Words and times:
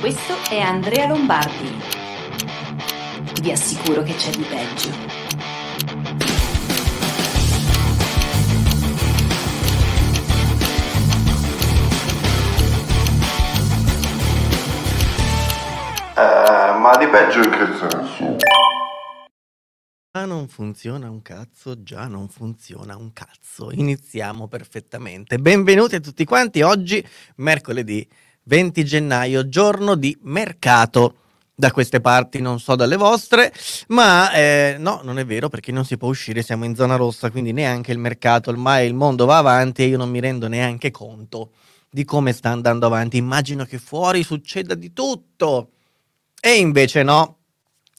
Questo 0.00 0.32
è 0.48 0.60
Andrea 0.60 1.08
Lombardi. 1.08 1.76
Vi 3.42 3.50
assicuro 3.50 4.04
che 4.04 4.14
c'è 4.14 4.30
di 4.30 4.44
peggio. 4.44 4.90
Eh, 16.14 16.78
ma 16.78 16.96
di 16.96 17.08
peggio 17.08 17.42
in 17.42 17.50
che 17.50 17.66
senso? 17.76 18.36
Già 20.12 20.24
non 20.26 20.46
funziona 20.46 21.10
un 21.10 21.22
cazzo, 21.22 21.82
già 21.82 22.06
non 22.06 22.28
funziona 22.28 22.96
un 22.96 23.12
cazzo. 23.12 23.72
Iniziamo 23.72 24.46
perfettamente. 24.46 25.38
Benvenuti 25.38 25.96
a 25.96 26.00
tutti 26.00 26.24
quanti. 26.24 26.62
Oggi, 26.62 27.04
mercoledì 27.38 28.08
20 28.48 28.82
gennaio, 28.82 29.48
giorno 29.48 29.94
di 29.94 30.16
mercato. 30.22 31.14
Da 31.58 31.72
queste 31.72 32.00
parti, 32.00 32.40
non 32.40 32.60
so 32.60 32.76
dalle 32.76 32.94
vostre, 32.94 33.52
ma 33.88 34.30
eh, 34.30 34.76
no, 34.78 35.00
non 35.02 35.18
è 35.18 35.26
vero 35.26 35.48
perché 35.48 35.72
non 35.72 35.84
si 35.84 35.96
può 35.96 36.08
uscire, 36.08 36.40
siamo 36.40 36.64
in 36.64 36.76
zona 36.76 36.94
rossa, 36.94 37.32
quindi 37.32 37.52
neanche 37.52 37.90
il 37.90 37.98
mercato, 37.98 38.50
ormai 38.50 38.86
il 38.86 38.94
mondo 38.94 39.26
va 39.26 39.38
avanti 39.38 39.82
e 39.82 39.86
io 39.86 39.96
non 39.96 40.08
mi 40.08 40.20
rendo 40.20 40.46
neanche 40.46 40.92
conto 40.92 41.50
di 41.90 42.04
come 42.04 42.32
sta 42.32 42.50
andando 42.50 42.86
avanti. 42.86 43.16
Immagino 43.16 43.64
che 43.64 43.78
fuori 43.78 44.22
succeda 44.22 44.76
di 44.76 44.92
tutto. 44.92 45.70
E 46.40 46.58
invece 46.58 47.02
no, 47.02 47.38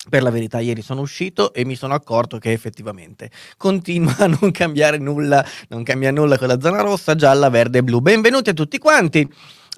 per 0.08 0.23
la 0.23 0.30
verità, 0.30 0.61
ieri 0.61 0.81
sono 0.81 1.02
uscito 1.02 1.53
e 1.53 1.66
mi 1.66 1.75
sono 1.75 1.94
accorto 1.94 2.38
che 2.38 2.53
effettivamente 2.53 3.30
continua 3.58 4.16
a 4.20 4.27
non 4.27 4.52
cambiare 4.52 5.00
nulla, 5.00 5.45
non 5.67 5.84
cambia 5.84 6.11
nulla 6.11 6.38
con 6.38 6.47
la 6.47 6.61
zona 6.61 6.80
rossa, 6.80 7.16
gialla, 7.16 7.50
verde 7.50 7.80
e 7.80 7.84
blu. 7.84 8.00
Benvenuti 8.00 8.52
a 8.52 8.53
tutti 8.53 8.78
quanti. 8.78 9.30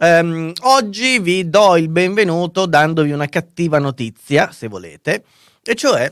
Um, 0.04 0.52
oggi 0.62 1.20
vi 1.20 1.48
do 1.48 1.78
il 1.78 1.88
benvenuto 1.88 2.66
dandovi 2.66 3.12
una 3.12 3.28
cattiva 3.28 3.78
notizia, 3.78 4.52
se 4.52 4.68
volete, 4.68 5.24
e 5.62 5.76
cioè 5.76 6.12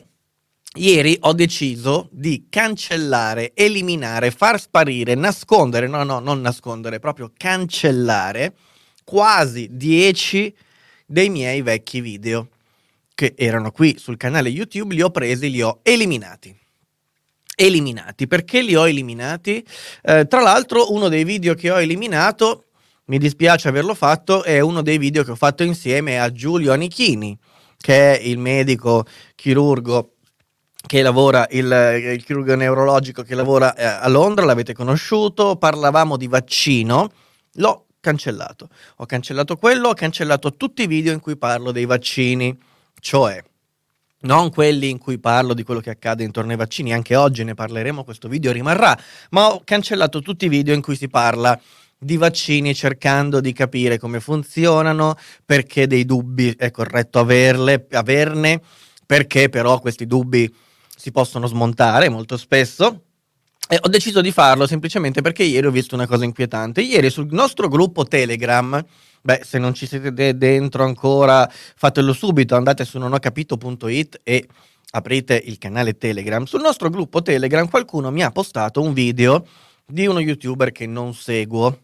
ieri 0.76 1.18
ho 1.22 1.34
deciso 1.34 2.08
di 2.12 2.46
cancellare, 2.52 3.50
eliminare, 3.56 4.30
far 4.30 4.60
sparire, 4.60 5.16
nascondere, 5.16 5.88
no, 5.88 6.04
no, 6.04 6.20
non 6.20 6.40
nascondere, 6.40 7.00
proprio 7.00 7.32
cancellare 7.36 8.54
quasi 9.04 9.68
10 9.72 10.56
dei 11.08 11.30
miei 11.30 11.64
vecchi 11.64 12.00
video 12.00 12.50
che 13.16 13.34
erano 13.36 13.72
qui 13.72 13.98
sul 13.98 14.18
canale 14.18 14.50
YouTube, 14.50 14.94
li 14.94 15.02
ho 15.02 15.10
presi, 15.10 15.50
li 15.50 15.64
ho 15.64 15.80
eliminati. 15.82 16.56
Eliminati, 17.56 18.28
perché 18.28 18.62
li 18.62 18.76
ho 18.76 18.88
eliminati? 18.88 19.66
Eh, 20.04 20.28
tra 20.28 20.42
l'altro 20.42 20.94
uno 20.94 21.10
dei 21.10 21.24
video 21.24 21.56
che 21.56 21.72
ho 21.72 21.82
eliminato, 21.82 22.66
mi 23.10 23.18
dispiace 23.18 23.68
averlo 23.68 23.96
fatto, 23.96 24.44
è 24.44 24.60
uno 24.60 24.82
dei 24.82 25.00
video 25.00 25.24
che 25.24 25.32
ho 25.32 25.36
fatto 25.36 25.64
insieme 25.64 26.20
a 26.20 26.32
Giulio 26.32 26.72
Anichini, 26.72 27.38
che 27.76 28.18
è 28.18 28.22
il 28.22 28.38
medico 28.38 29.06
chirurgo 29.36 30.14
che 30.86 31.02
lavora, 31.02 31.48
il, 31.50 32.14
il 32.16 32.24
chirurgo 32.24 32.56
neurologico 32.56 33.24
che 33.24 33.36
lavora 33.36 33.74
eh, 33.76 33.84
a 33.84 34.08
Londra, 34.08 34.46
l'avete 34.46 34.74
conosciuto, 34.74 35.56
parlavamo 35.56 36.18
di 36.18 36.28
vaccino, 36.28 37.12
l'ho 37.54 37.88
cancellato. 38.00 38.70
Ho 38.98 39.06
cancellato 39.06 39.58
quello, 39.58 39.90
ho 39.90 39.94
cancellato 39.94 40.56
tutti 40.56 40.84
i 40.84 40.88
video 40.88 41.12
in 41.12 41.20
cui 41.20 41.36
parlo 41.36 41.72
dei 41.72 41.86
vaccini 41.86 42.58
cioè 43.02 43.42
non 44.22 44.52
quelli 44.52 44.90
in 44.90 44.98
cui 44.98 45.18
parlo 45.18 45.54
di 45.54 45.64
quello 45.64 45.80
che 45.80 45.90
accade 45.90 46.24
intorno 46.24 46.52
ai 46.52 46.58
vaccini, 46.58 46.94
anche 46.94 47.16
oggi 47.16 47.44
ne 47.44 47.54
parleremo, 47.54 48.04
questo 48.04 48.28
video 48.28 48.52
rimarrà, 48.52 48.98
ma 49.30 49.54
ho 49.54 49.62
cancellato 49.64 50.22
tutti 50.22 50.46
i 50.46 50.50
video 50.50 50.74
in 50.74 50.82
cui 50.82 50.98
si 50.98 51.08
parla 51.08 51.60
di 52.00 52.16
vaccini 52.16 52.74
cercando 52.74 53.42
di 53.42 53.52
capire 53.52 54.00
come 54.00 54.22
funzionano, 54.22 55.16
perché 55.46 55.86
dei 55.86 56.06
dubbi 56.06 56.56
è 56.58 56.72
corretto 56.72 57.20
averle, 57.20 57.86
averne, 57.92 58.62
perché 59.06 59.50
però 59.50 59.80
questi 59.80 60.08
dubbi 60.08 60.52
si 60.96 61.12
possono 61.12 61.46
smontare 61.46 62.08
molto 62.08 62.38
spesso. 62.38 63.04
E 63.68 63.78
ho 63.82 63.90
deciso 63.90 64.22
di 64.22 64.32
farlo 64.32 64.66
semplicemente 64.66 65.22
perché 65.22 65.44
ieri 65.44 65.68
ho 65.68 65.72
visto 65.72 65.94
una 65.94 66.08
cosa 66.08 66.24
inquietante. 66.24 66.82
Ieri 66.82 67.10
sul 67.10 67.28
nostro 67.30 67.68
gruppo 67.68 68.06
Telegram, 68.06 68.84
Beh, 69.22 69.42
se 69.44 69.58
non 69.58 69.74
ci 69.74 69.86
siete 69.86 70.14
de- 70.14 70.38
dentro 70.38 70.86
ancora, 70.86 71.48
fatelo 71.52 72.14
subito, 72.14 72.56
andate 72.56 72.86
su 72.86 72.98
nonhocapito.it 72.98 74.22
e 74.24 74.48
aprite 74.92 75.42
il 75.46 75.58
canale 75.58 75.98
Telegram. 75.98 76.46
Sul 76.46 76.62
nostro 76.62 76.90
gruppo 76.90 77.22
Telegram 77.22 77.68
qualcuno 77.68 78.12
mi 78.12 78.24
ha 78.24 78.32
postato 78.32 78.82
un 78.82 78.94
video 78.94 79.46
di 79.86 80.08
uno 80.08 80.22
youtuber 80.22 80.72
che 80.72 80.88
non 80.88 81.14
seguo 81.14 81.78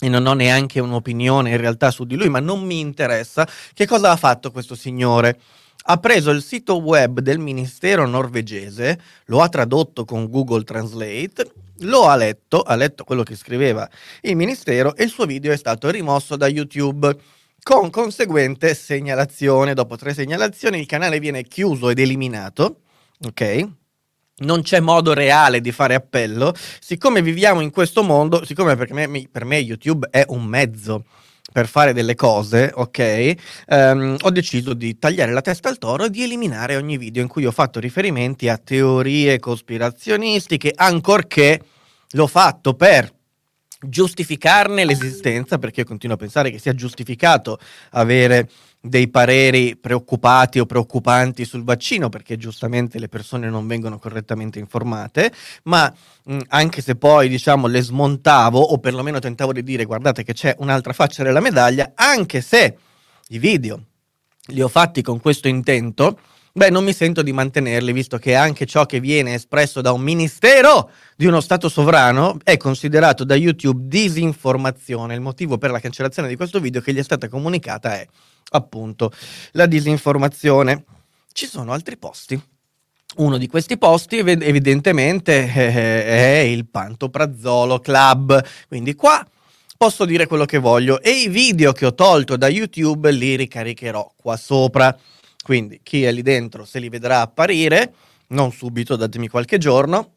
e 0.00 0.08
non 0.08 0.26
ho 0.26 0.32
neanche 0.32 0.80
un'opinione 0.80 1.50
in 1.50 1.56
realtà 1.58 1.90
su 1.90 2.04
di 2.04 2.16
lui, 2.16 2.28
ma 2.28 2.40
non 2.40 2.62
mi 2.62 2.80
interessa. 2.80 3.46
Che 3.72 3.86
cosa 3.86 4.10
ha 4.10 4.16
fatto 4.16 4.50
questo 4.50 4.74
signore? 4.74 5.38
Ha 5.84 5.96
preso 5.98 6.30
il 6.30 6.42
sito 6.42 6.78
web 6.78 7.20
del 7.20 7.38
ministero 7.38 8.06
norvegese, 8.06 9.00
lo 9.26 9.40
ha 9.40 9.48
tradotto 9.48 10.04
con 10.04 10.28
Google 10.28 10.64
Translate 10.64 11.52
lo 11.84 12.08
ha 12.08 12.16
letto, 12.16 12.60
ha 12.60 12.74
letto 12.74 13.04
quello 13.04 13.22
che 13.22 13.36
scriveva 13.36 13.88
il 14.22 14.36
ministero 14.36 14.94
e 14.94 15.04
il 15.04 15.10
suo 15.10 15.24
video 15.24 15.52
è 15.52 15.56
stato 15.56 15.88
rimosso 15.88 16.36
da 16.36 16.46
YouTube 16.46 17.16
con 17.62 17.90
conseguente 17.90 18.74
segnalazione. 18.74 19.74
Dopo 19.74 19.96
tre 19.96 20.12
segnalazioni 20.14 20.78
il 20.78 20.86
canale 20.86 21.18
viene 21.20 21.44
chiuso 21.44 21.88
ed 21.88 21.98
eliminato, 21.98 22.80
ok? 23.24 23.79
Non 24.40 24.62
c'è 24.62 24.80
modo 24.80 25.12
reale 25.12 25.60
di 25.60 25.72
fare 25.72 25.94
appello. 25.94 26.54
Siccome 26.80 27.22
viviamo 27.22 27.60
in 27.60 27.70
questo 27.70 28.02
mondo, 28.02 28.44
siccome 28.44 28.76
per 28.76 28.92
me, 28.92 29.28
per 29.30 29.44
me 29.44 29.58
YouTube 29.58 30.08
è 30.10 30.24
un 30.28 30.44
mezzo 30.44 31.04
per 31.52 31.66
fare 31.66 31.92
delle 31.92 32.14
cose, 32.14 32.70
ok, 32.72 33.34
um, 33.68 34.16
ho 34.20 34.30
deciso 34.30 34.72
di 34.72 34.98
tagliare 34.98 35.32
la 35.32 35.40
testa 35.40 35.68
al 35.68 35.78
toro 35.78 36.04
e 36.04 36.10
di 36.10 36.22
eliminare 36.22 36.76
ogni 36.76 36.96
video 36.96 37.22
in 37.22 37.28
cui 37.28 37.44
ho 37.44 37.50
fatto 37.50 37.80
riferimenti 37.80 38.48
a 38.48 38.56
teorie 38.56 39.40
cospirazionistiche, 39.40 40.72
ancorché 40.74 41.60
l'ho 42.10 42.26
fatto 42.28 42.74
per 42.74 43.12
giustificarne 43.82 44.84
l'esistenza, 44.84 45.58
perché 45.58 45.80
io 45.80 45.86
continuo 45.86 46.14
a 46.14 46.18
pensare 46.18 46.50
che 46.50 46.58
sia 46.58 46.74
giustificato 46.74 47.58
avere 47.90 48.48
dei 48.80 49.08
pareri 49.08 49.76
preoccupati 49.76 50.58
o 50.58 50.64
preoccupanti 50.64 51.44
sul 51.44 51.64
vaccino 51.64 52.08
perché 52.08 52.38
giustamente 52.38 52.98
le 52.98 53.08
persone 53.08 53.50
non 53.50 53.66
vengono 53.66 53.98
correttamente 53.98 54.58
informate, 54.58 55.32
ma 55.64 55.92
mh, 56.24 56.38
anche 56.48 56.80
se 56.80 56.96
poi 56.96 57.28
diciamo 57.28 57.66
le 57.66 57.82
smontavo 57.82 58.58
o 58.58 58.78
perlomeno 58.78 59.18
tentavo 59.18 59.52
di 59.52 59.62
dire 59.62 59.84
guardate 59.84 60.22
che 60.22 60.32
c'è 60.32 60.54
un'altra 60.58 60.94
faccia 60.94 61.22
della 61.22 61.40
medaglia, 61.40 61.92
anche 61.94 62.40
se 62.40 62.78
i 63.28 63.38
video 63.38 63.84
li 64.46 64.62
ho 64.62 64.68
fatti 64.68 65.02
con 65.02 65.20
questo 65.20 65.46
intento, 65.46 66.18
beh 66.52 66.70
non 66.70 66.82
mi 66.82 66.94
sento 66.94 67.20
di 67.20 67.32
mantenerli 67.32 67.92
visto 67.92 68.16
che 68.16 68.34
anche 68.34 68.64
ciò 68.64 68.86
che 68.86 68.98
viene 68.98 69.34
espresso 69.34 69.82
da 69.82 69.92
un 69.92 70.00
ministero 70.00 70.90
di 71.16 71.26
uno 71.26 71.40
Stato 71.40 71.68
sovrano 71.68 72.38
è 72.42 72.56
considerato 72.56 73.24
da 73.24 73.34
YouTube 73.34 73.86
disinformazione. 73.86 75.14
Il 75.14 75.20
motivo 75.20 75.58
per 75.58 75.70
la 75.70 75.80
cancellazione 75.80 76.28
di 76.28 76.36
questo 76.36 76.60
video 76.60 76.80
che 76.80 76.94
gli 76.94 76.98
è 76.98 77.04
stata 77.04 77.28
comunicata 77.28 77.92
è 77.92 78.06
appunto 78.50 79.12
la 79.52 79.66
disinformazione. 79.66 80.84
Ci 81.32 81.46
sono 81.46 81.72
altri 81.72 81.96
posti. 81.96 82.40
Uno 83.16 83.38
di 83.38 83.48
questi 83.48 83.76
posti 83.76 84.18
evidentemente 84.18 85.52
è 85.52 86.38
il 86.46 86.66
Pantoprazzolo 86.68 87.80
Club, 87.80 88.40
quindi 88.68 88.94
qua 88.94 89.26
posso 89.76 90.04
dire 90.04 90.26
quello 90.26 90.44
che 90.44 90.58
voglio 90.58 91.00
e 91.00 91.10
i 91.10 91.28
video 91.28 91.72
che 91.72 91.86
ho 91.86 91.94
tolto 91.94 92.36
da 92.36 92.48
YouTube 92.48 93.10
li 93.10 93.34
ricaricherò 93.34 94.12
qua 94.14 94.36
sopra. 94.36 94.96
Quindi 95.42 95.80
chi 95.82 96.04
è 96.04 96.12
lì 96.12 96.22
dentro 96.22 96.64
se 96.64 96.78
li 96.78 96.88
vedrà 96.88 97.22
apparire, 97.22 97.94
non 98.28 98.52
subito, 98.52 98.94
datemi 98.94 99.26
qualche 99.26 99.58
giorno, 99.58 100.12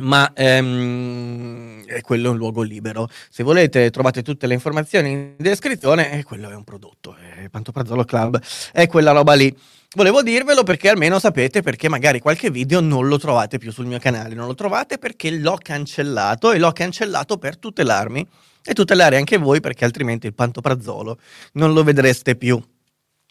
ma 0.00 0.32
ehm, 0.34 2.00
quello 2.02 2.28
è 2.28 2.30
un 2.30 2.36
luogo 2.36 2.62
libero. 2.62 3.08
Se 3.30 3.42
volete 3.42 3.90
trovate 3.90 4.22
tutte 4.22 4.46
le 4.46 4.54
informazioni 4.54 5.10
in 5.10 5.34
descrizione 5.36 6.12
e 6.12 6.22
quello 6.22 6.50
è 6.50 6.54
un 6.54 6.64
prodotto, 6.64 7.16
è 7.16 7.48
Pantoprazzolo 7.48 8.04
Club, 8.04 8.40
è 8.72 8.86
quella 8.86 9.12
roba 9.12 9.34
lì. 9.34 9.54
Volevo 9.94 10.22
dirvelo 10.22 10.62
perché 10.62 10.90
almeno 10.90 11.18
sapete 11.18 11.62
perché 11.62 11.88
magari 11.88 12.20
qualche 12.20 12.50
video 12.50 12.80
non 12.80 13.08
lo 13.08 13.18
trovate 13.18 13.56
più 13.56 13.72
sul 13.72 13.86
mio 13.86 13.98
canale, 13.98 14.34
non 14.34 14.46
lo 14.46 14.54
trovate 14.54 14.98
perché 14.98 15.30
l'ho 15.30 15.58
cancellato 15.62 16.52
e 16.52 16.58
l'ho 16.58 16.72
cancellato 16.72 17.38
per 17.38 17.56
tutelarmi 17.56 18.26
e 18.62 18.74
tutelare 18.74 19.16
anche 19.16 19.38
voi 19.38 19.60
perché 19.60 19.84
altrimenti 19.84 20.26
il 20.26 20.34
Pantoprazzolo 20.34 21.18
non 21.52 21.72
lo 21.72 21.82
vedreste 21.82 22.36
più 22.36 22.62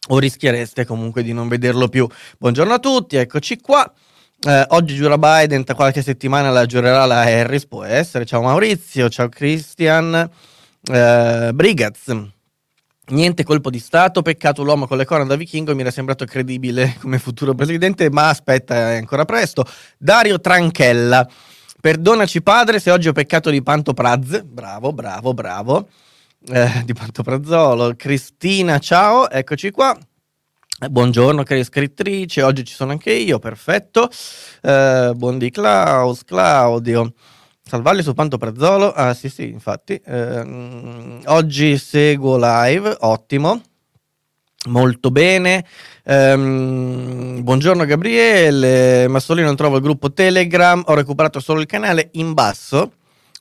o 0.08 0.20
rischiereste 0.20 0.86
comunque 0.86 1.24
di 1.24 1.34
non 1.34 1.48
vederlo 1.48 1.88
più. 1.88 2.08
Buongiorno 2.38 2.74
a 2.74 2.80
tutti, 2.80 3.18
eccoci 3.18 3.60
qua. 3.60 3.92
Eh, 4.48 4.64
oggi 4.70 4.94
giura 4.94 5.18
Biden, 5.18 5.64
tra 5.64 5.74
qualche 5.74 6.04
settimana 6.04 6.52
la 6.52 6.68
giurerà 6.68 7.06
la 7.06 7.22
Harris, 7.22 7.66
può 7.66 7.84
essere. 7.84 8.26
Ciao 8.26 8.44
Maurizio, 8.44 9.10
ciao 9.10 9.28
Christian. 9.28 10.30
Eh, 10.84 11.50
Brigaz. 11.52 12.16
Niente 13.08 13.44
colpo 13.44 13.72
di 13.72 13.80
Stato, 13.80 14.22
peccato 14.22 14.64
l'uomo 14.64 14.86
con 14.86 14.98
le 14.98 15.06
corna 15.06 15.26
da 15.26 15.36
vichingo, 15.36 15.74
mi 15.74 15.82
era 15.82 15.90
sembrato 15.90 16.26
credibile 16.26 16.96
come 17.02 17.18
futuro 17.18 17.56
presidente, 17.56 18.12
ma 18.12 18.30
aspetta, 18.30 18.92
è 18.92 18.98
ancora 18.98 19.26
presto. 19.26 19.66
Dario 19.98 20.40
Tranchella, 20.40 21.28
perdonaci 21.82 22.44
padre 22.44 22.80
se 22.80 22.92
oggi 22.92 23.08
ho 23.08 23.14
peccato 23.14 23.50
di 23.50 23.64
Pantopraz, 23.64 24.44
bravo, 24.44 24.94
bravo, 24.94 25.34
bravo. 25.34 25.88
eh, 26.50 26.84
di 26.86 26.94
Pantoprazolo. 26.94 27.96
Cristina, 27.96 28.78
ciao, 28.78 29.28
eccoci 29.28 29.72
qua. 29.72 29.98
Buongiorno 30.78 31.44
cari 31.44 31.64
scrittrici, 31.64 32.42
oggi 32.42 32.66
ci 32.66 32.74
sono 32.74 32.92
anche 32.92 33.14
io, 33.14 33.40
perfetto. 33.40 34.10
Eh, 34.62 35.14
buon 35.16 35.40
Klaus, 35.50 36.26
Claudio. 36.26 37.14
Salvarli 37.64 38.04
su 38.04 38.14
Pantoprazolo? 38.14 38.92
Ah 38.92 39.14
sì 39.14 39.30
sì, 39.30 39.50
infatti. 39.50 39.94
Eh, 39.94 41.22
oggi 41.28 41.78
seguo 41.78 42.36
live, 42.38 42.94
ottimo. 43.00 43.62
Molto 44.68 45.12
bene. 45.12 45.66
Um, 46.04 47.42
buongiorno 47.42 47.86
Gabriele, 47.86 49.08
ma 49.08 49.22
solo 49.22 49.40
io 49.40 49.46
non 49.46 49.56
trovo 49.56 49.78
il 49.78 49.82
gruppo 49.82 50.12
Telegram, 50.12 50.84
ho 50.88 50.94
recuperato 50.94 51.40
solo 51.40 51.62
il 51.62 51.68
canale 51.68 52.10
in 52.14 52.34
basso. 52.34 52.92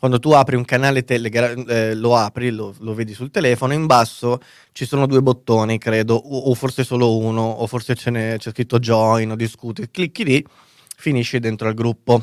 Quando 0.05 0.21
tu 0.21 0.33
apri 0.33 0.55
un 0.55 0.67
canale 0.67 1.03
Telegram, 1.03 1.65
eh, 1.67 1.95
lo 1.95 2.15
apri, 2.15 2.51
lo, 2.51 2.75
lo, 2.81 2.93
vedi 2.93 3.15
sul 3.15 3.31
telefono, 3.31 3.73
in 3.73 3.87
basso 3.87 4.39
ci 4.73 4.85
sono 4.85 5.07
due 5.07 5.23
bottoni, 5.23 5.79
credo, 5.79 6.15
o, 6.15 6.51
o 6.51 6.55
forse 6.55 6.85
solo 6.85 7.17
uno, 7.17 7.41
o 7.41 7.67
forse 7.67 7.95
c'è 7.95 8.37
scritto 8.39 8.79
join 8.79 9.31
o 9.31 9.35
discuti. 9.35 9.89
Clicchi 9.91 10.25
lì, 10.25 10.47
finisci 10.95 11.39
dentro 11.39 11.69
al 11.69 11.73
gruppo. 11.73 12.23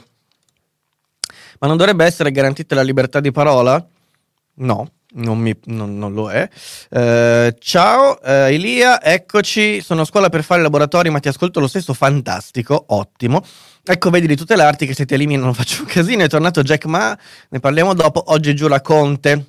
Ma 1.57 1.67
non 1.67 1.75
dovrebbe 1.75 2.05
essere 2.05 2.29
garantita 2.29 2.75
la 2.75 2.83
libertà 2.83 3.19
di 3.19 3.31
parola? 3.31 3.83
No, 4.57 4.91
non, 5.13 5.39
mi, 5.39 5.57
non, 5.63 5.97
non, 5.97 6.13
lo 6.13 6.29
è. 6.29 6.47
Uh, 6.91 7.57
ciao 7.57 8.11
uh, 8.21 8.51
Elia, 8.51 9.01
eccoci. 9.01 9.81
Sono 9.81 10.01
a 10.01 10.05
scuola 10.05 10.29
per 10.29 10.43
fare 10.43 10.61
laboratori, 10.61 11.09
ma 11.09 11.19
ti 11.19 11.29
ascolto 11.29 11.59
lo 11.59 11.67
stesso. 11.67 11.95
Fantastico, 11.95 12.83
ottimo. 12.89 13.43
Ecco, 13.83 14.09
vedi 14.11 14.27
di 14.27 14.35
tutelarti 14.35 14.85
che 14.85 14.93
se 14.93 15.05
ti 15.05 15.15
elimino 15.15 15.43
non 15.43 15.53
faccio 15.53 15.81
un 15.81 15.87
casino. 15.87 16.23
È 16.23 16.29
tornato 16.29 16.61
Jack 16.61 16.85
Ma, 16.85 17.17
ne 17.49 17.59
parliamo 17.59 17.93
dopo. 17.93 18.23
Oggi 18.27 18.55
giura 18.55 18.81
Conte. 18.81 19.45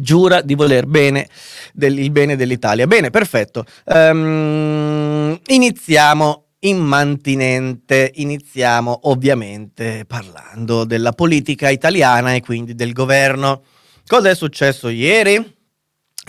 Giura 0.00 0.42
di 0.42 0.54
voler 0.54 0.86
bene 0.86 1.28
del, 1.72 1.98
il 1.98 2.10
bene 2.10 2.36
dell'Italia. 2.36 2.86
Bene, 2.86 3.10
perfetto. 3.10 3.64
Um, 3.86 5.36
iniziamo 5.46 6.44
immantinente. 6.60 8.12
Iniziamo 8.14 9.00
ovviamente 9.04 10.04
parlando 10.06 10.84
della 10.84 11.12
politica 11.12 11.68
italiana 11.68 12.34
e 12.34 12.40
quindi 12.40 12.76
del 12.76 12.92
governo. 12.92 13.62
Cosa 14.06 14.30
è 14.30 14.34
successo 14.36 14.88
ieri? 14.88 15.57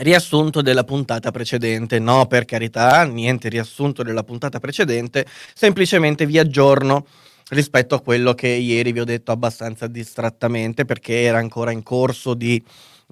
Riassunto 0.01 0.61
della 0.61 0.85
puntata 0.85 1.29
precedente, 1.29 1.99
no 1.99 2.25
per 2.25 2.45
carità, 2.45 3.03
niente 3.03 3.49
riassunto 3.49 4.01
della 4.01 4.23
puntata 4.23 4.57
precedente, 4.57 5.25
semplicemente 5.53 6.25
vi 6.25 6.39
aggiorno 6.39 7.05
rispetto 7.49 7.95
a 7.95 8.01
quello 8.01 8.33
che 8.33 8.47
ieri 8.47 8.93
vi 8.93 9.01
ho 9.01 9.03
detto 9.03 9.33
abbastanza 9.33 9.87
distrattamente 9.87 10.85
perché 10.85 11.23
era 11.23 11.39
ancora 11.39 11.71
in 11.71 11.83
corso 11.83 12.33
di 12.33 12.63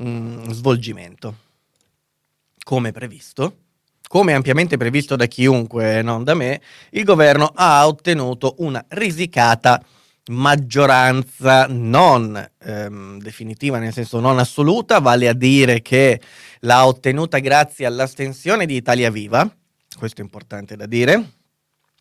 mm, 0.01 0.49
svolgimento. 0.51 1.35
Come 2.63 2.93
previsto, 2.93 3.57
come 4.07 4.31
ampiamente 4.31 4.77
previsto 4.77 5.17
da 5.17 5.25
chiunque, 5.25 6.01
non 6.01 6.23
da 6.23 6.35
me, 6.35 6.61
il 6.91 7.03
governo 7.03 7.51
ha 7.53 7.85
ottenuto 7.85 8.55
una 8.59 8.85
risicata 8.89 9.83
maggioranza 10.29 11.67
non 11.69 12.49
ehm, 12.59 13.19
definitiva, 13.19 13.79
nel 13.79 13.93
senso 13.93 14.19
non 14.19 14.39
assoluta, 14.39 14.99
vale 14.99 15.27
a 15.27 15.33
dire 15.33 15.81
che 15.81 16.19
l'ha 16.61 16.85
ottenuta 16.85 17.39
grazie 17.39 17.85
all'astensione 17.85 18.65
di 18.65 18.75
Italia 18.75 19.09
Viva, 19.09 19.49
questo 19.97 20.21
è 20.21 20.23
importante 20.23 20.75
da 20.75 20.85
dire, 20.85 21.31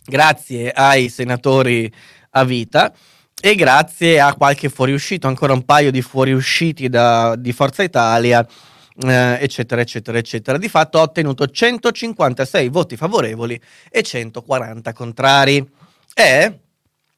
grazie 0.05 0.71
ai 0.71 1.09
senatori 1.09 1.93
a 2.31 2.45
vita 2.45 2.93
e 3.41 3.55
grazie 3.55 4.21
a 4.21 4.35
qualche 4.35 4.69
fuoriuscito, 4.69 5.27
ancora 5.27 5.53
un 5.53 5.65
paio 5.65 5.91
di 5.91 6.03
fuoriusciti 6.03 6.89
da, 6.89 7.37
di 7.37 7.53
Forza 7.53 7.83
Italia, 7.83 8.47
eh, 8.99 9.39
eccetera, 9.41 9.81
eccetera, 9.81 10.19
eccetera. 10.19 10.59
Di 10.59 10.69
fatto 10.69 10.99
ha 10.99 11.03
ottenuto 11.03 11.47
156 11.47 12.69
voti 12.71 12.97
favorevoli 12.97 13.61
e 13.91 14.03
140 14.03 14.93
contrari. 14.93 15.71
E 16.15 16.61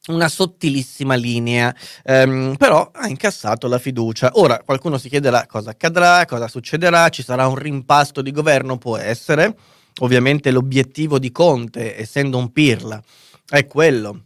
una 0.07 0.27
sottilissima 0.27 1.15
linea, 1.15 1.73
ehm, 2.03 2.55
però 2.57 2.89
ha 2.93 3.07
incassato 3.07 3.67
la 3.67 3.79
fiducia. 3.79 4.31
Ora 4.33 4.59
qualcuno 4.59 4.97
si 4.97 5.09
chiederà 5.09 5.45
cosa 5.45 5.71
accadrà, 5.71 6.25
cosa 6.25 6.47
succederà, 6.47 7.09
ci 7.09 7.23
sarà 7.23 7.47
un 7.47 7.55
rimpasto 7.55 8.21
di 8.21 8.31
governo, 8.31 8.77
può 8.77 8.97
essere. 8.97 9.55
Ovviamente 9.99 10.51
l'obiettivo 10.51 11.19
di 11.19 11.31
Conte, 11.31 11.99
essendo 11.99 12.37
un 12.37 12.51
pirla, 12.51 13.01
è 13.49 13.65
quello 13.67 14.21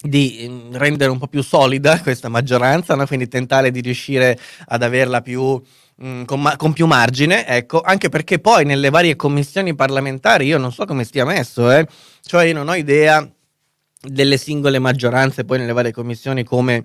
di 0.00 0.46
mm, 0.48 0.74
rendere 0.74 1.10
un 1.10 1.18
po' 1.18 1.28
più 1.28 1.42
solida 1.42 2.00
questa 2.02 2.28
maggioranza, 2.28 2.94
no? 2.94 3.06
quindi 3.06 3.28
tentare 3.28 3.70
di 3.70 3.80
riuscire 3.80 4.38
ad 4.66 4.82
averla 4.82 5.20
più, 5.20 5.60
mm, 6.02 6.24
con, 6.24 6.40
ma- 6.40 6.56
con, 6.56 6.72
più 6.72 6.86
margine, 6.86 7.46
ecco, 7.46 7.80
anche 7.80 8.08
perché 8.08 8.38
poi 8.40 8.64
nelle 8.64 8.90
varie 8.90 9.14
commissioni 9.14 9.74
parlamentari 9.74 10.46
io 10.46 10.58
non 10.58 10.72
so 10.72 10.84
come 10.86 11.04
stia 11.04 11.24
messo, 11.24 11.70
eh? 11.70 11.86
cioè 12.22 12.44
io 12.44 12.54
non 12.54 12.68
ho 12.68 12.74
idea 12.74 13.28
delle 14.02 14.36
singole 14.36 14.78
maggioranze 14.78 15.44
poi 15.44 15.58
nelle 15.58 15.72
varie 15.72 15.92
commissioni 15.92 16.44
come 16.44 16.84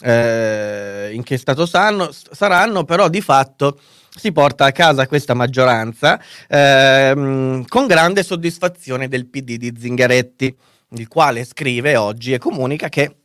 eh, 0.00 1.10
in 1.12 1.22
che 1.22 1.36
stato 1.38 1.66
sanno, 1.66 2.10
saranno, 2.12 2.84
però 2.84 3.08
di 3.08 3.20
fatto 3.20 3.78
si 4.14 4.32
porta 4.32 4.66
a 4.66 4.72
casa 4.72 5.06
questa 5.06 5.34
maggioranza 5.34 6.20
ehm, 6.48 7.64
con 7.66 7.86
grande 7.86 8.22
soddisfazione 8.22 9.08
del 9.08 9.26
PD 9.26 9.56
di 9.56 9.74
Zingaretti, 9.78 10.56
il 10.90 11.08
quale 11.08 11.44
scrive 11.44 11.96
oggi 11.96 12.32
e 12.32 12.38
comunica 12.38 12.88
che 12.88 13.16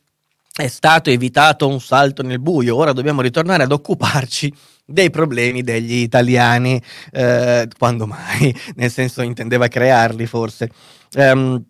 è 0.56 0.68
stato 0.68 1.10
evitato 1.10 1.66
un 1.66 1.80
salto 1.80 2.22
nel 2.22 2.38
buio, 2.38 2.76
ora 2.76 2.92
dobbiamo 2.92 3.22
ritornare 3.22 3.64
ad 3.64 3.72
occuparci 3.72 4.52
dei 4.86 5.10
problemi 5.10 5.62
degli 5.62 5.96
italiani, 5.96 6.80
eh, 7.10 7.66
quando 7.76 8.06
mai, 8.06 8.54
nel 8.76 8.90
senso 8.90 9.22
intendeva 9.22 9.66
crearli 9.66 10.26
forse. 10.26 10.70
Um, 11.14 11.64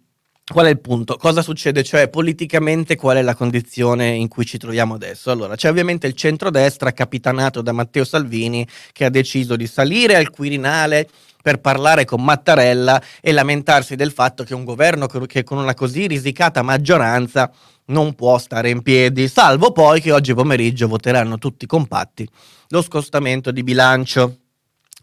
Qual 0.46 0.67
è 0.67 0.69
il 0.69 0.79
punto? 0.79 1.17
Cosa 1.17 1.41
succede? 1.41 1.82
Cioè, 1.82 2.11
politicamente 2.11 2.96
qual 2.96 3.17
è 3.17 3.23
la 3.23 3.35
condizione 3.35 4.08
in 4.11 4.29
cui 4.29 4.44
ci 4.44 4.58
troviamo 4.58 4.93
adesso? 4.93 5.31
Allora, 5.31 5.56
c'è 5.56 5.70
ovviamente 5.70 6.06
il 6.06 6.12
centrodestra 6.12 6.93
capitanato 6.93 7.62
da 7.62 7.73
Matteo 7.73 8.05
Salvini 8.05 8.67
che 8.93 9.06
ha 9.06 9.08
deciso 9.08 9.56
di 9.56 9.67
salire 9.67 10.17
al 10.17 10.29
Quirinale 10.29 11.08
per 11.43 11.61
parlare 11.61 12.05
con 12.05 12.23
Mattarella 12.23 13.02
e 13.23 13.32
lamentarsi 13.32 13.96
del 13.96 14.12
fatto 14.12 14.44
che 14.44 14.52
un 14.52 14.64
governo 14.64 15.06
che 15.06 15.44
con 15.44 15.56
una 15.56 15.73
così 15.73 16.06
risicata 16.06 16.61
maggioranza 16.61 17.50
non 17.87 18.14
può 18.14 18.37
stare 18.37 18.69
in 18.69 18.82
piedi, 18.82 19.29
salvo 19.29 19.72
poi 19.72 20.03
che 20.03 20.13
oggi 20.13 20.34
pomeriggio 20.34 20.89
voteranno 20.89 21.39
tutti 21.39 21.65
compatti 21.65 22.29
lo 22.69 22.82
scostamento 22.82 23.51
di 23.51 23.63
bilancio 23.63 24.41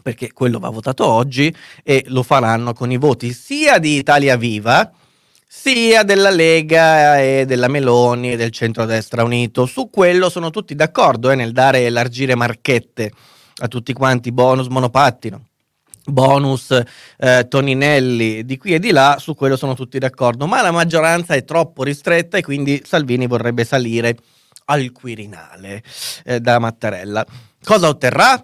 perché 0.04 0.34
quello 0.34 0.60
va 0.60 0.70
votato 0.70 1.06
oggi 1.06 1.54
e 1.84 2.04
lo 2.08 2.22
faranno 2.22 2.74
con 2.74 2.92
i 2.92 2.98
voti 2.98 3.34
sia 3.34 3.78
di 3.78 3.98
Italia 3.98 4.36
Viva, 4.36 4.92
sia 5.54 6.04
della 6.04 6.30
Lega 6.30 7.20
e 7.20 7.44
della 7.46 7.68
Meloni 7.68 8.32
e 8.32 8.38
del 8.38 8.52
centrodestra 8.52 9.22
unito. 9.26 9.66
Su 9.66 9.90
quello 9.90 10.30
sono 10.30 10.50
tutti 10.50 10.76
d'accordo 10.76 11.30
eh, 11.30 11.36
nel 11.36 11.52
dare 11.52 11.86
elargire 11.86 12.36
marchette 12.36 13.12
a 13.58 13.68
tutti 13.68 13.92
quanti, 13.92 14.32
bonus 14.32 14.68
monopattino, 14.68 15.48
bonus 16.06 16.72
eh, 17.18 17.48
Toninelli 17.50 18.46
di 18.46 18.58
qui 18.58 18.76
e 18.76 18.80
di 18.80 18.92
là, 18.92 19.18
su 19.20 19.36
quello 19.36 19.58
sono 19.58 19.76
tutti 19.76 20.00
d'accordo, 20.00 20.48
ma 20.48 20.62
la 20.62 20.72
maggioranza 20.72 21.34
è 21.34 21.44
troppo 21.44 21.84
ristretta 21.84 22.38
e 22.38 22.42
quindi 22.42 22.82
Salvini 22.86 23.28
vorrebbe 23.28 23.66
salire 23.66 24.16
al 24.66 24.90
Quirinale 24.94 25.84
eh, 26.24 26.40
da 26.40 26.60
Mattarella. 26.60 27.26
Cosa 27.62 27.90
otterrà? 27.90 28.42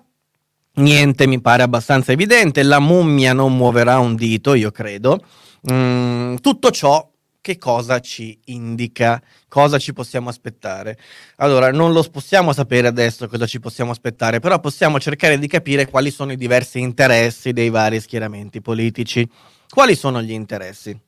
Niente, 0.73 1.25
mi 1.25 1.39
pare 1.39 1.63
abbastanza 1.63 2.11
evidente, 2.11 2.63
la 2.63 2.79
mummia 2.79 3.31
non 3.31 3.55
muoverà 3.55 3.97
un 3.97 4.15
dito, 4.15 4.55
io 4.55 4.71
credo. 4.71 5.23
Mm, 5.71 6.35
tutto 6.37 6.71
ciò 6.71 7.09
che 7.47 7.57
cosa 7.57 8.01
ci 8.01 8.37
indica, 8.45 9.21
cosa 9.47 9.77
ci 9.77 9.93
possiamo 9.93 10.27
aspettare. 10.27 10.97
Allora, 11.37 11.71
non 11.71 11.93
lo 11.93 12.03
possiamo 12.03 12.51
sapere 12.51 12.87
adesso 12.87 13.27
cosa 13.29 13.45
ci 13.45 13.61
possiamo 13.61 13.91
aspettare, 13.91 14.39
però 14.39 14.59
possiamo 14.59 14.99
cercare 14.99 15.39
di 15.39 15.47
capire 15.47 15.87
quali 15.87 16.11
sono 16.11 16.33
i 16.33 16.37
diversi 16.37 16.79
interessi 16.79 17.53
dei 17.53 17.69
vari 17.69 18.01
schieramenti 18.01 18.61
politici. 18.61 19.25
Quali 19.69 19.95
sono 19.95 20.21
gli 20.21 20.31
interessi? 20.31 20.99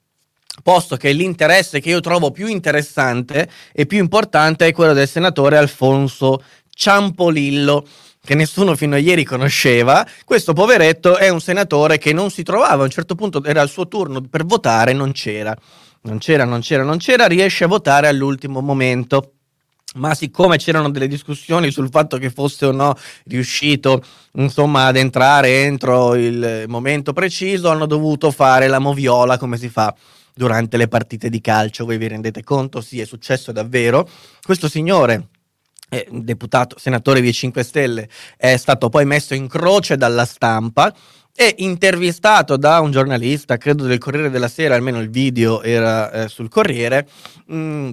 Posto 0.63 0.95
che 0.95 1.11
l'interesse 1.11 1.79
che 1.81 1.89
io 1.89 1.99
trovo 1.99 2.31
più 2.31 2.47
interessante 2.47 3.49
e 3.73 3.85
più 3.85 3.97
importante 3.97 4.65
è 4.65 4.71
quello 4.71 4.93
del 4.93 5.07
senatore 5.07 5.57
Alfonso 5.57 6.41
Ciampolillo 6.69 7.85
che 8.21 8.35
nessuno 8.35 8.75
fino 8.75 8.95
a 8.95 8.99
ieri 8.99 9.23
conosceva, 9.23 10.05
questo 10.25 10.53
poveretto 10.53 11.17
è 11.17 11.29
un 11.29 11.41
senatore 11.41 11.97
che 11.97 12.13
non 12.13 12.29
si 12.29 12.43
trovava, 12.43 12.83
a 12.83 12.85
un 12.85 12.89
certo 12.89 13.15
punto 13.15 13.43
era 13.43 13.61
il 13.61 13.69
suo 13.69 13.87
turno 13.87 14.21
per 14.21 14.45
votare, 14.45 14.93
non 14.93 15.11
c'era, 15.11 15.55
non 16.01 16.17
c'era, 16.17 16.43
non 16.45 16.59
c'era, 16.61 16.83
non 16.83 16.97
c'era, 16.97 17.27
riesce 17.27 17.63
a 17.63 17.67
votare 17.67 18.07
all'ultimo 18.07 18.61
momento. 18.61 19.33
Ma 19.95 20.13
siccome 20.13 20.57
c'erano 20.57 20.91
delle 20.91 21.07
discussioni 21.07 21.71
sul 21.71 21.89
fatto 21.89 22.17
che 22.17 22.29
fosse 22.29 22.67
o 22.67 22.71
no 22.71 22.95
riuscito 23.25 24.03
insomma 24.33 24.85
ad 24.85 24.97
entrare 24.97 25.63
entro 25.63 26.13
il 26.13 26.65
momento 26.67 27.11
preciso, 27.11 27.69
hanno 27.69 27.87
dovuto 27.87 28.29
fare 28.29 28.67
la 28.67 28.77
moviola 28.77 29.39
come 29.39 29.57
si 29.57 29.67
fa 29.67 29.91
durante 30.31 30.77
le 30.77 30.87
partite 30.87 31.27
di 31.29 31.41
calcio. 31.41 31.85
Voi 31.85 31.97
vi 31.97 32.07
rendete 32.07 32.43
conto? 32.43 32.81
Sì, 32.81 32.99
è 32.99 33.05
successo 33.05 33.51
davvero. 33.51 34.07
Questo 34.43 34.69
signore 34.69 35.29
eh, 35.89 36.07
deputato, 36.09 36.77
senatore 36.79 37.21
dei 37.21 37.33
5 37.33 37.63
Stelle, 37.63 38.09
è 38.37 38.55
stato 38.57 38.89
poi 38.89 39.05
messo 39.05 39.33
in 39.33 39.47
croce 39.47 39.97
dalla 39.97 40.25
stampa 40.25 40.93
e 41.35 41.55
intervistato 41.59 42.57
da 42.57 42.79
un 42.79 42.91
giornalista, 42.91 43.57
credo 43.57 43.85
del 43.85 43.97
Corriere 43.97 44.29
della 44.29 44.47
Sera, 44.47 44.75
almeno 44.75 44.99
il 44.99 45.09
video 45.09 45.61
era 45.61 46.11
eh, 46.11 46.27
sul 46.27 46.49
Corriere, 46.49 47.07
mh, 47.45 47.55
mm, 47.55 47.89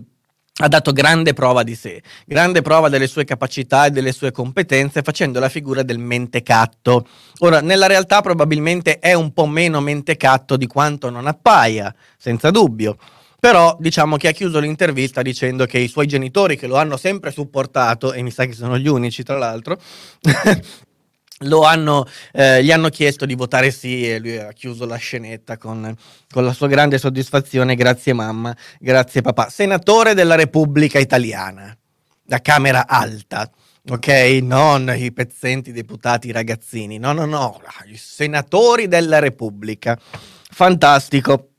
ha 0.58 0.68
dato 0.68 0.92
grande 0.92 1.34
prova 1.34 1.62
di 1.62 1.74
sé, 1.74 2.02
grande 2.24 2.62
prova 2.62 2.88
delle 2.88 3.06
sue 3.06 3.24
capacità 3.24 3.86
e 3.86 3.90
delle 3.90 4.12
sue 4.12 4.32
competenze 4.32 5.02
facendo 5.02 5.38
la 5.38 5.50
figura 5.50 5.82
del 5.82 5.98
mentecatto. 5.98 7.06
Ora, 7.40 7.60
nella 7.60 7.86
realtà 7.86 8.22
probabilmente 8.22 8.98
è 8.98 9.12
un 9.12 9.32
po' 9.32 9.46
meno 9.46 9.80
mentecatto 9.80 10.56
di 10.56 10.66
quanto 10.66 11.10
non 11.10 11.26
appaia, 11.26 11.94
senza 12.16 12.50
dubbio. 12.50 12.96
Però 13.46 13.76
diciamo 13.78 14.16
che 14.16 14.26
ha 14.26 14.32
chiuso 14.32 14.58
l'intervista 14.58 15.22
dicendo 15.22 15.66
che 15.66 15.78
i 15.78 15.86
suoi 15.86 16.08
genitori, 16.08 16.56
che 16.56 16.66
lo 16.66 16.74
hanno 16.78 16.96
sempre 16.96 17.30
supportato, 17.30 18.12
e 18.12 18.20
mi 18.20 18.32
sa 18.32 18.44
che 18.44 18.54
sono 18.54 18.76
gli 18.76 18.88
unici 18.88 19.22
tra 19.22 19.38
l'altro, 19.38 19.78
hanno, 21.64 22.08
eh, 22.32 22.64
gli 22.64 22.72
hanno 22.72 22.88
chiesto 22.88 23.24
di 23.24 23.36
votare 23.36 23.70
sì 23.70 24.10
e 24.10 24.18
lui 24.18 24.36
ha 24.36 24.52
chiuso 24.52 24.84
la 24.84 24.96
scenetta 24.96 25.58
con, 25.58 25.94
con, 26.28 26.44
la 26.44 26.52
sua 26.52 26.66
grande 26.66 26.98
soddisfazione. 26.98 27.76
Grazie 27.76 28.14
mamma, 28.14 28.52
grazie 28.80 29.20
papà. 29.20 29.48
Senatore 29.48 30.14
della 30.14 30.34
Repubblica 30.34 30.98
Italiana, 30.98 31.72
da 32.24 32.40
Camera 32.40 32.88
Alta, 32.88 33.48
ok? 33.88 34.08
Non 34.42 34.92
i 34.96 35.12
pezzenti 35.12 35.70
deputati 35.70 36.32
ragazzini, 36.32 36.98
no, 36.98 37.12
no, 37.12 37.26
no, 37.26 37.60
i 37.92 37.96
senatori 37.96 38.88
della 38.88 39.20
Repubblica. 39.20 39.96
Fantastico. 40.50 41.50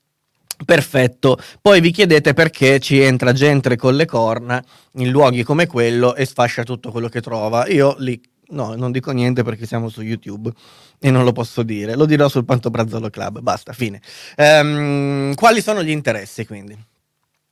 Perfetto, 0.65 1.37
poi 1.61 1.81
vi 1.81 1.91
chiedete 1.91 2.33
perché 2.33 2.79
ci 2.79 2.99
entra 2.99 3.31
gente 3.31 3.75
con 3.75 3.95
le 3.95 4.05
corna 4.05 4.63
in 4.93 5.09
luoghi 5.09 5.43
come 5.43 5.67
quello 5.67 6.15
e 6.15 6.25
sfascia 6.25 6.63
tutto 6.63 6.91
quello 6.91 7.09
che 7.09 7.21
trova. 7.21 7.67
Io 7.67 7.95
li 7.99 8.19
No, 8.49 8.75
non 8.75 8.91
dico 8.91 9.11
niente 9.11 9.43
perché 9.43 9.65
siamo 9.65 9.89
su 9.89 10.01
YouTube 10.01 10.51
e 10.99 11.11
non 11.11 11.25
lo 11.25 11.33
posso 11.33 11.63
dire. 11.63 11.95
Lo 11.95 12.05
dirò 12.05 12.29
sul 12.29 12.45
Pantobrazzolo 12.45 13.09
Club. 13.09 13.41
Basta, 13.41 13.73
fine. 13.73 14.01
Um, 14.37 15.33
quali 15.35 15.61
sono 15.61 15.83
gli 15.83 15.89
interessi 15.89 16.45
quindi? 16.45 16.77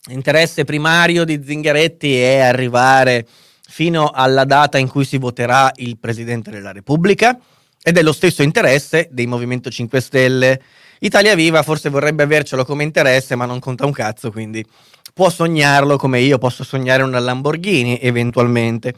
L'interesse 0.07 0.63
primario 0.63 1.25
di 1.25 1.43
Zingaretti 1.43 2.17
è 2.17 2.39
arrivare 2.39 3.27
fino 3.67 4.09
alla 4.09 4.45
data 4.45 4.77
in 4.77 4.87
cui 4.87 5.03
si 5.03 5.17
voterà 5.17 5.71
il 5.77 5.97
Presidente 5.97 6.51
della 6.51 6.71
Repubblica 6.71 7.37
ed 7.81 7.97
è 7.97 8.01
lo 8.01 8.13
stesso 8.13 8.41
interesse 8.41 9.09
dei 9.11 9.25
Movimento 9.25 9.69
5 9.69 9.99
Stelle. 9.99 10.61
Italia 10.99 11.35
Viva 11.35 11.63
forse 11.63 11.89
vorrebbe 11.89 12.23
avercelo 12.23 12.65
come 12.65 12.83
interesse, 12.83 13.35
ma 13.35 13.45
non 13.45 13.59
conta 13.59 13.85
un 13.85 13.91
cazzo, 13.91 14.31
quindi 14.31 14.65
può 15.13 15.29
sognarlo 15.29 15.97
come 15.97 16.19
io 16.19 16.37
posso 16.37 16.63
sognare 16.63 17.03
una 17.03 17.19
Lamborghini 17.19 17.99
eventualmente. 18.01 18.93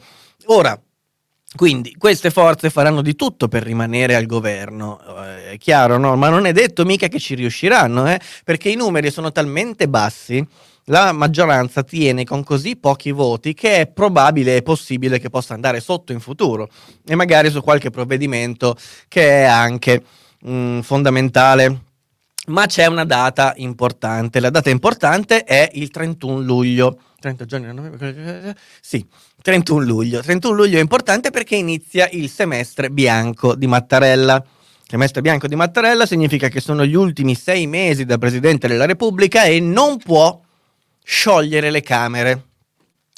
Ora, 0.46 0.80
quindi 1.54 1.94
queste 1.96 2.30
forze 2.30 2.68
faranno 2.70 3.00
di 3.00 3.14
tutto 3.14 3.48
per 3.48 3.62
rimanere 3.62 4.14
al 4.14 4.26
governo, 4.26 5.00
eh, 5.24 5.52
è 5.52 5.56
chiaro, 5.58 5.96
no? 5.96 6.14
Ma 6.16 6.28
non 6.28 6.44
è 6.46 6.52
detto 6.52 6.84
mica 6.84 7.08
che 7.08 7.18
ci 7.18 7.34
riusciranno, 7.34 8.06
eh? 8.10 8.20
perché 8.44 8.68
i 8.68 8.74
numeri 8.74 9.10
sono 9.10 9.32
talmente 9.32 9.88
bassi, 9.88 10.46
la 10.84 11.12
maggioranza 11.12 11.82
tiene 11.82 12.24
con 12.24 12.44
così 12.44 12.76
pochi 12.76 13.12
voti 13.12 13.54
che 13.54 13.76
è 13.80 13.86
probabile 13.86 14.56
e 14.56 14.62
possibile 14.62 15.18
che 15.18 15.30
possa 15.30 15.54
andare 15.54 15.80
sotto 15.80 16.12
in 16.12 16.20
futuro 16.20 16.68
e 17.06 17.14
magari 17.14 17.50
su 17.50 17.62
qualche 17.62 17.90
provvedimento 17.90 18.76
che 19.06 19.42
è 19.42 19.44
anche 19.44 20.02
mh, 20.40 20.50
mm, 20.50 20.80
fondamentale. 20.80 21.80
Ma 22.48 22.66
c'è 22.66 22.86
una 22.86 23.04
data 23.04 23.52
importante, 23.56 24.40
la 24.40 24.50
data 24.50 24.70
importante 24.70 25.44
è 25.44 25.70
il 25.74 25.90
31 25.90 26.40
luglio. 26.40 27.00
30 27.20 27.44
giorni, 27.44 28.54
sì, 28.80 29.04
31 29.42 29.84
luglio. 29.84 30.22
31 30.22 30.54
luglio 30.54 30.78
è 30.78 30.80
importante 30.80 31.30
perché 31.30 31.56
inizia 31.56 32.08
il 32.12 32.30
semestre 32.30 32.90
bianco 32.90 33.54
di 33.54 33.66
Mattarella. 33.66 34.42
Semestre 34.86 35.20
bianco 35.20 35.46
di 35.46 35.54
Mattarella 35.54 36.06
significa 36.06 36.48
che 36.48 36.60
sono 36.60 36.86
gli 36.86 36.94
ultimi 36.94 37.34
sei 37.34 37.66
mesi 37.66 38.06
da 38.06 38.16
Presidente 38.16 38.68
della 38.68 38.86
Repubblica 38.86 39.44
e 39.44 39.60
non 39.60 39.98
può 39.98 40.40
sciogliere 41.02 41.70
le 41.70 41.82
Camere. 41.82 42.44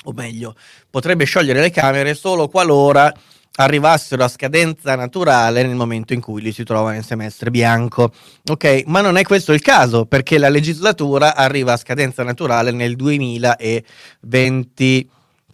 O 0.04 0.12
meglio, 0.12 0.56
potrebbe 0.88 1.24
sciogliere 1.24 1.60
le 1.60 1.70
Camere 1.70 2.14
solo 2.14 2.48
qualora 2.48 3.14
arrivassero 3.62 4.24
a 4.24 4.28
scadenza 4.28 4.96
naturale 4.96 5.62
nel 5.62 5.76
momento 5.76 6.12
in 6.12 6.20
cui 6.20 6.42
li 6.42 6.52
si 6.52 6.64
trova 6.64 6.92
nel 6.92 7.04
semestre 7.04 7.50
bianco. 7.50 8.12
Ok, 8.48 8.82
ma 8.86 9.00
non 9.00 9.16
è 9.16 9.22
questo 9.22 9.52
il 9.52 9.60
caso 9.60 10.06
perché 10.06 10.38
la 10.38 10.48
legislatura 10.48 11.36
arriva 11.36 11.74
a 11.74 11.76
scadenza 11.76 12.22
naturale 12.22 12.70
nel 12.70 12.96
2020 12.96 15.10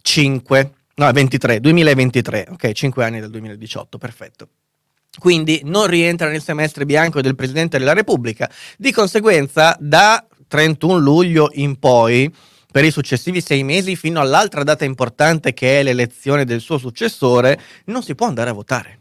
5, 0.07 0.73
no 0.95 1.11
23, 1.11 1.59
2023, 1.59 2.47
ok, 2.51 2.71
5 2.71 3.03
anni 3.03 3.19
del 3.19 3.29
2018, 3.29 3.97
perfetto. 3.97 4.47
Quindi 5.19 5.61
non 5.65 5.87
rientra 5.87 6.29
nel 6.29 6.41
semestre 6.41 6.85
bianco 6.85 7.19
del 7.19 7.35
Presidente 7.35 7.77
della 7.77 7.93
Repubblica. 7.93 8.49
Di 8.77 8.93
conseguenza, 8.93 9.75
da 9.79 10.25
31 10.47 10.97
luglio 10.97 11.49
in 11.53 11.77
poi, 11.77 12.33
per 12.77 12.85
i 12.85 12.91
successivi 12.91 13.41
sei 13.41 13.63
mesi 13.63 13.95
fino 13.95 14.19
all'altra 14.19 14.61
data 14.61 14.85
importante 14.85 15.51
che 15.51 15.79
è 15.79 15.81
l'elezione 15.81 16.45
del 16.45 16.61
suo 16.61 16.77
successore, 16.77 17.59
non 17.85 18.03
si 18.03 18.13
può 18.13 18.27
andare 18.27 18.51
a 18.51 18.53
votare. 18.53 18.99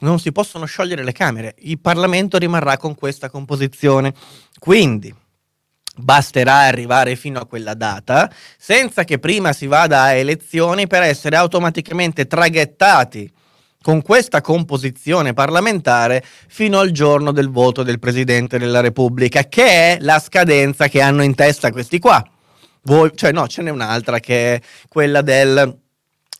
Non 0.00 0.18
si 0.18 0.30
possono 0.30 0.66
sciogliere 0.66 1.02
le 1.02 1.12
Camere. 1.12 1.54
Il 1.60 1.80
Parlamento 1.80 2.36
rimarrà 2.36 2.76
con 2.76 2.94
questa 2.94 3.30
composizione. 3.30 4.12
Quindi, 4.58 5.14
Basterà 5.96 6.56
arrivare 6.66 7.16
fino 7.16 7.40
a 7.40 7.46
quella 7.46 7.72
data 7.72 8.30
senza 8.58 9.04
che 9.04 9.18
prima 9.18 9.54
si 9.54 9.66
vada 9.68 10.02
a 10.02 10.12
elezioni 10.12 10.86
per 10.86 11.00
essere 11.00 11.36
automaticamente 11.36 12.26
traghettati 12.26 13.32
con 13.80 14.02
questa 14.02 14.42
composizione 14.42 15.32
parlamentare 15.32 16.22
fino 16.48 16.78
al 16.78 16.90
giorno 16.90 17.32
del 17.32 17.48
voto 17.48 17.82
del 17.82 17.98
Presidente 17.98 18.58
della 18.58 18.80
Repubblica, 18.80 19.44
che 19.44 19.64
è 19.64 19.96
la 20.00 20.18
scadenza 20.18 20.88
che 20.88 21.00
hanno 21.00 21.22
in 21.22 21.34
testa 21.34 21.72
questi 21.72 21.98
qua. 21.98 22.22
Voi, 22.84 23.10
cioè 23.14 23.32
no, 23.32 23.46
ce 23.46 23.62
n'è 23.62 23.70
un'altra 23.70 24.20
che 24.20 24.54
è 24.54 24.60
quella 24.88 25.22
del 25.22 25.82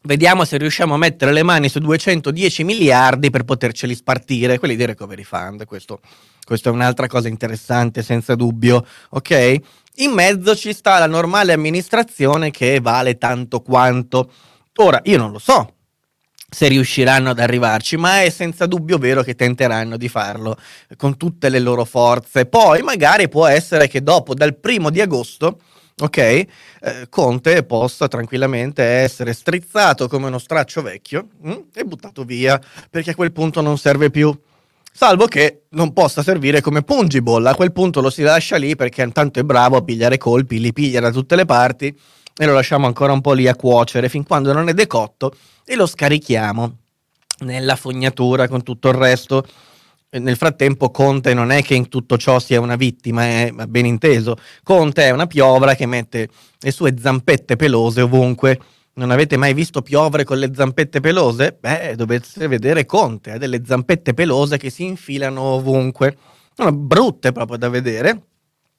vediamo 0.06 0.44
se 0.44 0.58
riusciamo 0.58 0.94
a 0.94 0.98
mettere 0.98 1.32
le 1.32 1.42
mani 1.42 1.70
su 1.70 1.78
210 1.78 2.64
miliardi 2.64 3.30
per 3.30 3.44
poterceli 3.44 3.94
spartire, 3.94 4.58
quelli 4.58 4.76
di 4.76 4.84
Recovery 4.84 5.22
Fund, 5.22 5.64
questo 5.64 6.00
questa 6.44 6.68
è 6.68 6.72
un'altra 6.72 7.06
cosa 7.06 7.28
interessante, 7.28 8.02
senza 8.02 8.34
dubbio, 8.34 8.86
ok? 9.10 9.56
In 9.96 10.10
mezzo 10.10 10.54
ci 10.54 10.74
sta 10.74 10.98
la 10.98 11.06
normale 11.06 11.54
amministrazione 11.54 12.50
che 12.50 12.80
vale 12.80 13.16
tanto 13.16 13.62
quanto. 13.62 14.30
Ora, 14.76 15.00
io 15.04 15.16
non 15.16 15.32
lo 15.32 15.38
so 15.38 15.72
se 16.54 16.68
riusciranno 16.68 17.30
ad 17.30 17.40
arrivarci, 17.40 17.96
ma 17.96 18.22
è 18.22 18.30
senza 18.30 18.66
dubbio 18.66 18.98
vero 18.98 19.22
che 19.22 19.34
tenteranno 19.34 19.96
di 19.96 20.08
farlo 20.08 20.56
con 20.96 21.16
tutte 21.16 21.48
le 21.48 21.58
loro 21.58 21.84
forze. 21.84 22.46
Poi 22.46 22.82
magari 22.82 23.28
può 23.28 23.46
essere 23.46 23.88
che 23.88 24.02
dopo, 24.02 24.34
dal 24.34 24.56
primo 24.56 24.90
di 24.90 25.00
agosto, 25.00 25.60
ok, 26.00 26.16
eh, 26.18 26.48
Conte 27.08 27.62
possa 27.64 28.08
tranquillamente 28.08 28.82
essere 28.82 29.32
strizzato 29.32 30.08
come 30.08 30.26
uno 30.26 30.38
straccio 30.38 30.82
vecchio 30.82 31.28
mh, 31.40 31.50
mm, 31.50 31.58
e 31.74 31.84
buttato 31.84 32.24
via, 32.24 32.60
perché 32.90 33.10
a 33.10 33.14
quel 33.14 33.32
punto 33.32 33.60
non 33.60 33.78
serve 33.78 34.10
più 34.10 34.36
salvo 34.96 35.26
che 35.26 35.62
non 35.70 35.92
possa 35.92 36.22
servire 36.22 36.60
come 36.60 36.82
pungible. 36.82 37.48
A 37.48 37.54
quel 37.54 37.72
punto 37.72 38.00
lo 38.00 38.10
si 38.10 38.22
lascia 38.22 38.56
lì 38.56 38.76
perché 38.76 39.02
intanto 39.02 39.40
è 39.40 39.42
bravo 39.42 39.76
a 39.76 39.82
pigliare 39.82 40.18
colpi, 40.18 40.60
li 40.60 40.72
piglia 40.72 41.00
da 41.00 41.10
tutte 41.10 41.34
le 41.36 41.44
parti 41.44 41.96
e 42.36 42.46
lo 42.46 42.54
lasciamo 42.54 42.86
ancora 42.86 43.12
un 43.12 43.20
po' 43.20 43.32
lì 43.32 43.48
a 43.48 43.56
cuocere 43.56 44.08
fin 44.08 44.24
quando 44.24 44.52
non 44.52 44.68
è 44.68 44.74
decotto 44.74 45.34
e 45.64 45.74
lo 45.74 45.86
scarichiamo 45.86 46.76
nella 47.40 47.76
fognatura 47.76 48.48
con 48.48 48.62
tutto 48.62 48.88
il 48.88 48.94
resto. 48.94 49.44
Nel 50.18 50.36
frattempo 50.36 50.90
Conte 50.90 51.34
non 51.34 51.50
è 51.50 51.62
che 51.62 51.74
in 51.74 51.88
tutto 51.88 52.16
ciò 52.16 52.38
sia 52.38 52.60
una 52.60 52.76
vittima, 52.76 53.24
è 53.24 53.52
ben 53.68 53.86
inteso. 53.86 54.36
Conte 54.62 55.04
è 55.04 55.10
una 55.10 55.26
piovra 55.26 55.74
che 55.74 55.86
mette 55.86 56.28
le 56.58 56.70
sue 56.70 56.94
zampette 56.98 57.56
pelose 57.56 58.00
ovunque 58.02 58.58
non 58.96 59.10
avete 59.10 59.36
mai 59.36 59.54
visto 59.54 59.82
piovere 59.82 60.22
con 60.22 60.38
le 60.38 60.52
zampette 60.54 61.00
pelose? 61.00 61.56
Beh, 61.58 61.96
dovete 61.96 62.46
vedere 62.46 62.86
Conte, 62.86 63.32
ha 63.32 63.38
delle 63.38 63.62
zampette 63.64 64.14
pelose 64.14 64.56
che 64.56 64.70
si 64.70 64.84
infilano 64.84 65.40
ovunque. 65.40 66.16
Sono 66.54 66.72
brutte 66.72 67.32
proprio 67.32 67.58
da 67.58 67.68
vedere 67.68 68.22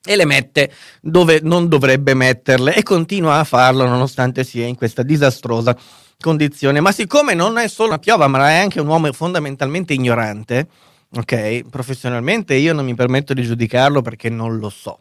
e 0.06 0.16
le 0.16 0.26
mette 0.26 0.72
dove 1.02 1.40
non 1.42 1.68
dovrebbe 1.68 2.14
metterle 2.14 2.76
e 2.76 2.84
continua 2.84 3.40
a 3.40 3.44
farlo 3.44 3.86
nonostante 3.86 4.46
sia 4.46 4.66
in 4.66 4.76
questa 4.76 5.04
disastrosa 5.04 5.76
condizione. 6.18 6.80
Ma 6.80 6.94
siccome 6.94 7.34
non 7.34 7.58
è 7.58 7.68
solo 7.68 7.90
una 7.90 8.00
piova, 8.00 8.28
ma 8.28 8.50
è 8.50 8.60
anche 8.60 8.80
un 8.80 8.88
uomo 8.88 9.12
fondamentalmente 9.12 9.94
ignorante, 9.94 10.68
ok? 11.14 11.70
Professionalmente 11.70 12.56
io 12.56 12.74
non 12.74 12.86
mi 12.86 12.96
permetto 12.96 13.34
di 13.34 13.44
giudicarlo 13.44 14.02
perché 14.02 14.30
non 14.30 14.58
lo 14.58 14.70
so. 14.70 15.00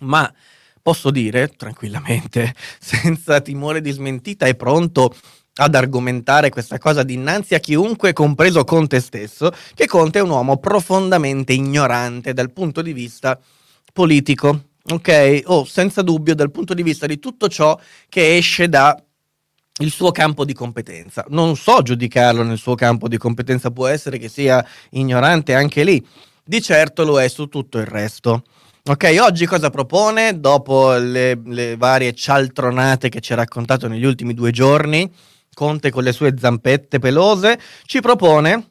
Ma 0.00 0.32
posso 0.80 1.10
dire 1.10 1.48
tranquillamente, 1.48 2.54
senza 2.80 3.40
timore 3.40 3.80
di 3.80 3.90
smentita, 3.90 4.46
è 4.46 4.54
pronto 4.54 5.14
ad 5.54 5.74
argomentare 5.74 6.48
questa 6.48 6.78
cosa 6.78 7.02
dinanzi 7.02 7.54
a 7.54 7.58
chiunque, 7.58 8.12
compreso 8.12 8.64
Conte 8.64 9.00
stesso, 9.00 9.52
che 9.74 9.86
Conte 9.86 10.18
è 10.18 10.22
un 10.22 10.30
uomo 10.30 10.56
profondamente 10.56 11.52
ignorante 11.52 12.32
dal 12.32 12.52
punto 12.52 12.80
di 12.80 12.92
vista 12.92 13.38
politico, 13.92 14.68
ok? 14.90 15.42
O 15.46 15.64
senza 15.64 16.02
dubbio 16.02 16.34
dal 16.34 16.50
punto 16.50 16.72
di 16.72 16.82
vista 16.82 17.06
di 17.06 17.18
tutto 17.18 17.48
ciò 17.48 17.78
che 18.08 18.36
esce 18.36 18.68
da 18.68 19.00
il 19.80 19.90
suo 19.90 20.10
campo 20.10 20.44
di 20.44 20.52
competenza. 20.52 21.24
Non 21.28 21.56
so 21.56 21.82
giudicarlo 21.82 22.42
nel 22.42 22.58
suo 22.58 22.74
campo 22.74 23.08
di 23.08 23.16
competenza, 23.16 23.70
può 23.70 23.86
essere 23.86 24.18
che 24.18 24.28
sia 24.28 24.64
ignorante 24.90 25.54
anche 25.54 25.84
lì. 25.84 26.04
Di 26.44 26.60
certo 26.60 27.04
lo 27.04 27.20
è 27.20 27.28
su 27.28 27.46
tutto 27.46 27.78
il 27.78 27.86
resto. 27.86 28.44
Ok, 28.84 29.16
oggi 29.20 29.46
cosa 29.46 29.70
propone? 29.70 30.40
Dopo 30.40 30.94
le, 30.96 31.40
le 31.44 31.76
varie 31.76 32.12
cialtronate 32.12 33.08
che 33.08 33.20
ci 33.20 33.32
ha 33.32 33.36
raccontato 33.36 33.86
negli 33.86 34.04
ultimi 34.04 34.34
due 34.34 34.50
giorni, 34.50 35.10
Conte 35.54 35.90
con 35.90 36.02
le 36.02 36.12
sue 36.12 36.34
zampette 36.36 36.98
pelose, 36.98 37.60
ci 37.84 38.00
propone 38.00 38.70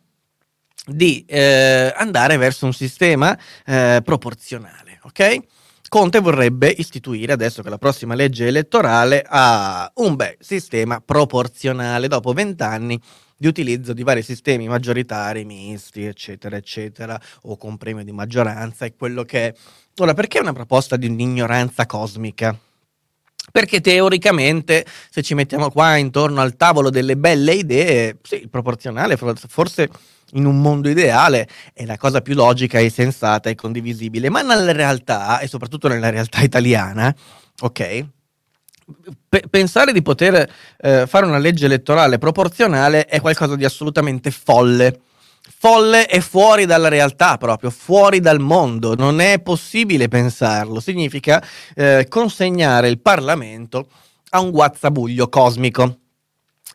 di 0.85 1.23
eh, 1.27 1.93
andare 1.95 2.37
verso 2.37 2.65
un 2.65 2.73
sistema 2.73 3.37
eh, 3.65 4.01
proporzionale, 4.03 4.99
ok? 5.03 5.37
Conte 5.91 6.21
vorrebbe 6.21 6.69
istituire, 6.69 7.33
adesso 7.33 7.61
che 7.61 7.69
la 7.69 7.77
prossima 7.77 8.15
legge 8.15 8.47
elettorale 8.47 9.25
ha 9.27 9.91
un 9.95 10.15
bel 10.15 10.37
sistema 10.39 11.01
proporzionale 11.01 12.07
dopo 12.07 12.31
vent'anni 12.31 12.97
di 13.35 13.47
utilizzo 13.47 13.91
di 13.91 14.01
vari 14.01 14.21
sistemi 14.21 14.69
maggioritari, 14.69 15.43
misti, 15.43 16.05
eccetera, 16.05 16.55
eccetera, 16.55 17.19
o 17.41 17.57
con 17.57 17.75
premio 17.75 18.05
di 18.05 18.13
maggioranza 18.13 18.85
e 18.85 18.95
quello 18.95 19.23
che 19.23 19.47
è. 19.47 19.53
Ora, 19.97 20.13
perché 20.13 20.37
è 20.37 20.41
una 20.41 20.53
proposta 20.53 20.95
di 20.95 21.07
un'ignoranza 21.07 21.85
cosmica? 21.85 22.57
Perché 23.51 23.81
teoricamente, 23.81 24.85
se 25.09 25.21
ci 25.21 25.33
mettiamo 25.33 25.69
qua 25.71 25.97
intorno 25.97 26.39
al 26.39 26.55
tavolo 26.55 26.89
delle 26.89 27.17
belle 27.17 27.55
idee, 27.55 28.17
sì, 28.21 28.35
il 28.35 28.49
proporzionale 28.49 29.17
forse 29.17 29.89
in 30.33 30.45
un 30.45 30.61
mondo 30.61 30.89
ideale 30.89 31.47
è 31.73 31.85
la 31.85 31.97
cosa 31.97 32.21
più 32.21 32.35
logica 32.35 32.79
e 32.79 32.89
sensata 32.89 33.49
e 33.49 33.55
condivisibile, 33.55 34.29
ma 34.29 34.41
nella 34.41 34.71
realtà, 34.71 35.39
e 35.39 35.47
soprattutto 35.47 35.87
nella 35.87 36.09
realtà 36.09 36.41
italiana, 36.41 37.13
ok? 37.61 38.05
P- 39.29 39.47
pensare 39.49 39.93
di 39.93 40.01
poter 40.01 40.49
eh, 40.77 41.07
fare 41.07 41.25
una 41.25 41.37
legge 41.37 41.65
elettorale 41.65 42.17
proporzionale 42.17 43.05
è 43.05 43.21
qualcosa 43.21 43.55
di 43.55 43.65
assolutamente 43.65 44.31
folle. 44.31 45.01
Folle 45.57 46.07
e 46.07 46.21
fuori 46.21 46.65
dalla 46.65 46.87
realtà 46.87 47.37
proprio, 47.37 47.69
fuori 47.69 48.19
dal 48.19 48.39
mondo, 48.39 48.95
non 48.95 49.19
è 49.19 49.39
possibile 49.41 50.07
pensarlo, 50.07 50.79
significa 50.79 51.43
eh, 51.75 52.05
consegnare 52.09 52.89
il 52.89 52.99
Parlamento 52.99 53.87
a 54.29 54.39
un 54.39 54.51
guazzabuglio 54.51 55.29
cosmico 55.29 55.97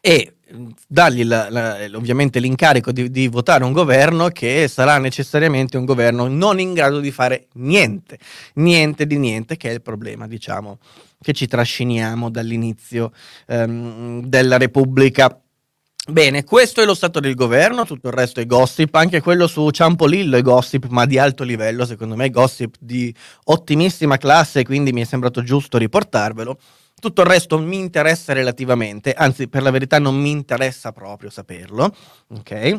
e 0.01 0.36
dargli 0.87 1.25
la, 1.25 1.51
la, 1.51 1.77
ovviamente 1.95 2.39
l'incarico 2.39 2.93
di, 2.93 3.11
di, 3.11 3.27
votare 3.27 3.65
un 3.65 3.73
governo 3.73 4.29
che 4.29 4.69
sarà 4.69 4.99
necessariamente 4.99 5.77
un 5.77 5.85
governo 5.85 6.29
non 6.29 6.61
in 6.61 6.73
grado 6.73 7.01
di 7.01 7.11
fare 7.11 7.49
niente, 7.55 8.19
niente 8.55 9.07
di 9.07 9.19
niente, 9.19 9.57
che 9.57 9.71
è 9.71 9.73
il 9.73 9.83
problema, 9.83 10.29
diciamo, 10.29 10.79
che 11.21 11.33
ci 11.33 11.47
trasciniamo 11.47 12.31
dall'inizio 12.31 13.13
um, 13.47 14.25
della 14.25 14.57
Repubblica. 14.57 15.41
Bene, 16.09 16.45
questo 16.45 16.81
è 16.81 16.85
lo 16.85 16.95
stato 16.95 17.19
del 17.19 17.35
governo, 17.35 17.85
tutto 17.85 18.07
il 18.07 18.15
resto 18.15 18.39
è 18.39 18.47
gossip, 18.47 18.95
anche 18.95 19.21
quello 19.21 19.49
su 19.49 19.69
Ciampolillo 19.69 20.37
è 20.37 20.43
gossip, 20.43 20.87
ma 20.87 21.05
di 21.05 21.19
alto 21.19 21.43
livello, 21.43 21.85
secondo 21.85 22.15
me 22.15 22.27
è 22.27 22.31
gossip 22.31 22.77
di 22.79 23.13
ottimissima 23.45 24.17
classe, 24.17 24.63
quindi 24.63 24.93
mi 24.93 25.01
è 25.01 25.05
sembrato 25.05 25.43
giusto 25.43 25.79
riportarvelo. 25.79 26.57
Tutto 27.07 27.21
il 27.21 27.29
resto 27.29 27.57
mi 27.61 27.79
interessa 27.79 28.33
relativamente, 28.33 29.13
anzi 29.13 29.47
per 29.47 29.63
la 29.63 29.71
verità 29.71 30.01
non 30.01 30.17
mi 30.17 30.33
interessa 30.33 30.91
proprio 30.91 31.31
saperlo, 31.31 31.95
ok? 32.31 32.79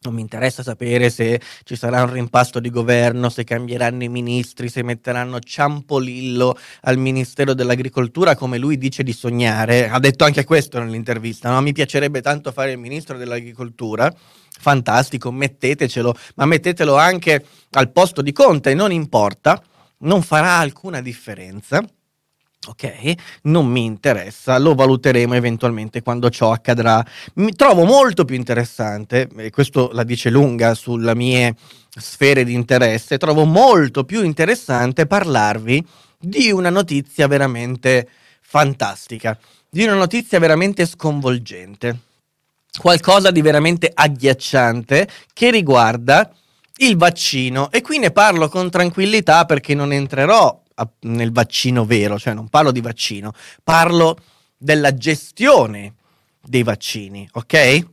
Non 0.00 0.14
mi 0.14 0.20
interessa 0.20 0.64
sapere 0.64 1.10
se 1.10 1.40
ci 1.62 1.76
sarà 1.76 2.02
un 2.02 2.12
rimpasto 2.12 2.58
di 2.58 2.70
governo, 2.70 3.28
se 3.28 3.44
cambieranno 3.44 4.02
i 4.02 4.08
ministri, 4.08 4.68
se 4.68 4.82
metteranno 4.82 5.38
Ciampolillo 5.38 6.58
al 6.80 6.98
Ministero 6.98 7.54
dell'Agricoltura 7.54 8.34
come 8.34 8.58
lui 8.58 8.76
dice 8.78 9.04
di 9.04 9.12
sognare. 9.12 9.88
Ha 9.88 10.00
detto 10.00 10.24
anche 10.24 10.42
questo 10.42 10.80
nell'intervista, 10.80 11.48
no? 11.52 11.60
mi 11.60 11.72
piacerebbe 11.72 12.20
tanto 12.20 12.50
fare 12.50 12.72
il 12.72 12.78
Ministro 12.78 13.16
dell'Agricoltura. 13.16 14.12
Fantastico, 14.58 15.30
mettetecelo, 15.30 16.16
ma 16.34 16.46
mettetelo 16.46 16.96
anche 16.96 17.46
al 17.70 17.92
posto 17.92 18.22
di 18.22 18.32
Conte, 18.32 18.74
non 18.74 18.90
importa, 18.90 19.62
non 19.98 20.20
farà 20.22 20.58
alcuna 20.58 21.00
differenza 21.00 21.80
Ok, 22.64 23.14
non 23.42 23.66
mi 23.66 23.84
interessa, 23.84 24.56
lo 24.56 24.76
valuteremo 24.76 25.34
eventualmente 25.34 26.00
quando 26.00 26.30
ciò 26.30 26.52
accadrà. 26.52 27.04
Mi 27.34 27.52
trovo 27.54 27.84
molto 27.84 28.24
più 28.24 28.36
interessante, 28.36 29.28
e 29.36 29.50
questo 29.50 29.90
la 29.92 30.04
dice 30.04 30.30
lunga 30.30 30.74
sulle 30.74 31.16
mie 31.16 31.56
sfere 31.90 32.44
di 32.44 32.54
interesse, 32.54 33.18
trovo 33.18 33.44
molto 33.44 34.04
più 34.04 34.22
interessante 34.22 35.06
parlarvi 35.06 35.84
di 36.20 36.52
una 36.52 36.70
notizia 36.70 37.26
veramente 37.26 38.08
fantastica, 38.40 39.36
di 39.68 39.82
una 39.82 39.94
notizia 39.94 40.38
veramente 40.38 40.86
sconvolgente, 40.86 41.98
qualcosa 42.78 43.32
di 43.32 43.42
veramente 43.42 43.90
agghiacciante 43.92 45.08
che 45.32 45.50
riguarda 45.50 46.32
il 46.76 46.96
vaccino 46.96 47.72
e 47.72 47.80
qui 47.80 47.98
ne 47.98 48.12
parlo 48.12 48.48
con 48.48 48.70
tranquillità 48.70 49.46
perché 49.46 49.74
non 49.74 49.92
entrerò 49.92 50.61
nel 51.00 51.32
vaccino 51.32 51.84
vero, 51.84 52.18
cioè 52.18 52.34
non 52.34 52.48
parlo 52.48 52.70
di 52.70 52.80
vaccino, 52.80 53.32
parlo 53.62 54.16
della 54.56 54.94
gestione 54.94 55.94
dei 56.42 56.62
vaccini, 56.62 57.28
ok? 57.32 57.86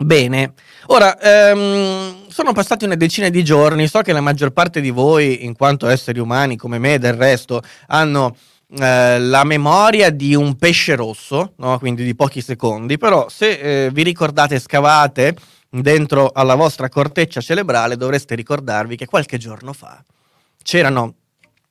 Bene, 0.00 0.52
ora 0.86 1.18
ehm, 1.18 2.28
sono 2.28 2.52
passati 2.52 2.84
una 2.84 2.94
decina 2.94 3.28
di 3.30 3.42
giorni, 3.42 3.88
so 3.88 4.00
che 4.00 4.12
la 4.12 4.20
maggior 4.20 4.50
parte 4.50 4.80
di 4.80 4.90
voi, 4.90 5.44
in 5.44 5.56
quanto 5.56 5.88
esseri 5.88 6.20
umani 6.20 6.56
come 6.56 6.78
me 6.78 6.98
del 6.98 7.14
resto, 7.14 7.60
hanno 7.88 8.36
eh, 8.78 9.18
la 9.18 9.42
memoria 9.42 10.10
di 10.10 10.36
un 10.36 10.56
pesce 10.56 10.94
rosso, 10.94 11.54
no? 11.56 11.78
quindi 11.78 12.04
di 12.04 12.14
pochi 12.14 12.40
secondi, 12.40 12.96
però 12.96 13.28
se 13.28 13.86
eh, 13.86 13.90
vi 13.90 14.04
ricordate, 14.04 14.60
scavate 14.60 15.34
dentro 15.68 16.30
alla 16.32 16.54
vostra 16.54 16.88
corteccia 16.88 17.40
cerebrale, 17.40 17.96
dovreste 17.96 18.36
ricordarvi 18.36 18.94
che 18.94 19.06
qualche 19.06 19.36
giorno 19.36 19.72
fa 19.72 20.02
c'erano 20.62 21.14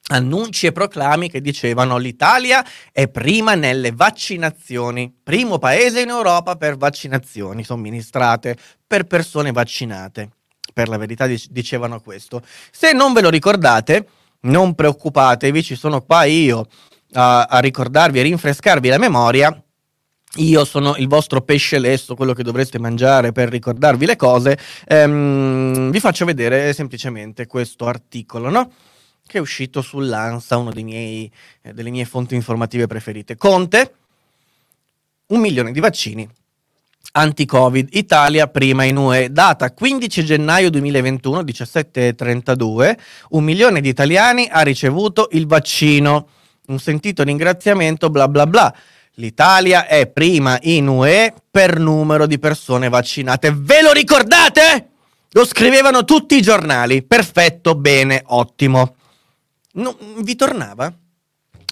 annunci 0.08 0.68
e 0.68 0.72
proclami 0.72 1.30
che 1.30 1.42
dicevano 1.42 1.98
l'Italia 1.98 2.66
è 2.92 3.08
prima 3.08 3.56
nelle 3.56 3.92
vaccinazioni, 3.92 5.14
primo 5.22 5.58
paese 5.58 6.02
in 6.02 6.10
Europa 6.10 6.56
per 6.56 6.78
vaccinazioni 6.78 7.64
somministrate 7.64 8.56
per 8.86 9.06
persone 9.06 9.52
vaccinate. 9.52 10.30
Per 10.74 10.88
la 10.90 10.98
verità 10.98 11.28
dicevano 11.50 12.00
questo. 12.02 12.42
Se 12.72 12.92
non 12.94 13.14
ve 13.14 13.22
lo 13.22 13.30
ricordate, 13.30 14.08
non 14.42 14.76
preoccupatevi, 14.76 15.64
ci 15.64 15.76
sono 15.76 16.02
qua 16.02 16.24
io 16.26 16.68
a, 17.14 17.44
a 17.44 17.60
ricordarvi 17.60 18.20
e 18.20 18.24
rinfrescarvi 18.24 18.88
la 18.88 19.00
memoria. 19.00 19.62
Io 20.36 20.66
sono 20.66 20.96
il 20.98 21.08
vostro 21.08 21.42
pesce 21.42 21.80
lesso, 21.80 22.14
quello 22.14 22.34
che 22.34 22.44
dovreste 22.44 22.78
mangiare 22.78 23.32
per 23.32 23.50
ricordarvi 23.50 24.06
le 24.06 24.16
cose. 24.16 24.60
Ehm, 24.86 25.90
vi 25.90 26.00
faccio 26.00 26.26
vedere 26.26 26.74
semplicemente 26.74 27.48
questo 27.48 27.88
articolo, 27.88 28.50
no? 28.50 28.72
Che 29.28 29.38
è 29.38 29.42
uscito 29.42 29.82
sull'ANSA, 29.82 30.58
una 30.58 30.72
eh, 30.74 31.30
delle 31.74 31.92
mie 31.92 32.06
fonti 32.06 32.34
informative 32.34 32.88
preferite. 32.88 33.38
Conte, 33.38 33.94
un 35.28 35.40
milione 35.40 35.72
di 35.72 35.80
vaccini 35.80 36.28
anti-Covid, 37.18 37.90
Italia 37.92 38.48
prima 38.48 38.84
in 38.84 38.98
UE, 38.98 39.32
data 39.32 39.72
15 39.72 40.24
gennaio 40.24 40.70
2021, 40.70 41.42
17.32, 41.42 42.98
un 43.30 43.44
milione 43.44 43.82
di 43.82 43.90
italiani 43.90 44.48
ha 44.50 44.62
ricevuto 44.62 45.30
il 45.32 45.48
vaccino. 45.48 46.28
Un 46.68 46.80
sentito 46.80 47.24
ringraziamento, 47.24 48.10
bla 48.10 48.28
bla 48.28 48.46
bla. 48.46 48.74
L'Italia 49.14 49.88
è 49.88 50.06
prima 50.08 50.60
in 50.62 50.88
UE 50.88 51.34
per 51.50 51.80
numero 51.80 52.28
di 52.28 52.38
persone 52.38 52.90
vaccinate. 52.90 53.52
Ve 53.56 53.82
lo 53.82 53.94
ricordate? 53.94 54.90
Lo 55.32 55.46
scrivevano 55.46 56.04
tutti 56.04 56.36
i 56.36 56.42
giornali. 56.42 57.04
Perfetto, 57.04 57.74
bene, 57.74 58.22
ottimo. 58.28 58.97
No, 59.78 59.96
vi 60.22 60.36
tornava? 60.36 60.92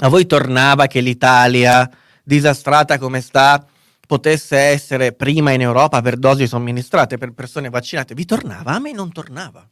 A 0.02 0.08
voi 0.10 0.26
tornava 0.26 0.88
che 0.88 1.00
l'Italia, 1.00 1.90
disastrata 2.24 3.00
come 3.00 3.22
sta, 3.22 3.66
potesse 4.06 4.58
essere 4.58 5.14
prima 5.14 5.52
in 5.52 5.62
Europa 5.62 6.02
per 6.02 6.18
dosi 6.18 6.48
somministrate 6.48 7.18
per 7.18 7.32
persone 7.32 7.70
vaccinate? 7.70 8.14
Vi 8.14 8.26
tornava? 8.26 8.74
A 8.74 8.80
me 8.80 8.92
non 8.92 9.12
tornava. 9.12 9.68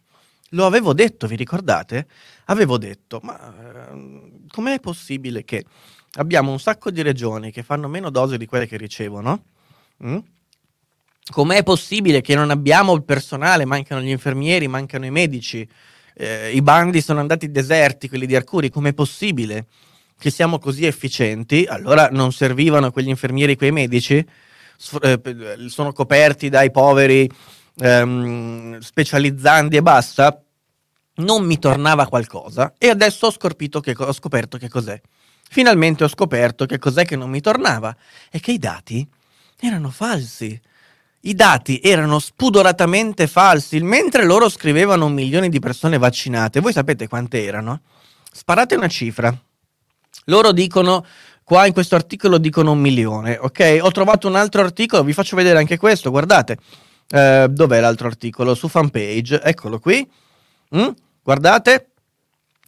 Lo 0.50 0.66
avevo 0.66 0.94
detto, 0.94 1.28
vi 1.28 1.36
ricordate? 1.36 2.08
Avevo 2.46 2.78
detto, 2.78 3.20
ma 3.24 3.38
eh, 3.38 4.32
com'è 4.48 4.80
possibile 4.80 5.44
che 5.44 5.66
abbiamo 6.14 6.52
un 6.52 6.60
sacco 6.60 6.90
di 6.90 7.02
regioni 7.02 7.52
che 7.52 7.64
fanno 7.64 7.88
meno 7.88 8.10
dosi 8.10 8.38
di 8.38 8.46
quelle 8.46 8.68
che 8.68 8.78
ricevono? 8.78 9.46
Mm? 10.06 10.18
Com'è 11.32 11.64
possibile 11.64 12.22
che 12.22 12.36
non 12.36 12.50
abbiamo 12.50 12.94
il 12.94 13.04
personale, 13.04 13.66
mancano 13.66 14.02
gli 14.02 14.10
infermieri, 14.10 14.68
mancano 14.68 15.06
i 15.06 15.12
medici? 15.12 15.68
Eh, 16.16 16.52
i 16.52 16.62
bandi 16.62 17.02
sono 17.02 17.20
andati 17.20 17.52
deserti, 17.52 18.10
quelli 18.10 18.26
di 18.26 18.36
Arcuri, 18.36 18.70
com'è 18.70 18.94
possibile 18.94 19.68
che 20.18 20.30
siamo 20.30 20.60
così 20.60 20.86
efficienti? 20.86 21.66
Allora 21.68 22.08
non 22.10 22.32
servivano 22.32 22.92
quegli 22.92 23.10
infermieri, 23.10 23.58
quei 23.58 23.72
medici? 23.72 24.26
Eh, 25.02 25.22
sono 25.68 25.92
coperti 25.92 26.50
dai 26.50 26.72
poveri 26.72 27.30
ehm, 27.80 28.80
specializzandi 28.80 29.78
e 29.78 29.82
basta? 29.82 30.42
Non 31.16 31.46
mi 31.46 31.60
tornava 31.60 32.08
qualcosa 32.08 32.74
e 32.78 32.90
adesso 32.90 33.28
ho, 33.28 33.80
che, 33.82 33.94
ho 33.96 34.14
scoperto 34.14 34.58
che 34.58 34.70
cos'è. 34.70 35.00
finalmente 35.50 36.04
ho 36.04 36.08
scoperto 36.08 36.66
che 36.66 36.80
cos'è 36.80 37.06
che 37.06 37.16
non 37.16 37.30
mi 37.30 37.42
tornava 37.42 37.96
e 38.32 38.40
che 38.40 38.52
i 38.52 38.58
dati 38.58 39.08
erano 39.60 39.90
falsi. 39.90 40.60
I 41.26 41.36
dati 41.36 41.80
erano 41.82 42.20
spudoratamente 42.20 43.28
falsi, 43.28 43.80
mentre 43.80 44.26
loro 44.26 44.50
scrivevano 44.50 45.06
un 45.06 45.14
milione 45.14 45.48
di 45.48 45.60
persone 45.60 45.98
vaccinate. 45.98 46.60
Voi 46.60 46.74
sapete 46.74 47.08
quante 47.08 47.46
erano? 47.46 47.80
Sparate 48.30 48.76
una 48.76 48.90
cifra. 48.90 49.34
Loro 50.26 50.52
dicono, 50.52 51.06
qua 51.46 51.66
in 51.66 51.72
questo 51.72 51.96
articolo 51.96 52.38
dicono 52.38 52.72
un 52.72 52.80
milione, 52.80 53.38
ok? 53.40 53.80
Ho 53.82 53.92
trovato 53.92 54.28
un 54.28 54.36
altro 54.36 54.64
articolo, 54.64 55.04
vi 55.04 55.14
faccio 55.14 55.38
vedere 55.38 55.60
anche 55.60 55.78
questo, 55.78 56.10
guardate. 56.10 56.58
Eh, 57.08 57.48
dov'è 57.50 57.80
l'altro 57.80 58.08
articolo? 58.08 58.54
Su 58.54 58.68
fanpage, 58.68 59.42
eccolo 59.44 59.80
qui. 59.80 60.06
Mm? 60.76 60.90
Guardate, 61.24 61.92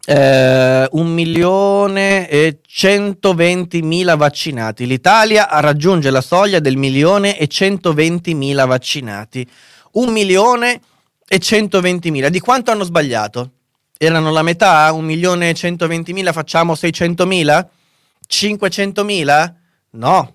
eh, 0.05 0.87
un 0.91 1.07
milione 1.07 2.29
e 2.29 2.59
120 2.65 3.81
mila 3.81 4.15
vaccinati. 4.15 4.85
L'Italia 4.85 5.47
raggiunge 5.51 6.11
la 6.11 6.21
soglia 6.21 6.59
del 6.59 6.77
milione 6.77 7.37
e 7.37 7.47
120 7.47 8.33
mila 8.35 8.65
vaccinati. 8.65 9.47
Un 9.93 10.11
milione 10.11 10.79
e 11.27 11.39
120 11.39 12.11
mila. 12.11 12.29
Di 12.29 12.39
quanto 12.39 12.71
hanno 12.71 12.83
sbagliato? 12.83 13.51
Erano 13.97 14.31
la 14.31 14.43
metà? 14.43 14.91
Un 14.91 15.05
milione 15.05 15.49
e 15.49 15.53
120 15.53 16.13
mila 16.13 16.31
facciamo 16.31 16.75
600 16.75 17.25
mila? 17.25 17.67
500 18.27 19.03
mila? 19.03 19.55
No, 19.91 20.33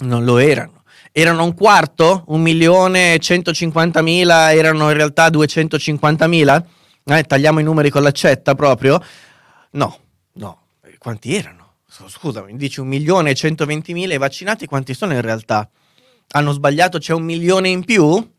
non 0.00 0.24
lo 0.24 0.38
erano. 0.38 0.82
Erano 1.12 1.44
un 1.44 1.54
quarto? 1.54 2.24
Un 2.28 2.40
milione 2.40 3.14
e 3.14 3.18
150 3.18 4.00
mila 4.02 4.52
erano 4.54 4.88
in 4.88 4.96
realtà 4.96 5.28
250 5.28 6.26
mila? 6.28 6.64
Eh, 7.10 7.24
tagliamo 7.24 7.58
i 7.58 7.62
numeri 7.62 7.88
con 7.88 8.02
l'accetta 8.02 8.54
proprio? 8.54 9.02
No, 9.70 9.98
no. 10.34 10.62
Quanti 10.98 11.34
erano? 11.34 11.76
Scusami, 11.88 12.54
dici 12.56 12.80
un 12.80 12.86
milione 12.86 13.30
e 13.30 13.34
centoventimila 13.34 14.18
vaccinati, 14.18 14.66
quanti 14.66 14.92
sono 14.92 15.14
in 15.14 15.22
realtà? 15.22 15.68
Hanno 16.32 16.52
sbagliato, 16.52 16.98
c'è 16.98 17.14
un 17.14 17.22
milione 17.22 17.70
in 17.70 17.84
più? 17.84 18.36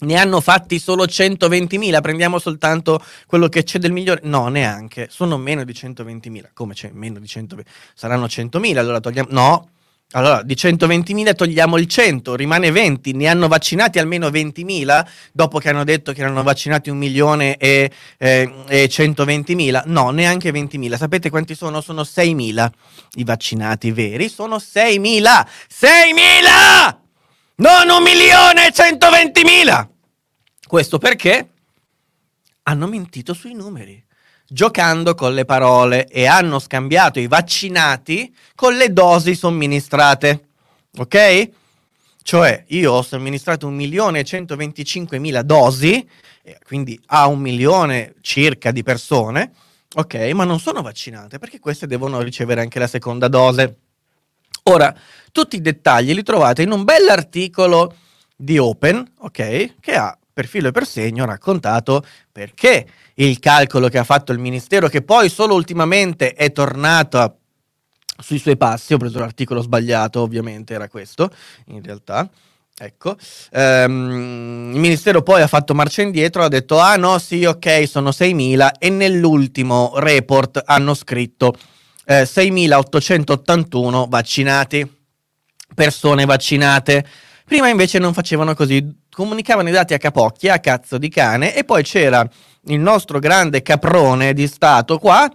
Ne 0.00 0.14
hanno 0.14 0.40
fatti 0.40 0.78
solo 0.78 1.04
120.000, 1.04 2.00
prendiamo 2.00 2.38
soltanto 2.38 3.02
quello 3.26 3.48
che 3.48 3.62
c'è 3.64 3.78
del 3.78 3.92
migliore. 3.92 4.20
No, 4.24 4.48
neanche, 4.48 5.08
sono 5.10 5.36
meno 5.36 5.64
di 5.64 5.72
120.000. 5.72 6.50
Come 6.54 6.72
c'è 6.72 6.90
meno 6.94 7.18
di 7.18 7.26
120.000? 7.26 7.60
Saranno 7.94 8.24
100.000, 8.24 8.76
allora 8.78 9.00
togliamo... 9.00 9.28
No, 9.32 9.68
allora, 10.12 10.42
di 10.42 10.54
120.000 10.54 11.34
togliamo 11.34 11.76
il 11.76 11.86
100, 11.86 12.34
rimane 12.34 12.70
20, 12.70 13.12
ne 13.12 13.26
hanno 13.26 13.46
vaccinati 13.46 13.98
almeno 13.98 14.28
20.000 14.28 15.06
dopo 15.32 15.58
che 15.58 15.68
hanno 15.68 15.84
detto 15.84 16.12
che 16.12 16.22
erano 16.22 16.42
vaccinati 16.42 16.88
un 16.88 16.96
milione 16.96 17.58
e, 17.58 17.90
eh, 18.16 18.54
e 18.68 18.84
120.000? 18.86 19.82
No, 19.84 20.08
neanche 20.08 20.50
20.000. 20.50 20.96
Sapete 20.96 21.28
quanti 21.28 21.54
sono? 21.54 21.82
Sono 21.82 22.02
6.000 22.02 22.70
i 23.16 23.24
vaccinati 23.24 23.90
veri, 23.90 24.30
sono 24.30 24.56
6.000! 24.56 25.46
6.000! 25.70 26.96
Non 27.56 27.90
un 27.90 28.02
milione 28.02 28.68
e 28.68 28.72
120.000! 28.72 29.88
Questo 30.66 30.96
perché 30.96 31.50
hanno 32.62 32.86
mentito 32.86 33.34
sui 33.34 33.52
numeri 33.52 34.06
giocando 34.48 35.14
con 35.14 35.34
le 35.34 35.44
parole 35.44 36.06
e 36.08 36.26
hanno 36.26 36.58
scambiato 36.58 37.20
i 37.20 37.26
vaccinati 37.26 38.34
con 38.54 38.74
le 38.74 38.92
dosi 38.92 39.34
somministrate. 39.34 40.48
Ok? 40.96 41.50
Cioè, 42.22 42.64
io 42.68 42.92
ho 42.92 43.02
somministrato 43.02 43.70
1.125.000 43.70 45.40
dosi, 45.40 46.08
quindi 46.66 47.00
a 47.06 47.26
un 47.26 47.38
milione 47.40 48.14
circa 48.20 48.70
di 48.70 48.82
persone, 48.82 49.52
ok? 49.94 50.14
Ma 50.34 50.44
non 50.44 50.60
sono 50.60 50.82
vaccinate 50.82 51.38
perché 51.38 51.58
queste 51.58 51.86
devono 51.86 52.20
ricevere 52.20 52.60
anche 52.60 52.78
la 52.78 52.86
seconda 52.86 53.28
dose. 53.28 53.76
Ora, 54.64 54.94
tutti 55.32 55.56
i 55.56 55.62
dettagli 55.62 56.12
li 56.12 56.22
trovate 56.22 56.60
in 56.62 56.70
un 56.70 56.84
bell'articolo 56.84 57.94
di 58.36 58.58
Open, 58.58 59.12
ok? 59.20 59.74
Che 59.80 59.94
ha 59.94 60.14
per 60.38 60.46
filo 60.46 60.68
e 60.68 60.70
per 60.70 60.86
segno 60.86 61.24
raccontato 61.24 62.06
perché 62.30 62.86
il 63.14 63.40
calcolo 63.40 63.88
che 63.88 63.98
ha 63.98 64.04
fatto 64.04 64.30
il 64.30 64.38
Ministero, 64.38 64.86
che 64.86 65.02
poi 65.02 65.28
solo 65.28 65.56
ultimamente 65.56 66.32
è 66.32 66.52
tornato 66.52 67.38
sui 68.22 68.38
suoi 68.38 68.56
passi, 68.56 68.94
ho 68.94 68.98
preso 68.98 69.18
l'articolo 69.18 69.62
sbagliato, 69.62 70.20
ovviamente 70.20 70.74
era 70.74 70.86
questo, 70.88 71.28
in 71.66 71.82
realtà. 71.82 72.30
Ecco, 72.80 73.16
um, 73.50 74.70
il 74.72 74.78
Ministero 74.78 75.22
poi 75.22 75.42
ha 75.42 75.48
fatto 75.48 75.74
marcia 75.74 76.02
indietro, 76.02 76.44
ha 76.44 76.48
detto, 76.48 76.78
ah 76.78 76.94
no, 76.94 77.18
sì, 77.18 77.44
ok, 77.44 77.88
sono 77.88 78.10
6.000 78.10 78.68
e 78.78 78.90
nell'ultimo 78.90 79.94
report 79.96 80.62
hanno 80.64 80.94
scritto 80.94 81.52
eh, 82.04 82.22
6.881 82.22 84.08
vaccinati, 84.08 84.88
persone 85.74 86.24
vaccinate. 86.26 87.04
Prima 87.48 87.70
invece 87.70 87.98
non 87.98 88.12
facevano 88.12 88.54
così, 88.54 89.06
comunicavano 89.10 89.70
i 89.70 89.72
dati 89.72 89.94
a 89.94 89.98
capocchia, 89.98 90.52
a 90.52 90.58
cazzo 90.58 90.98
di 90.98 91.08
cane, 91.08 91.56
e 91.56 91.64
poi 91.64 91.82
c'era 91.82 92.28
il 92.66 92.78
nostro 92.78 93.18
grande 93.20 93.62
caprone 93.62 94.34
di 94.34 94.46
Stato 94.46 94.98
qua 94.98 95.26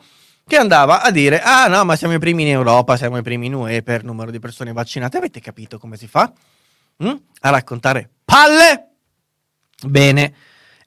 che 0.46 0.56
andava 0.56 1.02
a 1.02 1.10
dire 1.10 1.42
ah 1.42 1.66
no 1.68 1.84
ma 1.86 1.96
siamo 1.96 2.14
i 2.14 2.20
primi 2.20 2.44
in 2.44 2.50
Europa, 2.50 2.98
siamo 2.98 3.18
i 3.18 3.24
primi 3.24 3.48
in 3.48 3.56
UE 3.56 3.82
per 3.82 4.04
numero 4.04 4.30
di 4.30 4.38
persone 4.38 4.74
vaccinate. 4.74 5.18
Avete 5.18 5.40
capito 5.40 5.80
come 5.80 5.98
si 5.98 6.08
fa? 6.08 6.32
Mm? 7.04 7.16
A 7.42 7.50
raccontare 7.50 8.12
palle? 8.24 8.90
Bene. 9.84 10.34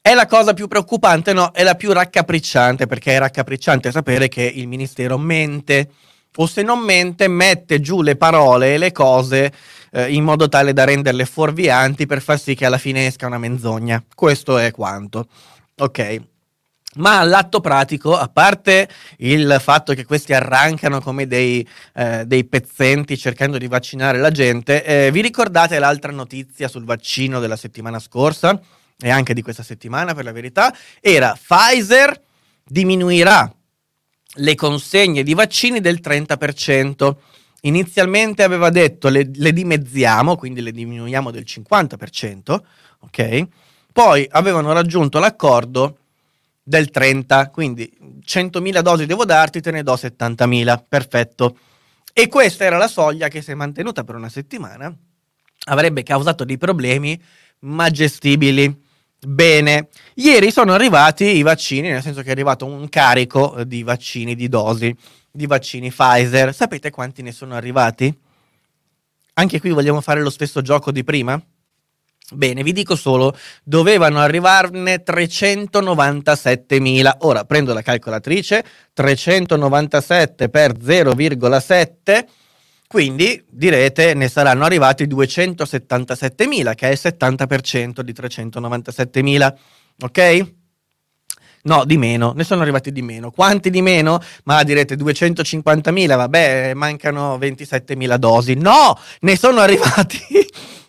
È 0.00 0.14
la 0.14 0.26
cosa 0.26 0.54
più 0.54 0.68
preoccupante? 0.68 1.32
No, 1.32 1.50
è 1.50 1.64
la 1.64 1.74
più 1.74 1.92
raccapricciante 1.92 2.86
perché 2.86 3.16
è 3.16 3.18
raccapricciante 3.18 3.90
sapere 3.90 4.28
che 4.28 4.44
il 4.44 4.68
ministero 4.68 5.18
mente 5.18 5.90
o 6.36 6.46
se 6.46 6.62
non 6.62 6.78
mente 6.80 7.26
mette 7.26 7.80
giù 7.80 8.02
le 8.02 8.14
parole 8.14 8.74
e 8.74 8.78
le 8.78 8.92
cose 8.92 9.52
eh, 9.96 10.12
in 10.12 10.24
modo 10.24 10.46
tale 10.48 10.74
da 10.74 10.84
renderle 10.84 11.24
fuorvianti 11.24 12.04
per 12.04 12.20
far 12.20 12.38
sì 12.38 12.54
che 12.54 12.66
alla 12.66 12.76
fine 12.76 13.06
esca 13.06 13.26
una 13.26 13.38
menzogna. 13.38 14.04
Questo 14.14 14.58
è 14.58 14.70
quanto. 14.70 15.26
Ok. 15.76 16.20
Ma 16.96 17.18
all'atto 17.18 17.60
pratico, 17.60 18.16
a 18.16 18.28
parte 18.28 18.88
il 19.18 19.56
fatto 19.60 19.92
che 19.94 20.04
questi 20.04 20.32
arrancano 20.32 21.00
come 21.00 21.26
dei, 21.26 21.66
eh, 21.94 22.24
dei 22.26 22.44
pezzenti 22.44 23.18
cercando 23.18 23.58
di 23.58 23.68
vaccinare 23.68 24.18
la 24.18 24.30
gente, 24.30 24.82
eh, 24.82 25.10
vi 25.10 25.20
ricordate 25.20 25.78
l'altra 25.78 26.12
notizia 26.12 26.68
sul 26.68 26.84
vaccino 26.84 27.38
della 27.38 27.56
settimana 27.56 27.98
scorsa? 27.98 28.58
E 28.98 29.10
anche 29.10 29.34
di 29.34 29.42
questa 29.42 29.62
settimana, 29.62 30.14
per 30.14 30.24
la 30.24 30.32
verità, 30.32 30.74
era 31.00 31.38
Pfizer 31.38 32.18
diminuirà 32.64 33.50
le 34.38 34.54
consegne 34.54 35.22
di 35.22 35.34
vaccini 35.34 35.80
del 35.80 36.00
30%. 36.02 37.16
Inizialmente 37.62 38.42
aveva 38.42 38.70
detto 38.70 39.08
le, 39.08 39.28
le 39.32 39.52
dimezziamo, 39.52 40.36
quindi 40.36 40.60
le 40.60 40.72
diminuiamo 40.72 41.30
del 41.30 41.44
50%, 41.46 42.60
ok? 43.00 43.46
Poi 43.92 44.26
avevano 44.30 44.72
raggiunto 44.72 45.18
l'accordo 45.18 45.98
del 46.62 46.90
30, 46.90 47.50
quindi 47.50 47.90
100.000 48.24 48.80
dosi 48.80 49.06
devo 49.06 49.24
darti, 49.24 49.60
te 49.60 49.70
ne 49.70 49.82
do 49.82 49.94
70.000, 49.94 50.82
perfetto. 50.88 51.58
E 52.12 52.28
questa 52.28 52.64
era 52.64 52.76
la 52.76 52.88
soglia 52.88 53.28
che 53.28 53.42
è 53.44 53.54
mantenuta 53.54 54.04
per 54.04 54.14
una 54.14 54.28
settimana, 54.28 54.94
avrebbe 55.68 56.02
causato 56.02 56.44
dei 56.44 56.58
problemi 56.58 57.20
ma 57.60 57.90
gestibili. 57.90 58.84
Bene, 59.18 59.88
ieri 60.14 60.50
sono 60.50 60.72
arrivati 60.72 61.24
i 61.24 61.42
vaccini, 61.42 61.88
nel 61.88 62.02
senso 62.02 62.20
che 62.20 62.28
è 62.28 62.32
arrivato 62.32 62.66
un 62.66 62.88
carico 62.88 63.64
di 63.64 63.82
vaccini, 63.82 64.34
di 64.34 64.48
dosi, 64.48 64.94
di 65.30 65.46
vaccini 65.46 65.90
Pfizer. 65.90 66.54
Sapete 66.54 66.90
quanti 66.90 67.22
ne 67.22 67.32
sono 67.32 67.54
arrivati? 67.54 68.14
Anche 69.34 69.60
qui 69.60 69.70
vogliamo 69.70 70.00
fare 70.00 70.22
lo 70.22 70.30
stesso 70.30 70.62
gioco 70.62 70.92
di 70.92 71.02
prima? 71.02 71.40
Bene, 72.32 72.62
vi 72.62 72.72
dico 72.72 72.96
solo, 72.96 73.36
dovevano 73.62 74.18
arrivarne 74.18 75.04
397.000. 75.04 77.16
Ora 77.20 77.44
prendo 77.44 77.72
la 77.72 77.82
calcolatrice, 77.82 78.64
397 78.92 80.48
per 80.48 80.76
0,7, 80.76 82.26
quindi 82.88 83.42
direte 83.48 84.14
ne 84.14 84.28
saranno 84.28 84.64
arrivati 84.64 85.06
277.000, 85.06 86.74
che 86.74 86.88
è 86.88 86.92
il 86.92 87.00
70% 87.02 88.00
di 88.00 88.12
397.000. 88.12 89.54
Ok? 90.02 90.54
No, 91.66 91.84
di 91.84 91.96
meno, 91.96 92.32
ne 92.32 92.44
sono 92.44 92.62
arrivati 92.62 92.92
di 92.92 93.02
meno. 93.02 93.32
Quanti 93.32 93.70
di 93.70 93.82
meno? 93.82 94.22
Ma 94.44 94.62
direte 94.62 94.94
250.000, 94.94 96.16
vabbè, 96.16 96.74
mancano 96.74 97.36
27.000 97.38 98.14
dosi. 98.16 98.54
No, 98.54 98.96
ne 99.20 99.36
sono 99.36 99.60
arrivati 99.60 100.18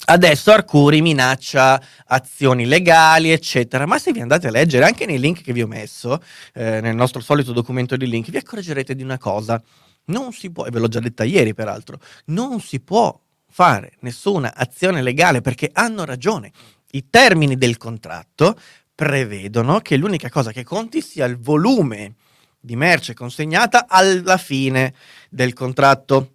Adesso 0.08 0.52
Arcuri 0.52 1.02
minaccia 1.02 1.82
azioni 2.08 2.66
legali, 2.66 3.32
eccetera. 3.32 3.88
Ma 3.88 3.98
se 3.98 4.12
vi 4.12 4.22
andate 4.22 4.48
a 4.48 4.52
leggere 4.52 4.86
anche 4.86 5.08
nei 5.08 5.18
link 5.18 5.42
che 5.42 5.52
vi 5.52 5.64
ho 5.64 5.68
messo, 5.68 6.22
eh, 6.54 6.80
nel 6.80 6.96
nostro 6.96 7.22
solito 7.22 7.54
documento 7.54 7.98
di 7.98 8.08
link, 8.08 8.30
vi 8.30 8.38
accorgerete 8.38 8.94
di 8.94 9.02
una 9.02 9.18
cosa. 9.18 9.60
Non 10.06 10.34
si 10.34 10.52
può, 10.52 10.66
e 10.66 10.72
ve 10.72 10.80
l'ho 10.80 10.88
già 10.88 11.00
detta 11.00 11.24
ieri 11.24 11.54
peraltro, 11.54 12.00
non 12.26 12.60
si 12.60 12.80
può 12.80 13.20
fare 13.48 13.94
nessuna 14.02 14.54
azione 14.56 15.02
legale 15.02 15.42
perché 15.42 15.70
hanno 15.72 16.06
ragione. 16.06 16.52
I 16.92 17.10
termini 17.10 17.56
del 17.56 17.78
contratto 17.78 18.60
prevedono 18.94 19.80
che 19.80 19.98
l'unica 19.98 20.30
cosa 20.30 20.52
che 20.52 20.64
conti 20.64 21.02
sia 21.02 21.26
il 21.26 21.38
volume 21.38 22.16
di 22.60 22.76
merce 22.76 23.14
consegnata 23.14 23.86
alla 23.88 24.38
fine 24.38 24.94
del 25.30 25.54
contratto. 25.54 26.32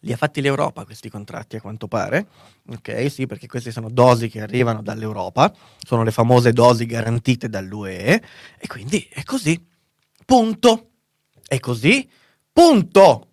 Li 0.00 0.12
ha 0.12 0.16
fatti 0.16 0.40
l'Europa 0.40 0.84
questi 0.84 1.08
contratti 1.08 1.56
a 1.56 1.60
quanto 1.60 1.86
pare, 1.86 2.26
ok? 2.68 3.10
Sì, 3.10 3.26
perché 3.26 3.46
queste 3.46 3.70
sono 3.70 3.88
dosi 3.88 4.28
che 4.28 4.40
arrivano 4.40 4.82
dall'Europa, 4.82 5.54
sono 5.78 6.02
le 6.02 6.10
famose 6.10 6.52
dosi 6.52 6.86
garantite 6.86 7.48
dall'UE 7.48 8.22
e 8.58 8.66
quindi 8.66 9.06
è 9.12 9.22
così. 9.22 9.64
Punto. 10.24 10.90
È 11.46 11.58
così. 11.60 12.08
Punto. 12.52 13.26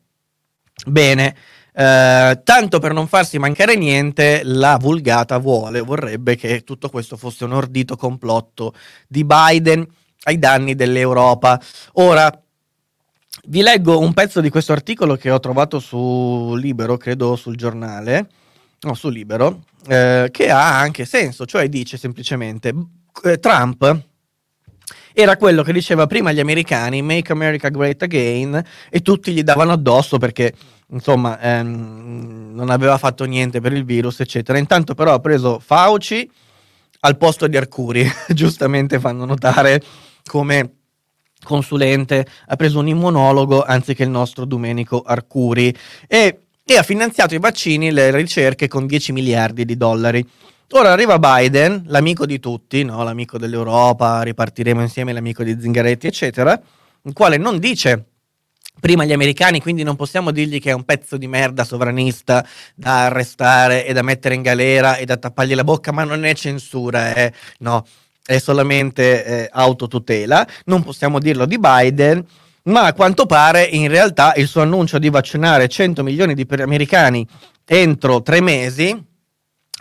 Bene. 0.86 1.36
Eh, 1.80 2.42
tanto 2.44 2.80
per 2.80 2.92
non 2.92 3.08
farsi 3.08 3.38
mancare 3.38 3.76
niente, 3.76 4.42
la 4.44 4.78
vulgata 4.78 5.38
vuole, 5.38 5.80
vorrebbe 5.80 6.36
che 6.36 6.64
tutto 6.66 6.90
questo 6.90 7.16
fosse 7.16 7.46
un 7.46 7.54
ordito 7.54 7.96
complotto 7.96 8.74
di 9.08 9.24
Biden 9.24 9.88
ai 10.24 10.38
danni 10.40 10.76
dell'Europa. 10.76 11.58
Ora, 11.94 12.30
vi 13.46 13.62
leggo 13.62 14.00
un 14.00 14.14
pezzo 14.14 14.42
di 14.42 14.50
questo 14.50 14.74
articolo 14.74 15.16
che 15.16 15.32
ho 15.32 15.40
trovato 15.40 15.80
su 15.80 16.54
Libero, 16.56 16.98
credo 16.98 17.38
sul 17.38 17.56
giornale, 17.56 18.30
no, 18.82 18.94
su 18.94 19.08
Libero, 19.08 19.64
eh, 19.88 20.28
che 20.32 20.50
ha 20.50 20.80
anche 20.80 21.06
senso, 21.06 21.46
cioè 21.46 21.70
dice 21.70 21.96
semplicemente 21.98 22.74
eh, 23.24 23.40
Trump 23.40 24.08
era 25.14 25.38
quello 25.38 25.64
che 25.64 25.74
diceva 25.74 26.08
prima 26.08 26.30
agli 26.30 26.40
americani 26.40 27.02
Make 27.02 27.32
America 27.32 27.70
Great 27.70 28.04
Again 28.04 28.64
e 28.90 29.02
tutti 29.02 29.32
gli 29.32 29.44
davano 29.44 29.72
addosso 29.72 30.18
perché 30.18 30.54
insomma 30.92 31.40
ehm, 31.40 32.52
non 32.54 32.70
aveva 32.70 32.98
fatto 32.98 33.26
niente 33.26 33.62
per 33.62 33.74
il 33.74 33.86
virus 33.86 34.20
eccetera. 34.20 34.58
Intanto 34.58 34.94
però 34.94 35.14
ha 35.14 35.20
preso 35.20 35.60
Fauci 35.60 36.30
al 37.02 37.18
posto 37.18 37.48
di 37.48 37.58
Arcuri, 37.58 38.06
giustamente 38.30 39.00
fanno 39.00 39.26
notare 39.26 39.82
come 40.26 40.74
consulente, 41.44 42.26
ha 42.48 42.56
preso 42.56 42.80
un 42.80 42.88
immunologo 42.88 43.64
anziché 43.64 44.04
il 44.04 44.10
nostro 44.10 44.46
Domenico 44.46 45.02
Arcuri 45.02 45.74
e, 46.08 46.40
e 46.66 46.78
ha 46.78 46.84
finanziato 46.84 47.34
i 47.36 47.40
vaccini, 47.40 47.92
le 47.92 48.12
ricerche 48.12 48.68
con 48.68 48.86
10 48.86 49.12
miliardi 49.14 49.66
di 49.66 49.78
dollari. 49.78 50.28
Ora 50.74 50.92
arriva 50.92 51.18
Biden, 51.18 51.86
l'amico 51.88 52.28
di 52.28 52.40
tutti, 52.40 52.84
no? 52.84 53.04
l'amico 53.04 53.40
dell'Europa, 53.40 54.22
ripartiremo 54.22 54.82
insieme, 54.82 55.14
l'amico 55.14 55.44
di 55.44 55.58
Zingaretti, 55.60 56.06
eccetera, 56.06 56.62
il 57.02 57.14
quale 57.14 57.38
non 57.38 57.58
dice 57.58 58.06
prima 58.80 59.04
gli 59.04 59.12
americani, 59.12 59.62
quindi 59.62 59.82
non 59.82 59.96
possiamo 59.96 60.30
dirgli 60.30 60.62
che 60.62 60.70
è 60.70 60.74
un 60.74 60.84
pezzo 60.84 61.18
di 61.18 61.26
merda 61.26 61.64
sovranista 61.64 62.46
da 62.76 63.06
arrestare 63.06 63.84
e 63.84 63.94
da 63.94 64.04
mettere 64.04 64.36
in 64.36 64.44
galera 64.44 64.98
e 64.98 65.06
da 65.06 65.18
tappargli 65.18 65.56
la 65.56 65.64
bocca, 65.64 65.92
ma 65.92 66.04
non 66.04 66.24
è 66.24 66.36
censura, 66.36 67.16
eh? 67.16 67.34
no, 67.60 67.84
è 68.24 68.38
solamente 68.38 69.26
eh, 69.26 69.50
autotutela, 69.52 70.48
non 70.66 70.84
possiamo 70.84 71.18
dirlo 71.18 71.48
di 71.48 71.58
Biden, 71.58 72.24
ma 72.66 72.84
a 72.84 72.94
quanto 72.94 73.26
pare 73.26 73.64
in 73.64 73.88
realtà 73.88 74.34
il 74.36 74.48
suo 74.48 74.62
annuncio 74.62 75.00
di 75.00 75.10
vaccinare 75.10 75.68
100 75.68 76.04
milioni 76.04 76.36
di 76.36 76.46
americani 76.48 77.28
entro 77.66 78.22
tre 78.22 78.40
mesi 78.40 79.08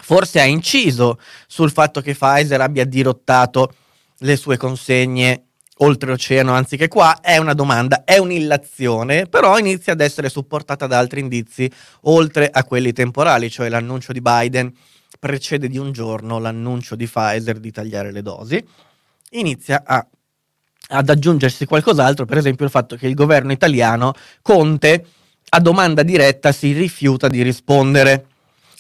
forse 0.09 0.41
ha 0.41 0.45
inciso 0.45 1.19
sul 1.47 1.71
fatto 1.71 2.01
che 2.01 2.15
Pfizer 2.15 2.63
abbia 2.63 2.87
dirottato 2.87 3.75
le 4.21 4.37
sue 4.37 4.57
consegne 4.57 5.49
oltreoceano 5.81 6.55
anziché 6.55 6.89
qua, 6.89 7.21
è 7.21 7.37
una 7.37 7.53
domanda, 7.53 8.05
è 8.05 8.17
un'illazione, 8.17 9.27
però 9.27 9.59
inizia 9.59 9.93
ad 9.93 10.01
essere 10.01 10.31
supportata 10.31 10.87
da 10.87 10.97
altri 10.97 11.21
indizi 11.21 11.71
oltre 12.05 12.49
a 12.51 12.65
quelli 12.65 12.95
temporali, 12.95 13.51
cioè 13.51 13.69
l'annuncio 13.69 14.15
di 14.15 14.23
Biden 14.23 14.75
precede 15.21 15.69
di 15.69 15.77
un 15.77 15.93
giorno 15.93 16.39
l'annuncio 16.39 16.97
di 16.97 17.07
Pfizer 17.07 17.59
di 17.59 17.71
tagliare 17.71 18.11
le 18.11 18.23
dosi, 18.23 18.65
inizia 19.33 19.83
a, 19.85 20.07
ad 20.89 21.09
aggiungersi 21.11 21.67
qualcos'altro, 21.67 22.25
per 22.25 22.39
esempio 22.39 22.65
il 22.65 22.71
fatto 22.71 22.97
che 22.97 23.07
il 23.07 23.15
governo 23.15 23.53
italiano, 23.53 24.15
Conte, 24.41 25.05
a 25.51 25.61
domanda 25.61 26.03
diretta 26.03 26.51
si 26.51 26.73
rifiuta 26.73 27.29
di 27.29 27.43
rispondere. 27.43 28.28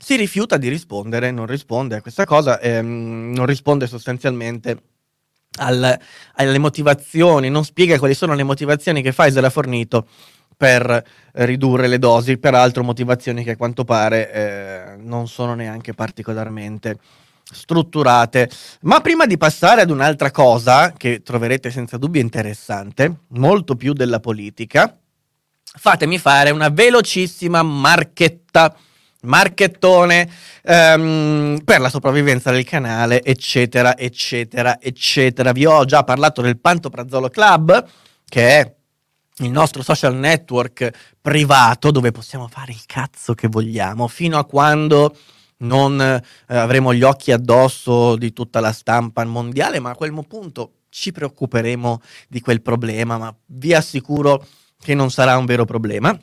Si 0.09 0.17
rifiuta 0.17 0.57
di 0.57 0.71
rispondere, 0.71 1.31
non 1.31 1.45
risponde 1.45 1.97
a 1.97 2.01
questa 2.01 2.25
cosa, 2.25 2.59
ehm, 2.61 3.31
non 3.35 3.45
risponde 3.45 3.87
sostanzialmente 3.87 4.83
al, 5.59 6.01
alle 6.37 6.59
motivazioni, 6.59 7.51
non 7.51 7.63
spiega 7.63 7.99
quali 7.99 8.15
sono 8.15 8.33
le 8.33 8.43
motivazioni 8.43 9.03
che 9.03 9.13
Pfizer 9.13 9.45
ha 9.45 9.51
fornito 9.51 10.09
per 10.57 11.05
ridurre 11.33 11.89
le 11.89 11.99
dosi, 11.99 12.39
peraltro 12.39 12.83
motivazioni 12.85 13.45
che 13.45 13.51
a 13.51 13.57
quanto 13.59 13.85
pare 13.85 14.33
eh, 14.33 14.97
non 14.97 15.29
sono 15.29 15.55
neanche 15.55 15.93
particolarmente 15.93 16.99
strutturate. 17.45 18.49
Ma 18.85 19.03
prima 19.03 19.27
di 19.27 19.37
passare 19.37 19.83
ad 19.83 19.91
un'altra 19.91 20.31
cosa 20.31 20.93
che 20.93 21.21
troverete 21.21 21.71
senza 21.71 21.99
dubbio 21.99 22.23
interessante, 22.23 23.15
molto 23.33 23.77
più 23.77 23.93
della 23.93 24.21
politica, 24.21 24.99
fatemi 25.63 26.19
fare 26.19 26.49
una 26.49 26.71
velocissima 26.71 27.63
marchetta 27.63 28.75
marchettone 29.23 30.31
ehm, 30.63 31.61
per 31.65 31.81
la 31.81 31.89
sopravvivenza 31.89 32.51
del 32.51 32.65
canale, 32.65 33.23
eccetera, 33.23 33.97
eccetera, 33.97 34.81
eccetera. 34.81 35.53
Vi 35.53 35.67
ho 35.67 35.85
già 35.85 36.05
parlato 36.05 36.43
del 36.43 36.59
Pantoprazolo 36.59 37.29
Club, 37.29 37.87
che 38.29 38.61
è 38.61 38.75
il 39.39 39.51
nostro 39.51 39.83
social 39.83 40.15
network 40.17 40.91
privato 41.21 41.91
dove 41.91 42.11
possiamo 42.11 42.49
fare 42.49 42.73
il 42.73 42.83
cazzo 42.87 43.35
che 43.35 43.49
vogliamo 43.49 44.09
fino 44.09 44.39
a 44.39 44.45
quando 44.45 45.17
non 45.59 46.01
eh, 46.01 46.23
avremo 46.47 46.95
gli 46.95 47.03
occhi 47.03 47.33
addosso 47.33 48.17
di 48.17 48.33
tutta 48.33 48.61
la 48.61 48.73
stampa 48.73 49.25
mondiale, 49.25 49.81
ma 49.81 49.91
a 49.91 49.97
quel 49.97 50.13
punto 50.27 50.73
ci 50.89 51.13
preoccuperemo 51.13 52.01
di 52.29 52.41
quel 52.41 52.63
problema, 52.63 53.19
ma 53.19 53.35
vi 53.47 53.75
assicuro 53.75 54.47
che 54.81 54.95
non 54.95 55.11
sarà 55.11 55.37
un 55.37 55.47
vero 55.47 55.65
problema. 55.65 56.17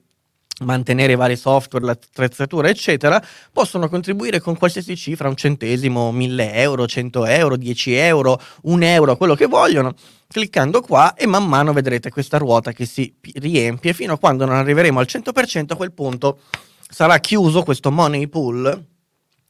mantenere 0.59 1.13
i 1.13 1.15
vari 1.15 1.35
software, 1.35 1.85
l'attrezzatura, 1.85 2.69
eccetera, 2.69 3.21
possono 3.51 3.89
contribuire 3.89 4.39
con 4.39 4.57
qualsiasi 4.57 4.95
cifra, 4.95 5.29
un 5.29 5.35
centesimo, 5.35 6.11
1000 6.11 6.53
euro, 6.53 6.87
100 6.87 7.25
euro, 7.25 7.57
10 7.57 7.93
euro, 7.93 8.41
un 8.63 8.83
euro, 8.83 9.17
quello 9.17 9.35
che 9.35 9.45
vogliono, 9.47 9.93
cliccando 10.27 10.81
qua 10.81 11.13
e 11.15 11.25
man 11.25 11.45
mano 11.45 11.73
vedrete 11.73 12.09
questa 12.09 12.37
ruota 12.37 12.71
che 12.71 12.85
si 12.85 13.13
riempie 13.35 13.93
fino 13.93 14.13
a 14.13 14.19
quando 14.19 14.45
non 14.45 14.55
arriveremo 14.55 14.99
al 14.99 15.07
100%, 15.09 15.73
a 15.73 15.75
quel 15.75 15.93
punto. 15.93 16.39
Sarà 16.89 17.19
chiuso 17.19 17.63
questo 17.63 17.91
money 17.91 18.27
pool. 18.27 18.85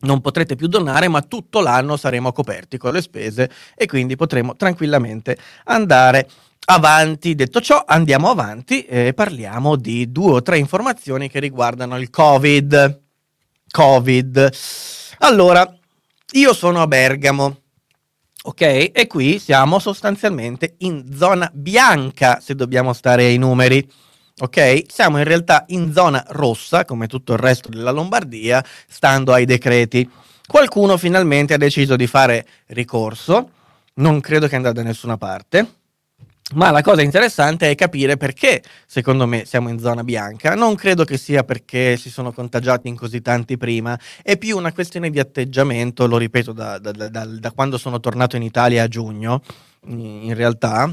Non 0.02 0.22
potrete 0.22 0.56
più 0.56 0.67
donare, 0.67 1.10
ma 1.10 1.22
tutto 1.22 1.60
l'anno 1.60 1.98
saremo 1.98 2.32
coperti 2.32 2.78
con 2.78 2.93
le 2.93 3.02
spese 3.02 3.50
e 3.76 3.86
quindi 3.86 4.15
potremo 4.15 4.56
tranquillamente 4.56 5.38
andare 5.65 6.30
avanti. 6.71 7.36
Detto 7.36 7.62
ciò, 7.62 7.84
andiamo 7.86 8.29
avanti 8.29 8.84
e 8.84 9.13
parliamo 9.13 9.75
di 9.75 10.12
due 10.12 10.34
o 10.34 10.41
tre 10.41 10.58
informazioni 10.58 11.29
che 11.29 11.39
riguardano 11.39 11.97
il 11.97 12.10
Covid. 12.10 13.01
Covid. 13.69 14.49
Allora, 15.19 15.77
io 16.34 16.53
sono 16.53 16.82
a 16.82 16.88
Bergamo. 16.88 17.58
Ok, 18.41 18.62
e 18.93 19.05
qui 19.08 19.38
siamo 19.38 19.79
sostanzialmente 19.79 20.75
in 20.79 21.13
zona 21.13 21.49
bianca 21.53 22.39
se 22.39 22.55
dobbiamo 22.55 22.93
stare 22.93 23.25
ai 23.25 23.38
numeri 23.38 23.86
ok? 24.41 24.86
Siamo 24.88 25.17
in 25.17 25.25
realtà 25.25 25.65
in 25.67 25.91
zona 25.91 26.23
rossa, 26.29 26.86
come 26.86 27.08
tutto 27.08 27.34
il 27.34 27.39
resto 27.39 27.69
della 27.69 27.91
Lombardia, 27.91 28.63
stando 28.88 29.34
ai 29.34 29.45
decreti. 29.45 30.10
Qualcuno 30.47 30.97
finalmente 30.97 31.53
ha 31.53 31.58
deciso 31.58 31.97
di 31.97 32.08
fare 32.08 32.47
ricorso, 32.67 33.49
non 33.95 34.21
credo 34.21 34.47
che 34.47 34.55
andrà 34.55 34.71
da 34.71 34.82
nessuna 34.82 35.17
parte. 35.17 35.79
Ma 36.55 36.71
la 36.71 36.81
cosa 36.81 37.03
interessante 37.03 37.69
è 37.69 37.75
capire 37.75 38.17
perché, 38.17 38.63
secondo 38.88 39.27
me, 39.27 39.45
siamo 39.45 39.69
in 39.69 39.77
zona 39.77 40.03
bianca. 40.03 40.55
Non 40.55 40.73
credo 40.73 41.03
che 41.03 41.17
sia 41.17 41.43
perché 41.43 41.95
si 41.95 42.09
sono 42.09 42.31
contagiati 42.31 42.88
in 42.88 42.95
così 42.95 43.21
tanti 43.21 43.55
prima, 43.55 43.99
è 44.23 44.35
più 44.35 44.57
una 44.57 44.73
questione 44.73 45.12
di 45.12 45.19
atteggiamento, 45.19 46.07
lo 46.07 46.17
ripeto, 46.17 46.51
da, 46.51 46.79
da, 46.79 46.91
da, 46.91 47.25
da 47.25 47.51
quando 47.51 47.77
sono 47.77 47.99
tornato 47.99 48.35
in 48.35 48.41
Italia 48.41 48.81
a 48.81 48.88
giugno, 48.88 49.43
in 49.89 50.33
realtà, 50.33 50.91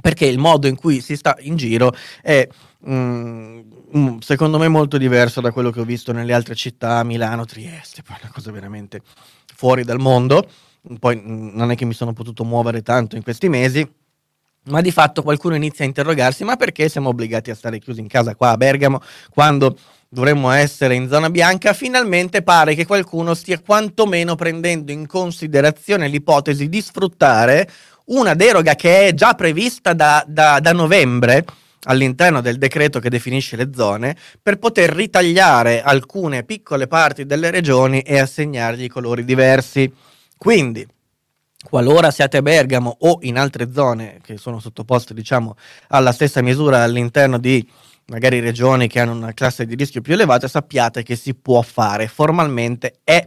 perché 0.00 0.26
il 0.26 0.38
modo 0.38 0.68
in 0.68 0.76
cui 0.76 1.00
si 1.00 1.16
sta 1.16 1.36
in 1.40 1.56
giro 1.56 1.92
è 2.22 2.46
mm, 2.88 3.60
mm, 3.96 4.18
secondo 4.18 4.58
me 4.58 4.68
molto 4.68 4.96
diverso 4.96 5.40
da 5.40 5.50
quello 5.50 5.70
che 5.70 5.80
ho 5.80 5.84
visto 5.84 6.12
nelle 6.12 6.32
altre 6.32 6.54
città, 6.54 7.02
Milano, 7.02 7.44
Trieste, 7.44 8.02
poi 8.02 8.16
una 8.22 8.30
cosa 8.32 8.52
veramente 8.52 9.02
fuori 9.54 9.82
dal 9.82 9.98
mondo. 9.98 10.48
Poi 11.00 11.16
mm, 11.16 11.56
non 11.56 11.72
è 11.72 11.74
che 11.74 11.84
mi 11.84 11.94
sono 11.94 12.12
potuto 12.12 12.44
muovere 12.44 12.82
tanto 12.82 13.16
in 13.16 13.22
questi 13.22 13.48
mesi, 13.48 13.86
ma 14.68 14.80
di 14.80 14.90
fatto 14.90 15.22
qualcuno 15.22 15.54
inizia 15.54 15.84
a 15.84 15.88
interrogarsi, 15.88 16.44
ma 16.44 16.56
perché 16.56 16.88
siamo 16.88 17.10
obbligati 17.10 17.50
a 17.50 17.54
stare 17.54 17.78
chiusi 17.78 18.00
in 18.00 18.08
casa 18.08 18.34
qua 18.34 18.50
a 18.50 18.56
Bergamo 18.56 19.00
quando 19.30 19.76
dovremmo 20.08 20.50
essere 20.50 20.94
in 20.94 21.08
zona 21.08 21.30
bianca? 21.30 21.72
Finalmente 21.72 22.42
pare 22.42 22.74
che 22.74 22.86
qualcuno 22.86 23.34
stia 23.34 23.60
quantomeno 23.60 24.34
prendendo 24.34 24.92
in 24.92 25.06
considerazione 25.06 26.08
l'ipotesi 26.08 26.68
di 26.68 26.80
sfruttare 26.80 27.68
una 28.06 28.34
deroga 28.34 28.74
che 28.74 29.08
è 29.08 29.14
già 29.14 29.34
prevista 29.34 29.92
da, 29.92 30.24
da, 30.26 30.60
da 30.60 30.72
novembre 30.72 31.44
all'interno 31.82 32.40
del 32.40 32.58
decreto 32.58 33.00
che 33.00 33.10
definisce 33.10 33.56
le 33.56 33.70
zone 33.74 34.16
per 34.42 34.58
poter 34.58 34.90
ritagliare 34.90 35.82
alcune 35.82 36.42
piccole 36.42 36.86
parti 36.86 37.24
delle 37.26 37.50
regioni 37.50 38.00
e 38.00 38.18
assegnargli 38.18 38.88
colori 38.88 39.24
diversi. 39.24 39.92
Quindi, 40.36 40.86
qualora 41.68 42.10
siate 42.10 42.38
a 42.38 42.42
Bergamo 42.42 42.96
o 43.00 43.18
in 43.22 43.38
altre 43.38 43.72
zone 43.72 44.20
che 44.22 44.38
sono 44.38 44.58
sottoposte, 44.58 45.14
diciamo, 45.14 45.56
alla 45.88 46.12
stessa 46.12 46.42
misura 46.42 46.82
all'interno 46.82 47.38
di 47.38 47.66
magari 48.06 48.40
regioni 48.40 48.88
che 48.88 49.00
hanno 49.00 49.12
una 49.12 49.34
classe 49.34 49.66
di 49.66 49.74
rischio 49.74 50.00
più 50.00 50.14
elevata, 50.14 50.48
sappiate 50.48 51.02
che 51.02 51.14
si 51.14 51.34
può 51.34 51.60
fare. 51.62 52.08
Formalmente 52.08 53.00
è 53.04 53.24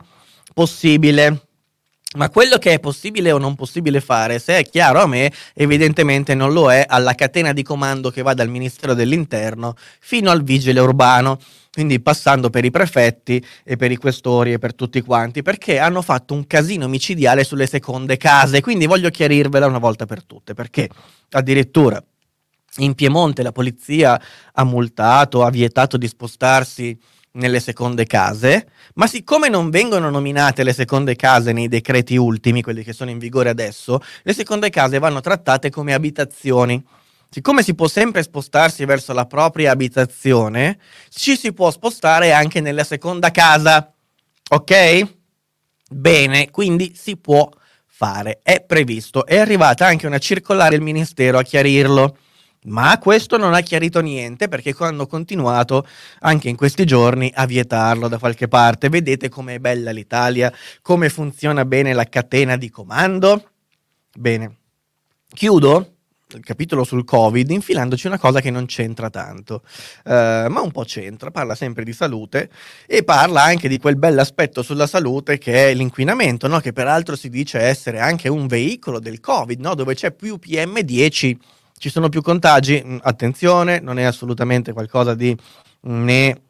possibile. 0.54 1.46
Ma 2.18 2.30
quello 2.30 2.58
che 2.58 2.74
è 2.74 2.80
possibile 2.82 3.32
o 3.32 3.38
non 3.38 3.56
possibile 3.56 4.02
fare, 4.02 4.38
se 4.38 4.58
è 4.58 4.64
chiaro 4.64 5.00
a 5.00 5.08
me, 5.08 5.32
evidentemente 5.54 6.36
non 6.36 6.52
lo 6.52 6.70
è 6.70 6.84
alla 6.86 7.16
catena 7.16 7.54
di 7.54 7.64
comando 7.64 8.10
che 8.10 8.22
va 8.22 8.34
dal 8.34 8.50
Ministero 8.50 8.94
dell'Interno 8.94 9.76
fino 10.02 10.30
al 10.30 10.44
vigile 10.44 10.82
urbano, 10.82 11.40
quindi 11.72 12.02
passando 12.02 12.50
per 12.50 12.66
i 12.66 12.70
prefetti 12.70 13.42
e 13.64 13.78
per 13.78 13.92
i 13.92 13.96
questori 13.96 14.52
e 14.52 14.60
per 14.60 14.76
tutti 14.76 15.00
quanti, 15.00 15.42
perché 15.42 15.80
hanno 15.80 16.02
fatto 16.02 16.34
un 16.34 16.46
casino 16.48 16.90
micidiale 16.90 17.46
sulle 17.46 17.66
seconde 17.66 18.18
case. 18.18 18.60
Quindi 18.60 18.88
voglio 18.88 19.10
chiarirvela 19.10 19.66
una 19.66 19.80
volta 19.80 20.06
per 20.06 20.26
tutte, 20.26 20.54
perché 20.54 20.90
addirittura 21.30 22.04
in 22.80 22.94
Piemonte 22.94 23.42
la 23.42 23.54
polizia 23.54 24.22
ha 24.52 24.64
multato, 24.66 25.46
ha 25.46 25.50
vietato 25.50 25.96
di 25.96 26.10
spostarsi 26.10 27.00
nelle 27.34 27.60
seconde 27.60 28.06
case, 28.06 28.68
ma 28.96 29.08
siccome 29.08 29.48
non 29.48 29.70
vengono 29.70 30.10
nominate 30.10 30.64
le 30.64 30.74
seconde 30.74 31.16
case 31.16 31.54
nei 31.54 31.68
decreti 31.68 32.18
ultimi, 32.18 32.62
quelli 32.62 32.84
che 32.84 32.94
sono 32.94 33.10
in 33.10 33.20
vigore 33.20 33.50
adesso, 33.50 34.02
le 34.24 34.34
seconde 34.34 34.70
case 34.70 35.00
vanno 35.00 35.22
trattate 35.22 35.70
come 35.70 35.94
abitazioni. 35.94 36.84
Siccome 37.30 37.64
si 37.64 37.76
può 37.76 37.88
sempre 37.88 38.24
spostarsi 38.24 38.84
verso 38.84 39.14
la 39.14 39.26
propria 39.26 39.72
abitazione, 39.72 40.80
ci 41.10 41.38
si 41.38 41.54
può 41.54 41.72
spostare 41.72 42.34
anche 42.34 42.60
nella 42.60 42.84
seconda 42.84 43.32
casa. 43.32 43.94
Ok? 44.50 45.08
Bene, 45.90 46.50
quindi 46.52 46.94
si 46.94 47.16
può 47.16 47.50
fare, 47.86 48.42
è 48.44 48.62
previsto. 48.62 49.26
È 49.26 49.38
arrivata 49.38 49.86
anche 49.86 50.08
una 50.08 50.18
circolare 50.18 50.72
del 50.72 50.82
Ministero 50.82 51.38
a 51.38 51.44
chiarirlo. 51.44 52.18
Ma 52.66 53.00
questo 53.00 53.38
non 53.38 53.56
ha 53.56 53.62
chiarito 53.62 54.02
niente 54.02 54.48
perché 54.48 54.76
hanno 54.80 55.08
continuato 55.08 55.88
anche 56.20 56.48
in 56.48 56.56
questi 56.56 56.86
giorni 56.86 57.32
a 57.34 57.48
vietarlo 57.48 58.08
da 58.08 58.20
qualche 58.20 58.48
parte. 58.48 58.90
Vedete 58.90 59.30
com'è 59.30 59.58
bella 59.58 59.90
l'Italia, 59.92 60.54
come 60.84 61.10
funziona 61.10 61.66
bene 61.66 61.94
la 61.94 62.06
catena 62.06 62.58
di 62.58 62.70
comando? 62.70 63.50
Bene, 64.16 64.58
chiudo 65.34 65.96
il 66.36 66.44
capitolo 66.44 66.84
sul 66.84 67.04
Covid 67.04 67.50
infilandoci 67.50 68.08
una 68.08 68.20
cosa 68.20 68.40
che 68.40 68.52
non 68.52 68.66
c'entra 68.66 69.10
tanto, 69.10 69.64
uh, 70.06 70.12
ma 70.12 70.62
un 70.62 70.72
po' 70.72 70.84
c'entra, 70.84 71.32
parla 71.32 71.56
sempre 71.56 71.84
di 71.84 71.92
salute 71.92 72.50
e 72.86 73.04
parla 73.04 73.44
anche 73.44 73.68
di 73.68 73.80
quel 73.80 73.98
bell'aspetto 73.98 74.62
sulla 74.62 74.88
salute 74.88 75.38
che 75.38 75.70
è 75.70 75.74
l'inquinamento, 75.74 76.48
no? 76.48 76.60
che 76.60 76.72
peraltro 76.72 77.16
si 77.16 77.30
dice 77.30 77.60
essere 77.60 78.00
anche 78.00 78.30
un 78.30 78.48
veicolo 78.48 79.00
del 79.00 79.20
Covid, 79.20 79.60
no? 79.60 79.76
dove 79.76 79.94
c'è 79.94 80.12
più 80.12 80.40
PM10 80.42 81.36
ci 81.82 81.90
sono 81.90 82.10
più 82.10 82.22
contagi? 82.22 82.82
Mm, 82.86 82.98
attenzione, 83.02 83.80
non 83.80 83.98
è 83.98 84.04
assolutamente 84.04 84.72
qualcosa 84.72 85.16
di 85.16 85.36
mm, 85.88 86.04
né 86.04 86.42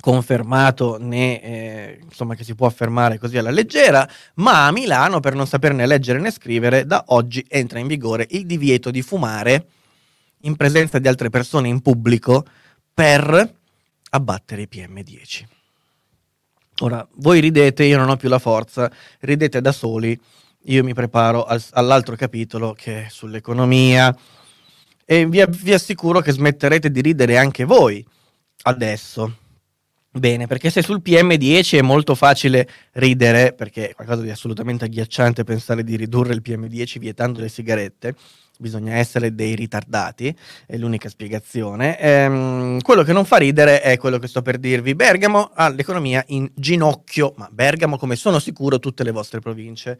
confermato 0.00 0.98
né 1.00 1.42
eh, 1.42 1.98
insomma 2.02 2.34
che 2.36 2.44
si 2.44 2.54
può 2.54 2.68
affermare 2.68 3.18
così 3.18 3.36
alla 3.38 3.50
leggera, 3.50 4.08
ma 4.34 4.66
a 4.66 4.72
Milano 4.72 5.18
per 5.18 5.34
non 5.34 5.48
saperne 5.48 5.84
leggere 5.84 6.20
né 6.20 6.30
scrivere 6.30 6.86
da 6.86 7.04
oggi 7.08 7.44
entra 7.48 7.80
in 7.80 7.88
vigore 7.88 8.26
il 8.30 8.46
divieto 8.46 8.92
di 8.92 9.02
fumare 9.02 9.66
in 10.42 10.54
presenza 10.54 11.00
di 11.00 11.08
altre 11.08 11.28
persone 11.28 11.66
in 11.66 11.80
pubblico 11.80 12.46
per 12.94 13.54
abbattere 14.10 14.62
i 14.62 14.68
PM10. 14.70 15.44
Ora, 16.82 17.06
voi 17.16 17.40
ridete, 17.40 17.82
io 17.82 17.98
non 17.98 18.08
ho 18.08 18.16
più 18.16 18.28
la 18.28 18.38
forza, 18.38 18.90
ridete 19.20 19.60
da 19.60 19.72
soli, 19.72 20.18
io 20.66 20.84
mi 20.84 20.94
preparo 20.94 21.44
al, 21.44 21.62
all'altro 21.72 22.14
capitolo 22.14 22.74
che 22.74 23.06
è 23.06 23.08
sull'economia, 23.08 24.16
e 25.04 25.26
vi, 25.26 25.44
vi 25.48 25.72
assicuro 25.72 26.20
che 26.20 26.32
smetterete 26.32 26.90
di 26.90 27.00
ridere 27.00 27.36
anche 27.36 27.64
voi 27.64 28.04
adesso. 28.62 29.36
Bene, 30.14 30.46
perché 30.46 30.68
se 30.68 30.82
sul 30.82 31.00
PM10 31.02 31.78
è 31.78 31.82
molto 31.82 32.14
facile 32.14 32.68
ridere, 32.92 33.54
perché 33.54 33.88
è 33.88 33.94
qualcosa 33.94 34.20
di 34.20 34.28
assolutamente 34.28 34.84
agghiacciante 34.84 35.42
pensare 35.42 35.82
di 35.82 35.96
ridurre 35.96 36.34
il 36.34 36.42
PM10 36.44 36.98
vietando 36.98 37.40
le 37.40 37.48
sigarette, 37.48 38.14
bisogna 38.58 38.96
essere 38.96 39.34
dei 39.34 39.54
ritardati, 39.54 40.34
è 40.66 40.76
l'unica 40.76 41.08
spiegazione. 41.08 41.98
Ehm, 41.98 42.80
quello 42.82 43.04
che 43.04 43.14
non 43.14 43.24
fa 43.24 43.38
ridere 43.38 43.80
è 43.80 43.96
quello 43.96 44.18
che 44.18 44.28
sto 44.28 44.42
per 44.42 44.58
dirvi. 44.58 44.94
Bergamo 44.94 45.50
ha 45.54 45.70
l'economia 45.70 46.22
in 46.28 46.50
ginocchio, 46.54 47.32
ma 47.38 47.48
Bergamo 47.50 47.96
come 47.96 48.14
sono 48.14 48.38
sicuro 48.38 48.78
tutte 48.78 49.04
le 49.04 49.12
vostre 49.12 49.40
province. 49.40 49.98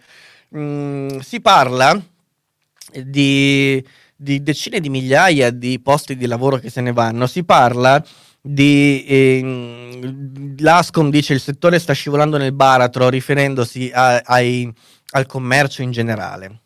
Mm, 0.54 1.20
si 1.20 1.40
parla 1.40 1.98
di 3.04 3.82
di 4.22 4.42
decine 4.42 4.78
di 4.78 4.88
migliaia 4.88 5.50
di 5.50 5.80
posti 5.80 6.16
di 6.16 6.26
lavoro 6.26 6.58
che 6.58 6.70
se 6.70 6.80
ne 6.80 6.92
vanno, 6.92 7.26
si 7.26 7.44
parla 7.44 8.02
di 8.40 9.04
eh, 9.06 10.54
l'Ascom 10.58 11.10
dice 11.10 11.32
il 11.32 11.40
settore 11.40 11.78
sta 11.78 11.92
scivolando 11.92 12.36
nel 12.36 12.52
baratro 12.52 13.08
riferendosi 13.08 13.90
a, 13.92 14.22
ai, 14.24 14.72
al 15.10 15.26
commercio 15.26 15.82
in 15.82 15.90
generale. 15.90 16.60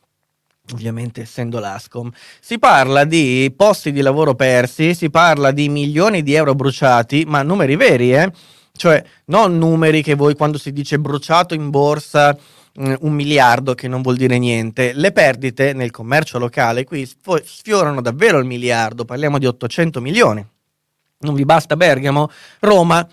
ovviamente 0.73 1.23
essendo 1.23 1.59
l'ASCOM. 1.59 2.11
Si 2.41 2.59
parla 2.59 3.05
di 3.05 3.53
posti 3.57 3.93
di 3.93 4.01
lavoro 4.01 4.35
persi, 4.35 4.95
si 4.95 5.11
parla 5.11 5.51
di 5.51 5.69
milioni 5.69 6.23
di 6.23 6.35
euro 6.35 6.55
bruciati, 6.55 7.25
ma 7.27 7.43
numeri 7.43 7.77
veri, 7.77 8.15
eh? 8.15 8.31
Cioè, 8.77 9.03
non 9.27 9.59
numeri 9.59 10.03
che 10.03 10.15
voi 10.15 10.35
quando 10.35 10.59
si 10.59 10.73
dice 10.73 10.99
bruciato 10.99 11.55
in 11.55 11.71
borsa 11.71 12.37
mm, 12.81 12.95
un 13.01 13.13
miliardo 13.13 13.75
che 13.75 13.89
non 13.89 14.03
vuol 14.03 14.17
dire 14.17 14.39
niente. 14.39 14.93
Le 14.93 15.13
perdite 15.13 15.73
nel 15.73 15.91
commercio 15.91 16.39
locale 16.39 16.85
qui 16.85 17.09
sfiorano 17.45 18.01
davvero 18.01 18.39
il 18.39 18.45
miliardo, 18.45 19.05
parliamo 19.05 19.39
di 19.39 19.47
800 19.47 20.01
milioni. 20.01 20.47
Non 21.19 21.35
vi 21.35 21.45
basta 21.45 21.77
Bergamo, 21.77 22.31
Roma, 22.61 23.07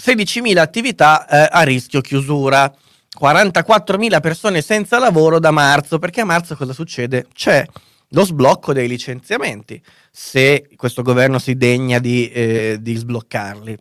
16.000 0.00 0.58
attività 0.58 1.26
eh, 1.26 1.48
a 1.50 1.62
rischio 1.62 2.00
chiusura. 2.00 2.72
44.000 3.20 4.20
persone 4.20 4.62
senza 4.62 4.98
lavoro 4.98 5.40
da 5.40 5.50
marzo, 5.50 5.98
perché 5.98 6.20
a 6.20 6.24
marzo 6.24 6.54
cosa 6.54 6.72
succede? 6.72 7.26
C'è 7.32 7.66
lo 8.10 8.24
sblocco 8.24 8.72
dei 8.72 8.88
licenziamenti, 8.88 9.82
se 10.10 10.68
questo 10.76 11.02
governo 11.02 11.38
si 11.38 11.56
degna 11.56 11.98
di, 11.98 12.30
eh, 12.30 12.78
di 12.80 12.94
sbloccarli. 12.94 13.76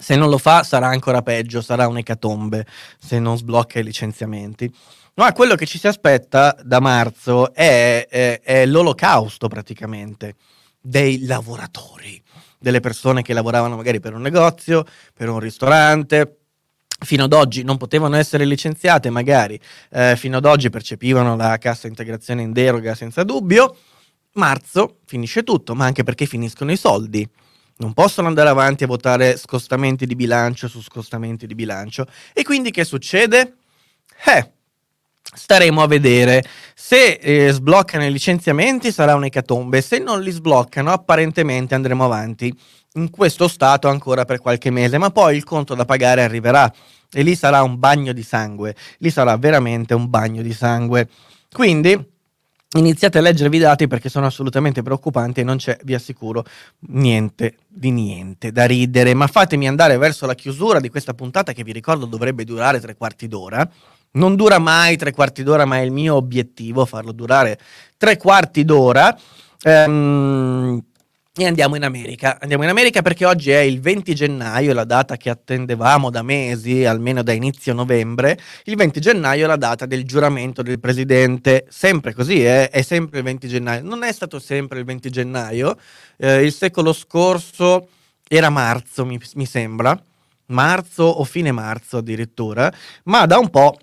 Se 0.00 0.16
non 0.16 0.30
lo 0.30 0.38
fa 0.38 0.62
sarà 0.62 0.88
ancora 0.88 1.22
peggio, 1.22 1.60
sarà 1.60 1.86
un'ecatombe 1.86 2.66
se 2.98 3.18
non 3.18 3.36
sblocca 3.36 3.78
i 3.78 3.84
licenziamenti. 3.84 4.72
Ma 5.14 5.32
quello 5.32 5.54
che 5.54 5.66
ci 5.66 5.78
si 5.78 5.86
aspetta 5.86 6.56
da 6.62 6.80
marzo 6.80 7.52
è, 7.52 8.06
è, 8.08 8.40
è 8.40 8.66
l'olocausto 8.66 9.48
praticamente 9.48 10.36
dei 10.80 11.26
lavoratori, 11.26 12.20
delle 12.58 12.80
persone 12.80 13.20
che 13.20 13.34
lavoravano 13.34 13.76
magari 13.76 14.00
per 14.00 14.14
un 14.14 14.22
negozio, 14.22 14.84
per 15.12 15.28
un 15.28 15.38
ristorante, 15.38 16.38
fino 17.02 17.24
ad 17.24 17.32
oggi 17.32 17.62
non 17.62 17.76
potevano 17.76 18.16
essere 18.16 18.44
licenziate, 18.44 19.10
magari 19.10 19.60
eh, 19.90 20.16
fino 20.16 20.38
ad 20.38 20.44
oggi 20.44 20.70
percepivano 20.70 21.36
la 21.36 21.58
cassa 21.58 21.86
integrazione 21.86 22.42
in 22.42 22.52
deroga 22.52 22.94
senza 22.94 23.22
dubbio. 23.22 23.76
Marzo 24.34 24.98
finisce 25.06 25.42
tutto, 25.42 25.74
ma 25.74 25.84
anche 25.84 26.02
perché 26.04 26.24
finiscono 26.24 26.70
i 26.72 26.76
soldi. 26.76 27.28
Non 27.80 27.94
possono 27.94 28.28
andare 28.28 28.50
avanti 28.50 28.84
a 28.84 28.86
votare 28.86 29.38
scostamenti 29.38 30.04
di 30.04 30.14
bilancio 30.14 30.68
su 30.68 30.82
scostamenti 30.82 31.46
di 31.46 31.54
bilancio. 31.54 32.06
E 32.34 32.42
quindi 32.42 32.70
che 32.70 32.84
succede? 32.84 33.56
Eh, 34.26 34.50
staremo 35.22 35.82
a 35.82 35.86
vedere. 35.86 36.44
Se 36.74 37.12
eh, 37.12 37.50
sbloccano 37.50 38.04
i 38.04 38.12
licenziamenti 38.12 38.92
sarà 38.92 39.14
un'ecatombe, 39.14 39.80
se 39.80 39.98
non 39.98 40.20
li 40.20 40.30
sbloccano 40.30 40.92
apparentemente 40.92 41.74
andremo 41.74 42.04
avanti 42.04 42.54
in 42.94 43.08
questo 43.08 43.48
stato 43.48 43.88
ancora 43.88 44.26
per 44.26 44.40
qualche 44.40 44.68
mese, 44.70 44.98
ma 44.98 45.10
poi 45.10 45.36
il 45.36 45.44
conto 45.44 45.74
da 45.74 45.86
pagare 45.86 46.22
arriverà 46.22 46.70
e 47.10 47.22
lì 47.22 47.34
sarà 47.34 47.62
un 47.62 47.78
bagno 47.78 48.12
di 48.12 48.22
sangue, 48.22 48.76
lì 48.98 49.10
sarà 49.10 49.38
veramente 49.38 49.94
un 49.94 50.10
bagno 50.10 50.42
di 50.42 50.52
sangue. 50.52 51.08
Quindi 51.50 51.98
iniziate 52.78 53.18
a 53.18 53.20
leggervi 53.20 53.56
i 53.56 53.60
dati 53.60 53.86
perché 53.88 54.08
sono 54.08 54.26
assolutamente 54.26 54.82
preoccupanti 54.82 55.40
e 55.40 55.44
non 55.44 55.56
c'è, 55.56 55.78
vi 55.82 55.94
assicuro, 55.94 56.44
niente 56.88 57.56
di 57.66 57.90
niente 57.90 58.52
da 58.52 58.64
ridere, 58.64 59.12
ma 59.14 59.26
fatemi 59.26 59.66
andare 59.66 59.96
verso 59.96 60.26
la 60.26 60.34
chiusura 60.34 60.78
di 60.78 60.88
questa 60.88 61.14
puntata 61.14 61.52
che 61.52 61.64
vi 61.64 61.72
ricordo 61.72 62.06
dovrebbe 62.06 62.44
durare 62.44 62.80
tre 62.80 62.96
quarti 62.96 63.26
d'ora. 63.26 63.68
Non 64.12 64.34
dura 64.34 64.58
mai 64.58 64.96
tre 64.96 65.12
quarti 65.12 65.42
d'ora, 65.42 65.64
ma 65.64 65.78
è 65.78 65.80
il 65.80 65.92
mio 65.92 66.16
obiettivo 66.16 66.84
farlo 66.84 67.12
durare 67.12 67.58
tre 67.96 68.16
quarti 68.16 68.64
d'ora. 68.64 69.16
Ehm, 69.62 70.82
e 71.36 71.46
andiamo 71.46 71.76
in 71.76 71.84
America. 71.84 72.38
Andiamo 72.40 72.64
in 72.64 72.70
America 72.70 73.02
perché 73.02 73.24
oggi 73.24 73.50
è 73.50 73.60
il 73.60 73.80
20 73.80 74.14
gennaio, 74.14 74.74
la 74.74 74.84
data 74.84 75.16
che 75.16 75.30
attendevamo 75.30 76.10
da 76.10 76.22
mesi, 76.22 76.84
almeno 76.84 77.22
da 77.22 77.32
inizio 77.32 77.72
novembre. 77.72 78.36
Il 78.64 78.74
20 78.74 79.00
gennaio 79.00 79.44
è 79.44 79.46
la 79.46 79.56
data 79.56 79.86
del 79.86 80.04
giuramento 80.04 80.62
del 80.62 80.80
presidente. 80.80 81.66
Sempre 81.68 82.14
così, 82.14 82.44
eh? 82.44 82.68
è 82.68 82.82
sempre 82.82 83.18
il 83.18 83.24
20 83.24 83.46
gennaio. 83.46 83.82
Non 83.84 84.02
è 84.02 84.12
stato 84.12 84.40
sempre 84.40 84.80
il 84.80 84.84
20 84.84 85.08
gennaio. 85.08 85.78
Eh, 86.16 86.42
il 86.44 86.52
secolo 86.52 86.92
scorso 86.92 87.88
era 88.26 88.50
marzo, 88.50 89.06
mi, 89.06 89.20
mi 89.34 89.46
sembra. 89.46 90.00
Marzo 90.46 91.04
o 91.04 91.22
fine 91.22 91.52
marzo 91.52 91.98
addirittura. 91.98 92.72
Ma 93.04 93.26
da 93.26 93.38
un 93.38 93.50
po' 93.50 93.78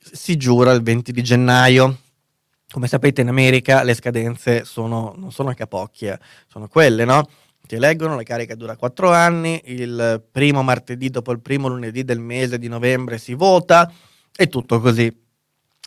si 0.00 0.36
giura 0.36 0.70
il 0.70 0.82
20 0.82 1.10
di 1.10 1.22
gennaio. 1.22 1.98
Come 2.72 2.88
sapete 2.88 3.20
in 3.20 3.28
America 3.28 3.82
le 3.82 3.92
scadenze 3.92 4.64
sono, 4.64 5.12
non 5.18 5.30
sono 5.30 5.50
a 5.50 5.54
capocchia, 5.54 6.18
sono 6.48 6.68
quelle, 6.68 7.04
no? 7.04 7.28
Ti 7.66 7.74
eleggono, 7.74 8.16
la 8.16 8.22
carica 8.22 8.54
dura 8.54 8.76
quattro 8.76 9.12
anni, 9.12 9.60
il 9.66 10.22
primo 10.32 10.62
martedì 10.62 11.10
dopo 11.10 11.32
il 11.32 11.40
primo 11.40 11.68
lunedì 11.68 12.02
del 12.02 12.18
mese 12.18 12.58
di 12.58 12.68
novembre 12.68 13.18
si 13.18 13.34
vota 13.34 13.92
e 14.34 14.48
tutto 14.48 14.80
così. 14.80 15.14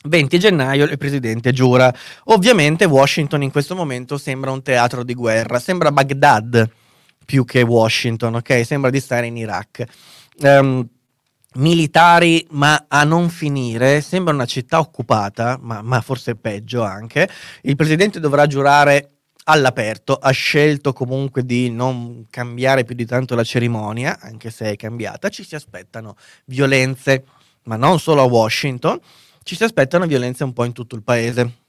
20 0.03 0.37
gennaio 0.37 0.85
il 0.85 0.97
presidente 0.99 1.51
giura. 1.51 1.91
Ovviamente 2.25 2.85
Washington 2.85 3.41
in 3.41 3.49
questo 3.49 3.73
momento 3.75 4.19
sembra 4.19 4.51
un 4.51 4.61
teatro 4.61 5.03
di 5.03 5.15
guerra, 5.15 5.57
sembra 5.57 5.91
Baghdad 5.91 6.69
più 7.25 7.45
che 7.45 7.63
Washington, 7.63 8.35
ok? 8.35 8.63
Sembra 8.63 8.91
di 8.91 8.99
stare 8.99 9.25
in 9.25 9.37
Iraq. 9.37 9.83
Um, 10.37 10.87
militari 11.55 12.45
ma 12.51 12.85
a 12.87 13.03
non 13.03 13.29
finire, 13.29 14.01
sembra 14.01 14.33
una 14.33 14.45
città 14.45 14.79
occupata, 14.79 15.57
ma, 15.61 15.81
ma 15.81 16.01
forse 16.01 16.35
peggio 16.35 16.83
anche. 16.83 17.29
Il 17.61 17.75
presidente 17.75 18.19
dovrà 18.19 18.47
giurare 18.47 19.09
all'aperto, 19.45 20.15
ha 20.15 20.31
scelto 20.31 20.93
comunque 20.93 21.45
di 21.45 21.69
non 21.69 22.25
cambiare 22.29 22.83
più 22.83 22.95
di 22.95 23.05
tanto 23.05 23.35
la 23.35 23.43
cerimonia, 23.43 24.17
anche 24.19 24.49
se 24.49 24.71
è 24.71 24.75
cambiata, 24.75 25.29
ci 25.29 25.43
si 25.43 25.55
aspettano 25.55 26.15
violenze, 26.45 27.25
ma 27.63 27.75
non 27.75 27.99
solo 27.99 28.21
a 28.21 28.25
Washington, 28.25 28.99
ci 29.43 29.55
si 29.55 29.63
aspettano 29.63 30.07
violenze 30.07 30.43
un 30.43 30.53
po' 30.53 30.63
in 30.63 30.73
tutto 30.73 30.95
il 30.95 31.03
paese 31.03 31.63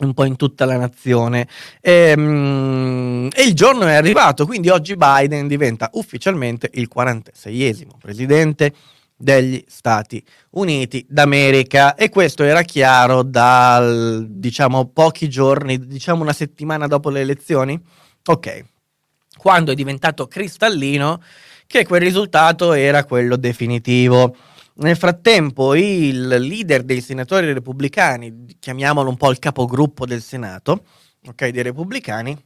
un 0.00 0.12
po' 0.12 0.24
in 0.24 0.34
tutta 0.34 0.64
la 0.64 0.76
nazione 0.76 1.46
e, 1.80 2.14
um, 2.16 3.28
e, 3.32 3.44
il 3.44 3.54
giorno 3.54 3.86
è 3.86 3.94
arrivato 3.94 4.44
quindi 4.44 4.68
oggi 4.68 4.96
Biden 4.96 5.46
diventa 5.46 5.88
ufficialmente 5.92 6.68
il 6.72 6.90
46esimo 6.92 7.90
presidente 8.00 8.74
degli 9.24 9.64
Stati 9.66 10.22
Uniti 10.50 11.04
d'America 11.08 11.94
e 11.94 12.10
questo 12.10 12.44
era 12.44 12.60
chiaro 12.62 13.22
dal 13.22 14.26
diciamo 14.28 14.86
pochi 14.88 15.30
giorni, 15.30 15.78
diciamo 15.78 16.22
una 16.22 16.34
settimana 16.34 16.86
dopo 16.86 17.08
le 17.08 17.22
elezioni. 17.22 17.80
Ok. 18.26 18.64
Quando 19.36 19.72
è 19.72 19.74
diventato 19.74 20.28
cristallino 20.28 21.22
che 21.66 21.86
quel 21.86 22.02
risultato 22.02 22.74
era 22.74 23.04
quello 23.04 23.36
definitivo. 23.36 24.36
Nel 24.76 24.96
frattempo 24.96 25.74
il 25.74 26.26
leader 26.26 26.82
dei 26.82 27.00
senatori 27.00 27.52
repubblicani, 27.52 28.56
chiamiamolo 28.58 29.08
un 29.08 29.16
po' 29.16 29.30
il 29.30 29.38
capogruppo 29.38 30.04
del 30.04 30.20
Senato, 30.20 30.84
ok, 31.26 31.48
dei 31.48 31.62
repubblicani, 31.62 32.36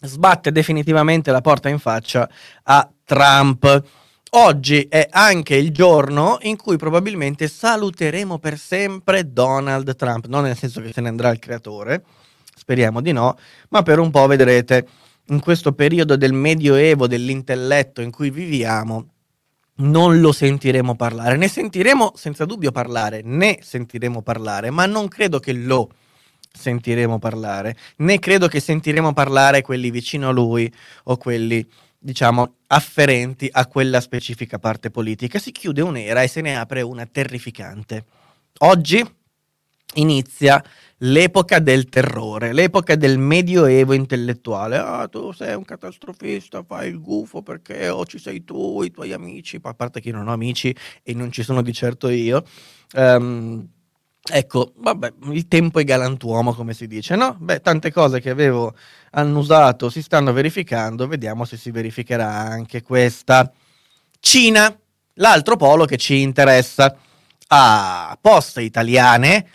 sbatte 0.00 0.52
definitivamente 0.52 1.30
la 1.32 1.40
porta 1.40 1.68
in 1.68 1.78
faccia 1.78 2.28
a 2.62 2.88
Trump 3.04 3.82
Oggi 4.30 4.86
è 4.90 5.08
anche 5.10 5.56
il 5.56 5.70
giorno 5.70 6.36
in 6.42 6.56
cui 6.56 6.76
probabilmente 6.76 7.48
saluteremo 7.48 8.38
per 8.38 8.58
sempre 8.58 9.32
Donald 9.32 9.96
Trump, 9.96 10.26
non 10.26 10.42
nel 10.42 10.56
senso 10.56 10.82
che 10.82 10.92
se 10.92 11.00
ne 11.00 11.08
andrà 11.08 11.30
il 11.30 11.38
creatore, 11.38 12.04
speriamo 12.54 13.00
di 13.00 13.12
no, 13.12 13.38
ma 13.70 13.82
per 13.82 13.98
un 13.98 14.10
po' 14.10 14.26
vedrete. 14.26 14.86
In 15.28 15.40
questo 15.40 15.72
periodo 15.72 16.16
del 16.16 16.34
medioevo 16.34 17.06
dell'intelletto 17.06 18.02
in 18.02 18.10
cui 18.10 18.28
viviamo 18.30 19.08
non 19.76 20.20
lo 20.20 20.32
sentiremo 20.32 20.94
parlare, 20.94 21.36
ne 21.36 21.48
sentiremo 21.48 22.12
senza 22.14 22.44
dubbio 22.44 22.70
parlare, 22.70 23.22
ne 23.24 23.58
sentiremo 23.62 24.20
parlare, 24.20 24.70
ma 24.70 24.84
non 24.84 25.08
credo 25.08 25.38
che 25.38 25.52
lo 25.52 25.90
sentiremo 26.50 27.18
parlare, 27.18 27.76
né 27.98 28.18
credo 28.18 28.48
che 28.48 28.60
sentiremo 28.60 29.12
parlare 29.12 29.62
quelli 29.62 29.90
vicino 29.90 30.28
a 30.28 30.32
lui 30.32 30.70
o 31.04 31.16
quelli 31.16 31.66
diciamo, 31.98 32.56
afferenti 32.68 33.48
a 33.50 33.66
quella 33.66 34.00
specifica 34.00 34.58
parte 34.58 34.90
politica. 34.90 35.38
Si 35.38 35.52
chiude 35.52 35.82
un'era 35.82 36.22
e 36.22 36.28
se 36.28 36.40
ne 36.40 36.56
apre 36.56 36.82
una 36.82 37.06
terrificante. 37.06 38.04
Oggi 38.58 39.04
inizia 39.94 40.62
l'epoca 40.98 41.58
del 41.58 41.88
terrore, 41.88 42.52
l'epoca 42.52 42.94
del 42.94 43.18
medioevo 43.18 43.92
intellettuale. 43.92 44.76
Ah, 44.76 45.08
tu 45.08 45.32
sei 45.32 45.54
un 45.54 45.64
catastrofista, 45.64 46.62
fai 46.62 46.88
il 46.88 47.00
gufo 47.00 47.42
perché 47.42 47.88
o 47.88 48.04
ci 48.04 48.18
sei 48.18 48.44
tu, 48.44 48.82
i 48.82 48.90
tuoi 48.90 49.12
amici, 49.12 49.58
a 49.62 49.74
parte 49.74 50.00
che 50.00 50.10
non 50.10 50.28
ho 50.28 50.32
amici 50.32 50.74
e 51.02 51.14
non 51.14 51.30
ci 51.30 51.42
sono 51.42 51.62
di 51.62 51.72
certo 51.72 52.08
io. 52.08 52.44
Um, 52.94 53.68
Ecco, 54.30 54.72
vabbè, 54.76 55.12
il 55.30 55.48
tempo 55.48 55.78
è 55.78 55.84
galantuomo, 55.84 56.52
come 56.54 56.74
si 56.74 56.86
dice, 56.86 57.16
no? 57.16 57.36
Beh, 57.38 57.60
tante 57.60 57.90
cose 57.90 58.20
che 58.20 58.30
avevo 58.30 58.74
annusato 59.12 59.88
si 59.88 60.02
stanno 60.02 60.32
verificando, 60.32 61.06
vediamo 61.06 61.44
se 61.44 61.56
si 61.56 61.70
verificherà 61.70 62.28
anche 62.28 62.82
questa. 62.82 63.50
Cina, 64.20 64.76
l'altro 65.14 65.56
polo 65.56 65.84
che 65.84 65.96
ci 65.96 66.20
interessa. 66.20 66.94
Ah, 67.48 68.18
poste 68.20 68.60
italiane, 68.60 69.46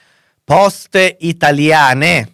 poste 0.44 1.18
italiane 1.20 2.32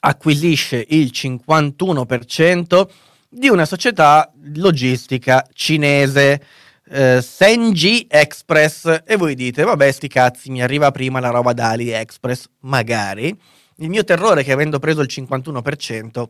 acquisisce 0.00 0.84
il 0.90 1.10
51% 1.12 2.88
di 3.28 3.48
una 3.48 3.64
società 3.64 4.30
logistica 4.54 5.46
cinese 5.52 6.42
eh, 6.90 7.22
Senji 7.22 8.06
Express 8.08 9.02
e 9.04 9.16
voi 9.16 9.34
dite 9.34 9.62
vabbè 9.62 9.90
sti 9.90 10.08
cazzi 10.08 10.50
mi 10.50 10.62
arriva 10.62 10.90
prima 10.90 11.20
la 11.20 11.30
roba 11.30 11.52
da 11.52 11.70
AliExpress 11.70 12.46
magari 12.60 13.36
Il 13.82 13.88
mio 13.88 14.04
terrore 14.04 14.42
è 14.42 14.44
che 14.44 14.52
avendo 14.52 14.78
preso 14.78 15.00
il 15.00 15.08
51%, 15.10 16.24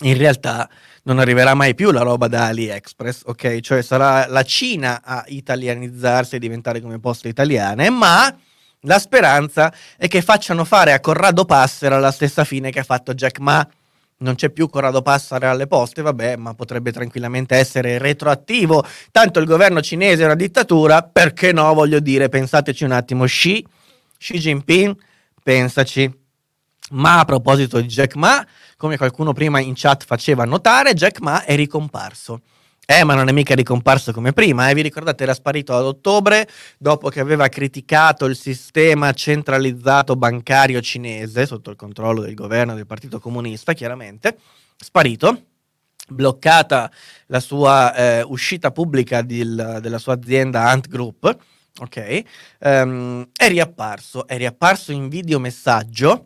in 0.00 0.16
realtà 0.18 0.68
non 1.04 1.18
arriverà 1.18 1.54
mai 1.54 1.74
più 1.74 1.90
la 1.90 2.02
roba 2.02 2.28
da 2.28 2.48
AliExpress, 2.48 3.22
ok? 3.24 3.60
Cioè 3.60 3.80
sarà 3.80 4.26
la 4.28 4.42
Cina 4.42 5.00
a 5.02 5.24
italianizzarsi 5.26 6.36
e 6.36 6.38
diventare 6.38 6.82
come 6.82 6.98
poste 6.98 7.28
italiane, 7.28 7.88
ma 7.88 8.34
la 8.80 8.98
speranza 8.98 9.72
è 9.96 10.06
che 10.06 10.20
facciano 10.20 10.66
fare 10.66 10.92
a 10.92 11.00
Corrado 11.00 11.46
Passera 11.46 11.98
la 11.98 12.10
stessa 12.10 12.44
fine 12.44 12.70
che 12.70 12.80
ha 12.80 12.84
fatto 12.84 13.14
Jack 13.14 13.38
Ma. 13.38 13.66
Non 14.18 14.34
c'è 14.34 14.48
più 14.48 14.70
Corrado 14.70 15.02
Passera 15.02 15.50
alle 15.50 15.66
poste, 15.66 16.00
vabbè, 16.00 16.36
ma 16.36 16.54
potrebbe 16.54 16.90
tranquillamente 16.90 17.54
essere 17.54 17.98
retroattivo. 17.98 18.82
Tanto 19.10 19.40
il 19.40 19.46
governo 19.46 19.82
cinese 19.82 20.22
è 20.22 20.24
una 20.24 20.34
dittatura, 20.34 21.02
perché 21.02 21.52
no? 21.52 21.74
Voglio 21.74 22.00
dire, 22.00 22.30
pensateci 22.30 22.84
un 22.84 22.92
attimo. 22.92 23.24
Xi, 23.24 23.62
Xi 24.18 24.38
Jinping, 24.38 24.96
pensaci. 25.42 26.10
Ma 26.92 27.18
a 27.18 27.24
proposito 27.24 27.80
di 27.80 27.88
Jack 27.88 28.14
Ma, 28.14 28.46
come 28.76 28.96
qualcuno 28.96 29.32
prima 29.32 29.60
in 29.60 29.74
chat 29.74 30.04
faceva 30.04 30.44
notare, 30.44 30.94
Jack 30.94 31.20
Ma 31.20 31.44
è 31.44 31.54
ricomparso. 31.54 32.40
Eh, 32.88 33.02
ma 33.02 33.16
non 33.16 33.28
è 33.28 33.32
mica 33.32 33.56
ricomparso 33.56 34.12
come 34.12 34.32
prima, 34.32 34.70
eh? 34.70 34.74
vi 34.74 34.82
ricordate 34.82 35.24
era 35.24 35.34
sparito 35.34 35.74
ad 35.74 35.84
ottobre 35.84 36.48
dopo 36.78 37.08
che 37.08 37.18
aveva 37.18 37.48
criticato 37.48 38.26
il 38.26 38.36
sistema 38.36 39.12
centralizzato 39.12 40.14
bancario 40.14 40.80
cinese 40.80 41.46
sotto 41.46 41.70
il 41.70 41.76
controllo 41.76 42.20
del 42.20 42.34
governo 42.34 42.76
del 42.76 42.86
Partito 42.86 43.18
Comunista, 43.18 43.72
chiaramente, 43.72 44.38
sparito, 44.76 45.46
bloccata 46.08 46.88
la 47.26 47.40
sua 47.40 47.92
eh, 47.92 48.22
uscita 48.22 48.70
pubblica 48.70 49.20
del, 49.20 49.78
della 49.82 49.98
sua 49.98 50.14
azienda 50.14 50.68
Ant 50.68 50.86
Group, 50.86 51.36
ok? 51.80 52.22
Um, 52.60 53.28
è 53.36 53.48
riapparso, 53.48 54.28
è 54.28 54.36
riapparso 54.36 54.92
in 54.92 55.08
videomessaggio 55.08 56.24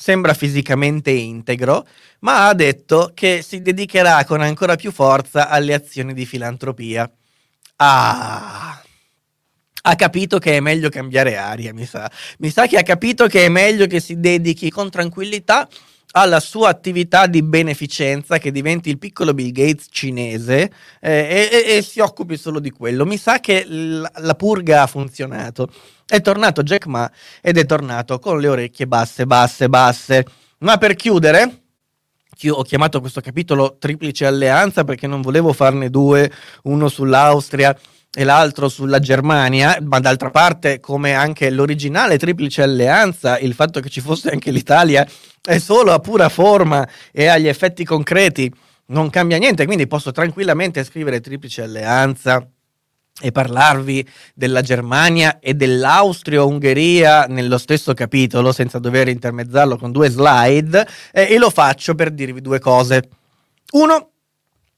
sembra 0.00 0.32
fisicamente 0.32 1.10
integro, 1.10 1.86
ma 2.20 2.48
ha 2.48 2.54
detto 2.54 3.12
che 3.14 3.42
si 3.42 3.62
dedicherà 3.62 4.24
con 4.24 4.40
ancora 4.40 4.76
più 4.76 4.92
forza 4.92 5.48
alle 5.48 5.74
azioni 5.74 6.14
di 6.14 6.26
filantropia. 6.26 7.10
Ah, 7.76 8.82
ha 9.82 9.94
capito 9.94 10.38
che 10.38 10.56
è 10.56 10.60
meglio 10.60 10.90
cambiare 10.90 11.36
aria, 11.36 11.72
mi 11.72 11.86
sa. 11.86 12.10
Mi 12.38 12.50
sa 12.50 12.66
che 12.66 12.76
ha 12.76 12.82
capito 12.82 13.26
che 13.26 13.46
è 13.46 13.48
meglio 13.48 13.86
che 13.86 14.00
si 14.00 14.20
dedichi 14.20 14.70
con 14.70 14.90
tranquillità 14.90 15.68
alla 16.12 16.40
sua 16.40 16.68
attività 16.68 17.26
di 17.26 17.42
beneficenza, 17.42 18.38
che 18.38 18.50
diventi 18.50 18.90
il 18.90 18.98
piccolo 18.98 19.32
Bill 19.32 19.52
Gates 19.52 19.86
cinese 19.90 20.70
eh, 21.00 21.50
e, 21.50 21.76
e, 21.76 21.82
si 21.82 22.00
occupi 22.00 22.36
solo 22.36 22.58
di 22.58 22.70
quello. 22.70 23.06
Mi 23.06 23.16
sa 23.16 23.40
che 23.40 23.64
la, 23.66 24.10
la 24.16 24.34
purga 24.34 24.82
ha 24.82 24.86
funzionato. 24.86 25.72
È 26.04 26.20
tornato 26.20 26.64
Jack 26.64 26.86
Ma 26.86 27.10
ed 27.40 27.56
è 27.56 27.64
tornato 27.64 28.18
con 28.18 28.40
le 28.40 28.48
orecchie 28.48 28.86
basse, 28.86 29.24
basse, 29.24 29.68
basse. 29.68 30.26
Ma 30.58 30.76
per 30.76 30.94
chiudere, 30.94 31.60
ho 32.48 32.62
chiamato 32.62 33.00
questo 33.00 33.20
capitolo 33.20 33.76
triplice 33.78 34.26
alleanza 34.26 34.84
perché 34.84 35.06
non 35.06 35.20
volevo 35.20 35.52
farne 35.52 35.90
due, 35.90 36.30
uno 36.62 36.88
sull'Austria 36.88 37.76
e 38.12 38.24
l'altro 38.24 38.68
sulla 38.68 38.98
Germania, 38.98 39.78
ma 39.82 40.00
d'altra 40.00 40.30
parte, 40.30 40.80
come 40.80 41.14
anche 41.14 41.50
l'originale 41.50 42.18
triplice 42.18 42.62
alleanza, 42.62 43.38
il 43.38 43.54
fatto 43.54 43.80
che 43.80 43.88
ci 43.88 44.00
fosse 44.00 44.30
anche 44.30 44.50
l'Italia 44.50 45.06
è 45.42 45.58
solo 45.58 45.92
a 45.92 46.00
pura 46.00 46.28
forma 46.28 46.88
e 47.12 47.26
agli 47.26 47.46
effetti 47.46 47.84
concreti 47.84 48.52
non 48.86 49.10
cambia 49.10 49.38
niente, 49.38 49.66
quindi 49.66 49.86
posso 49.86 50.10
tranquillamente 50.10 50.82
scrivere 50.82 51.20
triplice 51.20 51.62
alleanza 51.62 52.44
e 53.20 53.32
parlarvi 53.32 54.08
della 54.34 54.62
Germania 54.62 55.38
e 55.38 55.54
dell'Austria-Ungheria 55.54 57.26
nello 57.26 57.58
stesso 57.58 57.92
capitolo 57.94 58.52
senza 58.52 58.78
dover 58.78 59.08
intermezzarlo 59.08 59.76
con 59.76 59.92
due 59.92 60.08
slide 60.08 60.86
eh, 61.12 61.34
e 61.34 61.38
lo 61.38 61.50
faccio 61.50 61.94
per 61.94 62.10
dirvi 62.10 62.40
due 62.40 62.58
cose. 62.58 63.08
Uno, 63.72 64.10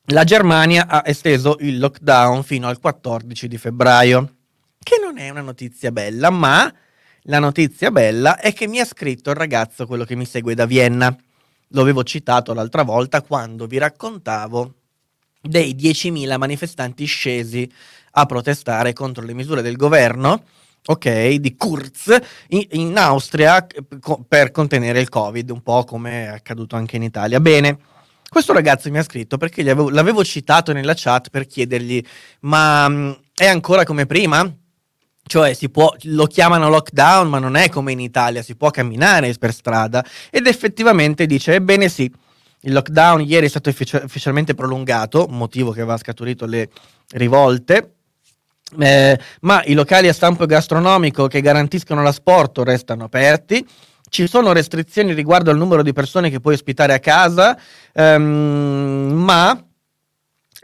la 0.07 0.24
Germania 0.24 0.86
ha 0.88 1.03
esteso 1.07 1.57
il 1.61 1.78
lockdown 1.78 2.43
fino 2.43 2.68
al 2.68 2.80
14 2.80 3.49
di 3.49 3.57
febbraio, 3.57 4.34
che 4.82 4.97
non 5.01 5.16
è 5.16 5.30
una 5.30 5.40
notizia 5.40 5.93
bella, 5.93 6.30
ma 6.30 6.72
la 7.26 7.38
notizia 7.38 7.93
bella 7.93 8.38
è 8.38 8.53
che 8.53 8.66
mi 8.66 8.80
ha 8.80 8.84
scritto 8.84 9.30
il 9.30 9.36
ragazzo, 9.36 9.86
quello 9.86 10.05
che 10.05 10.16
mi 10.16 10.26
segue 10.26 10.55
da 10.55 10.66
Vienna. 10.66 11.16
Lo 11.68 11.80
avevo 11.80 12.03
citato 12.03 12.53
l'altra 12.53 12.82
volta 12.82 13.22
quando 13.22 13.66
vi 13.66 13.78
raccontavo 13.78 14.74
dei 15.43 15.74
10.000 15.74 16.38
manifestanti 16.38 17.05
scesi 17.05 17.70
a 18.12 18.26
protestare 18.26 18.93
contro 18.93 19.24
le 19.24 19.34
misure 19.34 19.62
del 19.62 19.76
governo, 19.76 20.45
ok, 20.84 21.34
di 21.34 21.57
Kurz 21.57 22.16
in, 22.49 22.66
in 22.70 22.97
Austria 22.97 23.66
per 24.26 24.51
contenere 24.51 25.01
il 25.01 25.09
Covid, 25.09 25.51
un 25.51 25.62
po' 25.62 25.84
come 25.84 26.24
è 26.24 26.26
accaduto 26.28 26.76
anche 26.76 26.97
in 26.97 27.03
Italia. 27.03 27.40
Bene. 27.40 27.78
Questo 28.28 28.55
ragazzo 28.55 28.90
mi 28.90 28.97
ha 28.97 29.03
scritto 29.03 29.36
perché 29.36 29.61
avevo, 29.61 29.90
l'avevo 29.90 30.24
citato 30.24 30.72
nella 30.72 30.95
chat 30.97 31.28
per 31.28 31.47
chiedergli: 31.47 32.03
ma 32.40 32.88
mh, 32.88 33.20
è 33.34 33.47
ancora 33.47 33.84
come 33.84 34.07
prima? 34.07 34.51
Cioè, 35.24 35.55
può, 35.70 35.95
lo 36.05 36.26
chiamano 36.26 36.70
lockdown, 36.70 37.28
ma 37.28 37.38
non 37.38 37.57
è 37.57 37.68
come 37.68 37.93
in 37.93 38.01
Italia, 38.01 38.43
si 38.43 38.57
può 38.57 38.70
camminare 38.70 39.34
per 39.34 39.53
strada. 39.53 40.03
Ed 40.30 40.47
effettivamente 40.47 41.26
dice: 41.26 41.57
Ebbene 41.57 41.90
sì, 41.90 42.11
il 42.62 42.72
lockdown 42.72 43.22
ieri 43.22 43.46
è 43.46 43.48
stato 43.48 43.70
uffici- 43.70 44.00
ufficialmente 44.02 44.54
prolungato, 44.54 45.26
motivo 45.28 45.70
che 45.72 45.80
aveva 45.80 45.96
scaturito 45.96 46.46
le 46.46 46.68
rivolte. 47.10 47.94
Eh, 48.78 49.18
ma 49.42 49.62
i 49.64 49.74
locali 49.74 50.08
a 50.08 50.14
stampo 50.14 50.46
gastronomico 50.46 51.26
che 51.26 51.40
garantiscono 51.40 52.02
l'asporto 52.02 52.64
restano 52.64 53.04
aperti. 53.04 53.66
Ci 54.08 54.26
sono 54.26 54.52
restrizioni 54.52 55.12
riguardo 55.12 55.50
al 55.50 55.56
numero 55.56 55.82
di 55.82 55.92
persone 55.92 56.30
che 56.30 56.40
puoi 56.40 56.54
ospitare 56.54 56.92
a 56.92 56.98
casa, 56.98 57.58
ehm, 57.92 59.12
ma 59.14 59.64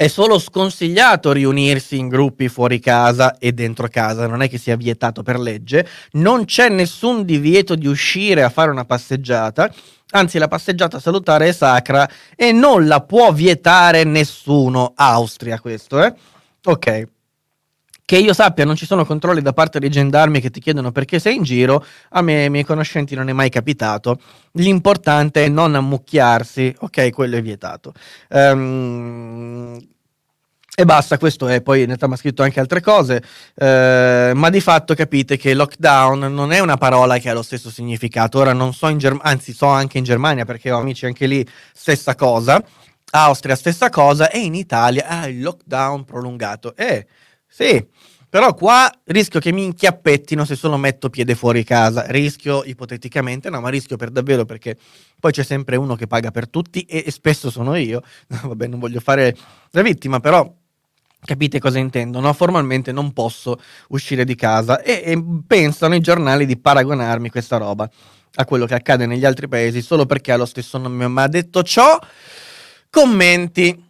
è 0.00 0.06
solo 0.06 0.38
sconsigliato 0.38 1.32
riunirsi 1.32 1.98
in 1.98 2.06
gruppi 2.06 2.48
fuori 2.48 2.78
casa 2.78 3.36
e 3.36 3.50
dentro 3.50 3.88
casa, 3.88 4.28
non 4.28 4.42
è 4.42 4.48
che 4.48 4.56
sia 4.56 4.76
vietato 4.76 5.24
per 5.24 5.40
legge, 5.40 5.84
non 6.12 6.44
c'è 6.44 6.68
nessun 6.68 7.24
divieto 7.24 7.74
di 7.74 7.88
uscire 7.88 8.44
a 8.44 8.48
fare 8.48 8.70
una 8.70 8.84
passeggiata, 8.84 9.68
anzi 10.10 10.38
la 10.38 10.46
passeggiata 10.46 11.00
salutare 11.00 11.48
è 11.48 11.52
sacra 11.52 12.08
e 12.36 12.52
non 12.52 12.86
la 12.86 13.00
può 13.00 13.32
vietare 13.32 14.04
nessuno. 14.04 14.92
Austria 14.94 15.58
questo, 15.58 16.00
eh? 16.00 16.14
Ok. 16.66 17.08
Che 18.08 18.16
io 18.16 18.32
sappia, 18.32 18.64
non 18.64 18.74
ci 18.74 18.86
sono 18.86 19.04
controlli 19.04 19.42
da 19.42 19.52
parte 19.52 19.78
dei 19.78 19.90
gendarmi 19.90 20.40
che 20.40 20.48
ti 20.48 20.60
chiedono 20.60 20.92
perché 20.92 21.18
sei 21.18 21.36
in 21.36 21.42
giro. 21.42 21.84
A 22.12 22.22
me, 22.22 22.44
ai 22.44 22.48
miei 22.48 22.64
conoscenti, 22.64 23.14
non 23.14 23.28
è 23.28 23.34
mai 23.34 23.50
capitato. 23.50 24.18
L'importante 24.52 25.44
è 25.44 25.48
non 25.48 25.74
ammucchiarsi. 25.74 26.74
Ok, 26.78 27.10
quello 27.10 27.36
è 27.36 27.42
vietato. 27.42 27.92
Um, 28.30 29.78
e 30.74 30.84
basta, 30.86 31.18
questo 31.18 31.48
è, 31.48 31.60
poi 31.60 31.86
mi 31.86 31.96
ha 31.98 32.16
scritto 32.16 32.42
anche 32.42 32.60
altre 32.60 32.80
cose, 32.80 33.22
eh, 33.54 34.32
ma 34.34 34.48
di 34.48 34.60
fatto 34.62 34.94
capite 34.94 35.36
che 35.36 35.52
lockdown 35.52 36.32
non 36.32 36.52
è 36.52 36.60
una 36.60 36.78
parola 36.78 37.18
che 37.18 37.28
ha 37.28 37.34
lo 37.34 37.42
stesso 37.42 37.68
significato. 37.68 38.38
Ora 38.38 38.54
non 38.54 38.72
so 38.72 38.88
in 38.88 38.96
Germania, 38.96 39.30
anzi 39.32 39.52
so 39.52 39.66
anche 39.66 39.98
in 39.98 40.04
Germania 40.04 40.46
perché 40.46 40.70
ho 40.70 40.78
amici 40.78 41.04
anche 41.04 41.26
lì, 41.26 41.46
stessa 41.74 42.14
cosa. 42.14 42.64
Austria, 43.10 43.54
stessa 43.54 43.90
cosa, 43.90 44.30
e 44.30 44.38
in 44.38 44.54
Italia, 44.54 45.06
ah, 45.06 45.28
il 45.28 45.42
lockdown 45.42 46.04
prolungato. 46.04 46.74
Eh, 46.74 47.06
sì, 47.50 47.82
però 48.28 48.54
qua 48.54 48.90
rischio 49.04 49.40
che 49.40 49.52
mi 49.52 49.64
inchiappettino 49.64 50.44
se 50.44 50.54
solo 50.54 50.76
metto 50.76 51.08
piede 51.08 51.34
fuori 51.34 51.64
casa. 51.64 52.04
Rischio 52.06 52.62
ipoteticamente, 52.64 53.48
no, 53.48 53.60
ma 53.60 53.70
rischio 53.70 53.96
per 53.96 54.10
davvero 54.10 54.44
perché 54.44 54.76
poi 55.18 55.32
c'è 55.32 55.42
sempre 55.42 55.76
uno 55.76 55.96
che 55.96 56.06
paga 56.06 56.30
per 56.30 56.48
tutti 56.48 56.82
e, 56.82 57.04
e 57.06 57.10
spesso 57.10 57.50
sono 57.50 57.74
io. 57.74 58.02
Vabbè, 58.28 58.66
non 58.66 58.78
voglio 58.78 59.00
fare 59.00 59.36
la 59.70 59.82
vittima, 59.82 60.20
però 60.20 60.54
Capite 61.20 61.58
cosa 61.58 61.80
intendo? 61.80 62.20
No? 62.20 62.32
Formalmente 62.32 62.92
non 62.92 63.12
posso 63.12 63.60
uscire 63.88 64.24
di 64.24 64.36
casa 64.36 64.80
e, 64.80 65.02
e, 65.04 65.24
pensano 65.44 65.96
i 65.96 66.00
giornali 66.00 66.46
di 66.46 66.56
paragonarmi 66.56 67.28
questa 67.28 67.56
roba 67.56 67.90
a 68.34 68.44
quello 68.44 68.66
che 68.66 68.74
accade 68.74 69.04
negli 69.04 69.24
altri 69.24 69.48
paesi 69.48 69.82
solo 69.82 70.06
perché 70.06 70.30
ha 70.30 70.36
lo 70.36 70.46
stesso 70.46 70.78
nome. 70.78 71.08
Ma 71.08 71.26
detto 71.26 71.64
ciò, 71.64 71.98
commenti. 72.88 73.84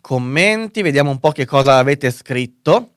Commenti, 0.00 0.82
vediamo 0.82 1.12
un 1.12 1.20
po' 1.20 1.30
che 1.30 1.46
cosa 1.46 1.78
avete 1.78 2.10
scritto. 2.10 2.94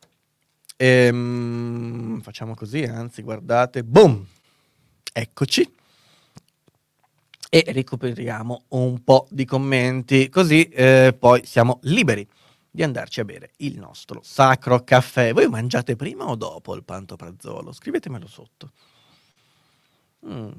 Ehm, 0.77 2.21
facciamo 2.21 2.53
così, 2.53 2.83
anzi, 2.83 3.21
guardate, 3.21 3.83
boom, 3.83 4.25
eccoci. 5.13 5.73
E 7.49 7.63
recuperiamo 7.67 8.63
un 8.69 9.03
po' 9.03 9.27
di 9.29 9.45
commenti, 9.45 10.27
così 10.29 10.67
eh, 10.67 11.15
poi 11.17 11.45
siamo 11.45 11.79
liberi 11.83 12.27
di 12.69 12.83
andarci 12.83 13.21
a 13.21 13.25
bere 13.25 13.51
il 13.57 13.79
nostro 13.79 14.19
sacro 14.23 14.83
caffè. 14.83 15.31
Voi 15.31 15.47
mangiate 15.47 15.95
prima 15.95 16.25
o 16.25 16.35
dopo 16.35 16.75
il 16.75 16.83
pantoprazzolo? 16.83 17.71
Scrivetemelo 17.71 18.27
sotto. 18.27 18.71
Mm. 20.27 20.51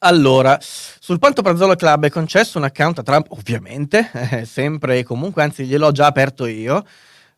Allora, 0.00 0.58
sul 0.60 1.18
Pantoprazzolo 1.18 1.74
Club 1.74 2.04
è 2.04 2.10
concesso 2.10 2.58
un 2.58 2.64
account 2.64 2.98
a 2.98 3.02
Trump, 3.02 3.30
ovviamente, 3.30 4.10
eh, 4.12 4.44
sempre 4.46 4.98
e 4.98 5.02
comunque, 5.02 5.42
anzi 5.42 5.64
gliel'ho 5.64 5.92
già 5.92 6.06
aperto 6.06 6.46
io. 6.46 6.84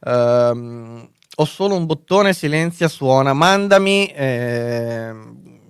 Um, 0.01 1.09
ho 1.41 1.45
solo 1.45 1.77
un 1.77 1.87
bottone, 1.87 2.33
silenzia, 2.33 2.89
suona, 2.89 3.33
mandami, 3.33 4.07
eh, 4.07 5.15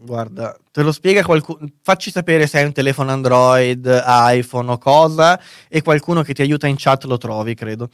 guarda, 0.00 0.56
te 0.70 0.82
lo 0.82 0.92
spiega 0.92 1.22
qualcuno. 1.22 1.66
Facci 1.82 2.10
sapere 2.10 2.46
se 2.46 2.58
hai 2.58 2.64
un 2.64 2.72
telefono 2.72 3.10
Android, 3.10 3.86
iPhone 4.06 4.70
o 4.70 4.78
cosa, 4.78 5.38
e 5.68 5.82
qualcuno 5.82 6.22
che 6.22 6.32
ti 6.32 6.42
aiuta 6.42 6.66
in 6.66 6.76
chat 6.78 7.04
lo 7.04 7.18
trovi, 7.18 7.54
credo. 7.54 7.90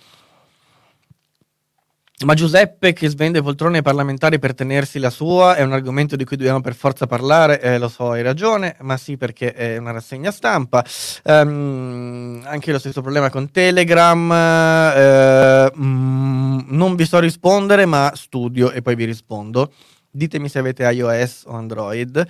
Ma 2.23 2.35
Giuseppe 2.35 2.93
che 2.93 3.09
svende 3.09 3.43
poltrone 3.43 3.79
ai 3.79 3.83
parlamentari 3.83 4.39
per 4.39 4.55
tenersi 4.55 5.01
la 5.01 5.11
sua 5.11 5.57
è 5.57 5.63
un 5.63 5.73
argomento 5.73 6.15
di 6.15 6.25
cui 6.25 6.37
dobbiamo 6.37 6.61
per 6.61 6.77
forza 6.77 7.09
parlare, 7.09 7.61
eh, 7.61 7.77
lo 7.77 7.89
so, 7.89 8.13
hai 8.13 8.23
ragione, 8.23 8.77
ma 8.83 8.97
sì 8.97 9.17
perché 9.17 9.53
è 9.53 9.79
una 9.79 9.91
rassegna 9.91 10.31
stampa. 10.31 10.85
Um, 11.25 12.41
anche 12.45 12.71
lo 12.71 12.79
stesso 12.79 13.03
problema 13.03 13.31
con 13.31 13.51
Telegram, 13.51 14.31
eh, 14.33 15.73
mm, 15.77 16.59
non 16.69 16.95
vi 16.95 17.05
so 17.05 17.19
rispondere 17.19 17.85
ma 17.85 18.13
studio 18.15 18.71
e 18.71 18.81
poi 18.81 18.95
vi 18.95 19.07
rispondo. 19.07 19.73
Ditemi 20.09 20.49
se 20.49 20.61
avete 20.61 20.85
iOS 20.85 21.43
o 21.47 21.57
Android. 21.57 22.25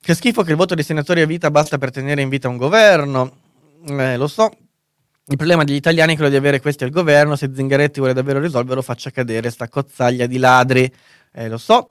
Che 0.00 0.14
schifo 0.14 0.42
che 0.42 0.52
il 0.52 0.56
voto 0.56 0.74
dei 0.74 0.84
senatori 0.84 1.20
a 1.20 1.26
vita 1.26 1.50
basta 1.50 1.76
per 1.76 1.90
tenere 1.90 2.22
in 2.22 2.30
vita 2.30 2.48
un 2.48 2.56
governo. 2.56 3.30
Eh, 3.86 4.16
lo 4.16 4.26
so, 4.26 4.50
il 5.26 5.36
problema 5.36 5.62
degli 5.62 5.76
italiani 5.76 6.12
è 6.12 6.16
quello 6.16 6.30
di 6.30 6.36
avere 6.36 6.60
questi 6.60 6.84
al 6.84 6.90
governo. 6.90 7.36
Se 7.36 7.50
Zingaretti 7.54 8.00
vuole 8.00 8.14
davvero 8.14 8.40
risolverlo, 8.40 8.82
faccia 8.82 9.10
cadere 9.10 9.50
sta 9.50 9.68
cozzaglia 9.68 10.26
di 10.26 10.38
ladri. 10.38 10.92
Eh, 11.32 11.48
lo 11.48 11.58
so. 11.58 11.88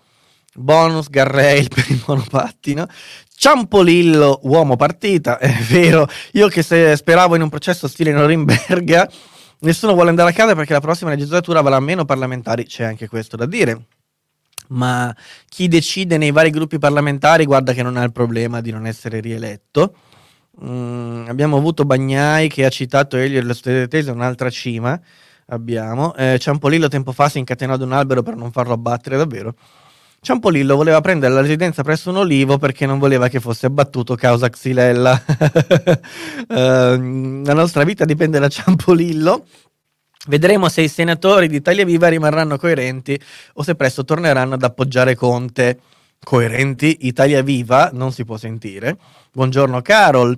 Bonus 0.55 1.09
Garrail 1.09 1.69
per 1.73 1.85
il 1.89 2.03
monopattino. 2.05 2.85
Ciampolillo, 3.33 4.41
uomo 4.43 4.75
partita. 4.75 5.37
È 5.37 5.51
vero. 5.69 6.07
Io 6.33 6.49
che 6.49 6.63
speravo 6.63 7.35
in 7.35 7.41
un 7.41 7.49
processo 7.49 7.87
stile 7.87 8.11
Norimberga. 8.11 9.09
Nessuno 9.59 9.93
vuole 9.93 10.09
andare 10.09 10.31
a 10.31 10.33
casa 10.33 10.55
perché 10.55 10.73
la 10.73 10.81
prossima 10.81 11.09
legislatura 11.11 11.59
avrà 11.59 11.79
meno 11.79 12.03
parlamentari. 12.03 12.65
C'è 12.65 12.83
anche 12.83 13.07
questo 13.07 13.37
da 13.37 13.45
dire. 13.45 13.85
Ma 14.69 15.15
chi 15.47 15.67
decide 15.67 16.17
nei 16.17 16.31
vari 16.31 16.49
gruppi 16.49 16.77
parlamentari 16.77 17.45
guarda 17.45 17.73
che 17.73 17.83
non 17.83 17.95
ha 17.95 18.03
il 18.03 18.11
problema 18.11 18.61
di 18.61 18.71
non 18.71 18.85
essere 18.85 19.19
rieletto 19.19 19.95
Mm, 20.63 21.27
abbiamo 21.29 21.57
avuto 21.57 21.85
Bagnai 21.85 22.49
che 22.49 22.65
ha 22.65 22.69
citato 22.69 23.17
Elio 23.17 23.39
dello 23.39 23.53
Stedetese, 23.53 24.11
un'altra 24.11 24.49
cima. 24.49 24.99
Abbiamo. 25.47 26.15
Eh, 26.15 26.37
Ciampolillo 26.39 26.87
tempo 26.87 27.11
fa 27.11 27.29
si 27.29 27.39
incatenò 27.39 27.73
ad 27.73 27.81
un 27.81 27.93
albero 27.93 28.21
per 28.21 28.35
non 28.35 28.51
farlo 28.51 28.73
abbattere, 28.73 29.17
davvero. 29.17 29.55
Ciampolillo 30.21 30.75
voleva 30.75 30.99
prendere 30.99 31.33
la 31.33 31.41
residenza 31.41 31.81
presso 31.81 32.09
un 32.09 32.17
olivo 32.17 32.57
perché 32.57 32.85
non 32.85 32.99
voleva 32.99 33.29
che 33.29 33.39
fosse 33.39 33.67
abbattuto 33.67 34.15
causa 34.15 34.49
xylella. 34.49 35.23
uh, 36.49 36.53
la 37.45 37.53
nostra 37.53 37.83
vita 37.83 38.03
dipende 38.03 38.37
da 38.37 38.49
Ciampolillo. 38.49 39.45
Vedremo 40.27 40.67
se 40.67 40.81
i 40.81 40.89
senatori 40.89 41.47
di 41.47 41.55
Italia 41.55 41.85
Viva 41.85 42.09
rimarranno 42.09 42.57
coerenti 42.57 43.19
o 43.53 43.63
se 43.63 43.75
presto 43.75 44.03
torneranno 44.03 44.55
ad 44.55 44.63
appoggiare 44.63 45.15
Conte 45.15 45.79
coerenti. 46.21 47.07
Italia 47.07 47.41
Viva 47.41 47.89
non 47.93 48.11
si 48.11 48.25
può 48.25 48.35
sentire. 48.35 48.97
Buongiorno 49.31 49.83
Carol. 49.83 50.35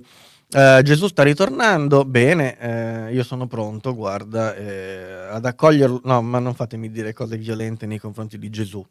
Uh, 0.52 0.82
Gesù 0.82 1.08
sta 1.08 1.22
ritornando, 1.22 2.04
bene, 2.04 2.58
eh, 2.58 3.14
io 3.14 3.24
sono 3.24 3.46
pronto, 3.46 3.94
guarda, 3.94 4.54
eh, 4.54 5.28
ad 5.30 5.46
accoglierlo, 5.46 6.02
no, 6.04 6.20
ma 6.20 6.38
non 6.38 6.54
fatemi 6.54 6.90
dire 6.90 7.14
cose 7.14 7.38
violente 7.38 7.86
nei 7.86 7.98
confronti 7.98 8.38
di 8.38 8.50
Gesù, 8.50 8.84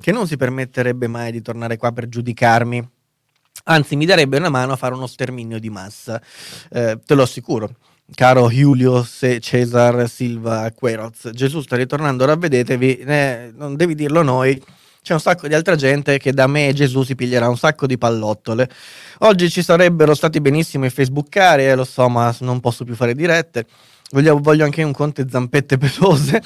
che 0.00 0.10
non 0.10 0.26
si 0.26 0.38
permetterebbe 0.38 1.06
mai 1.06 1.32
di 1.32 1.42
tornare 1.42 1.76
qua 1.76 1.92
per 1.92 2.08
giudicarmi, 2.08 2.88
anzi 3.64 3.94
mi 3.94 4.06
darebbe 4.06 4.38
una 4.38 4.48
mano 4.48 4.72
a 4.72 4.76
fare 4.76 4.94
uno 4.94 5.06
sterminio 5.06 5.58
di 5.58 5.68
massa, 5.68 6.18
eh, 6.70 6.98
te 7.04 7.14
lo 7.14 7.22
assicuro. 7.22 7.76
Caro 8.14 8.48
Giulio 8.48 9.04
Cesar 9.04 10.08
Silva 10.08 10.70
Queroz, 10.74 11.28
Gesù 11.32 11.60
sta 11.60 11.76
ritornando, 11.76 12.24
ravvedetevi, 12.24 12.96
eh, 12.96 13.52
non 13.54 13.76
devi 13.76 13.94
dirlo 13.94 14.22
noi, 14.22 14.58
c'è 15.02 15.14
un 15.14 15.20
sacco 15.20 15.48
di 15.48 15.54
altra 15.54 15.74
gente 15.74 16.16
che 16.18 16.32
da 16.32 16.46
me 16.46 16.68
e 16.68 16.72
Gesù 16.72 17.02
si 17.02 17.16
piglierà 17.16 17.48
un 17.48 17.56
sacco 17.56 17.86
di 17.86 17.98
pallottole. 17.98 18.70
Oggi 19.18 19.50
ci 19.50 19.60
sarebbero 19.60 20.14
stati 20.14 20.40
benissimo 20.40 20.84
i 20.86 20.90
facebookari, 20.90 21.66
eh, 21.66 21.74
lo 21.74 21.84
so, 21.84 22.08
ma 22.08 22.34
non 22.40 22.60
posso 22.60 22.84
più 22.84 22.94
fare 22.94 23.14
dirette. 23.14 23.66
Voglio, 24.12 24.38
voglio 24.38 24.64
anche 24.64 24.82
un 24.84 24.92
conte 24.92 25.26
zampette 25.28 25.76
pelose. 25.78 26.40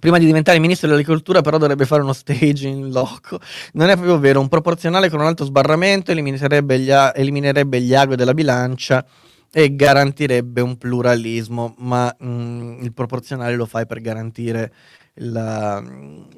Prima 0.00 0.18
di 0.18 0.26
diventare 0.26 0.58
ministro 0.58 0.88
dell'agricoltura, 0.88 1.40
però, 1.40 1.58
dovrebbe 1.58 1.86
fare 1.86 2.02
uno 2.02 2.12
stage 2.12 2.66
in 2.66 2.90
loco. 2.90 3.38
Non 3.74 3.88
è 3.88 3.94
proprio 3.94 4.18
vero. 4.18 4.40
Un 4.40 4.48
proporzionale 4.48 5.08
con 5.08 5.20
un 5.20 5.26
alto 5.26 5.44
sbarramento 5.44 6.10
eliminerebbe 6.10 6.78
gli, 6.80 6.90
eliminerebbe 6.90 7.80
gli 7.80 7.94
agui 7.94 8.16
della 8.16 8.34
bilancia 8.34 9.04
e 9.52 9.76
garantirebbe 9.76 10.60
un 10.60 10.76
pluralismo. 10.76 11.74
Ma 11.78 12.14
mh, 12.18 12.28
mm, 12.28 12.82
il 12.82 12.92
proporzionale 12.92 13.54
lo 13.54 13.66
fai 13.66 13.86
per 13.86 14.00
garantire 14.00 14.72
la, 15.18 15.82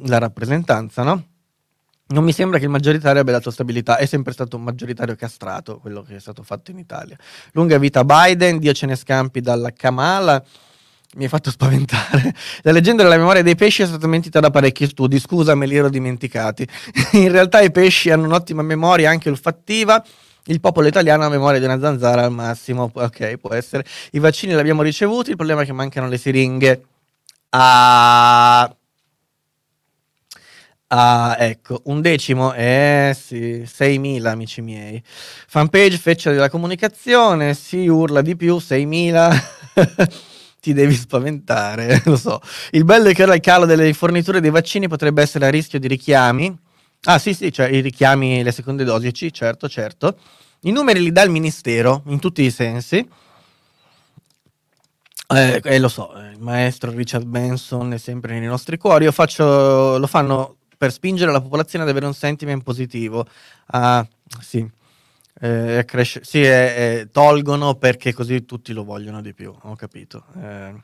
la 0.05 0.19
rappresentanza, 0.19 1.03
no? 1.03 1.25
Non 2.09 2.25
mi 2.25 2.33
sembra 2.33 2.59
che 2.59 2.65
il 2.65 2.71
maggioritario 2.71 3.21
abbia 3.21 3.35
dato 3.35 3.53
stabilità, 3.53 3.97
è 3.97 4.05
sempre 4.05 4.33
stato 4.33 4.57
un 4.57 4.65
maggioritario 4.65 5.15
castrato 5.15 5.79
quello 5.79 6.03
che 6.03 6.17
è 6.17 6.21
stato 6.21 6.43
fatto 6.43 6.73
in 6.73 6.79
Italia. 6.79 7.17
Lunga 7.53 7.79
vita 7.79 8.05
Biden, 8.05 8.59
Dio 8.59 8.73
ce 8.73 8.87
ne 8.87 8.97
scampi 8.97 9.41
dalla 9.41 9.73
Kamala, 9.73 10.43
mi 11.15 11.23
hai 11.23 11.29
fatto 11.29 11.51
spaventare. 11.51 12.35
La 12.63 12.73
leggenda 12.73 13.05
della 13.05 13.17
memoria 13.17 13.43
dei 13.43 13.55
pesci 13.55 13.83
è 13.83 13.87
stata 13.87 14.09
mentita 14.09 14.41
da 14.41 14.51
parecchi 14.51 14.87
studi, 14.87 15.21
scusa 15.21 15.55
me 15.55 15.67
li 15.67 15.77
ero 15.77 15.89
dimenticati. 15.89 16.67
in 17.15 17.31
realtà 17.31 17.61
i 17.61 17.71
pesci 17.71 18.11
hanno 18.11 18.25
un'ottima 18.25 18.63
memoria 18.63 19.09
anche 19.09 19.29
olfattiva, 19.29 20.05
il 20.47 20.59
popolo 20.59 20.89
italiano 20.89 21.25
ha 21.25 21.29
memoria 21.29 21.61
di 21.61 21.65
una 21.65 21.79
zanzara 21.79 22.25
al 22.25 22.33
massimo, 22.33 22.91
ok, 22.93 23.37
può 23.37 23.55
essere. 23.55 23.85
I 24.13 24.19
vaccini 24.19 24.53
li 24.53 24.59
abbiamo 24.59 24.83
ricevuti, 24.83 25.31
il 25.31 25.37
problema 25.37 25.63
è 25.63 25.65
che 25.65 25.73
mancano 25.73 26.09
le 26.09 26.19
siringhe 26.19 26.83
a... 27.51 28.75
Ah, 30.93 31.37
ecco, 31.39 31.83
un 31.85 32.01
decimo, 32.01 32.53
eh 32.53 33.17
sì, 33.17 33.63
6.000 33.65 34.27
amici 34.27 34.61
miei. 34.61 35.01
Fanpage, 35.05 35.97
feccia 35.99 36.33
della 36.33 36.51
comunicazione, 36.51 37.55
si 37.55 37.87
urla 37.87 38.23
di 38.23 38.35
più, 38.35 38.57
6.000. 38.57 40.11
Ti 40.61 40.73
devi 40.73 40.95
spaventare, 40.95 42.03
lo 42.07 42.17
so. 42.17 42.41
Il 42.73 42.85
bello 42.85 43.09
è 43.09 43.15
che 43.15 43.23
ora 43.23 43.35
il 43.35 43.41
calo 43.41 43.67
delle 43.67 43.93
forniture 43.95 44.41
dei 44.41 44.51
vaccini 44.51 44.89
potrebbe 44.89 45.23
essere 45.23 45.47
a 45.47 45.51
rischio 45.51 45.79
di 45.79 45.87
richiami. 45.87 46.59
Ah 47.05 47.19
sì, 47.21 47.35
sì, 47.35 47.53
cioè 47.53 47.69
i 47.69 47.81
richiami, 47.81 48.43
le 48.43 48.53
seconde 48.53 48.83
dosi, 48.83 49.13
certo, 49.33 49.69
certo. 49.69 50.19
I 50.63 50.73
numeri 50.73 51.01
li 51.01 51.13
dà 51.13 51.23
il 51.23 51.31
Ministero, 51.31 52.03
in 52.07 52.19
tutti 52.19 52.43
i 52.43 52.51
sensi. 52.51 53.09
Eh, 55.33 55.61
eh, 55.63 55.79
lo 55.79 55.89
so, 55.89 56.13
eh, 56.21 56.33
il 56.33 56.41
maestro 56.41 56.91
Richard 56.91 57.25
Benson 57.25 57.93
è 57.93 57.99
sempre 57.99 58.39
nei 58.39 58.49
nostri 58.49 58.77
cuori. 58.77 59.05
Io 59.05 59.13
faccio, 59.13 59.97
lo 59.97 60.07
fanno 60.09 60.57
per 60.77 60.91
spingere 60.91 61.31
la 61.31 61.41
popolazione 61.41 61.85
ad 61.85 61.91
avere 61.91 62.07
un 62.07 62.15
sentiment 62.15 62.63
positivo. 62.65 63.25
Ah, 63.67 64.05
sì. 64.41 64.69
Eh, 65.43 65.85
cresce, 65.87 66.21
sì, 66.23 66.43
eh, 66.43 67.09
tolgono 67.13 67.77
perché 67.77 68.13
così 68.13 68.45
tutti 68.45 68.73
lo 68.73 68.83
vogliono 68.83 69.23
di 69.23 69.33
più. 69.33 69.55
Ho 69.63 69.77
capito. 69.77 70.25
Eh, 70.43 70.75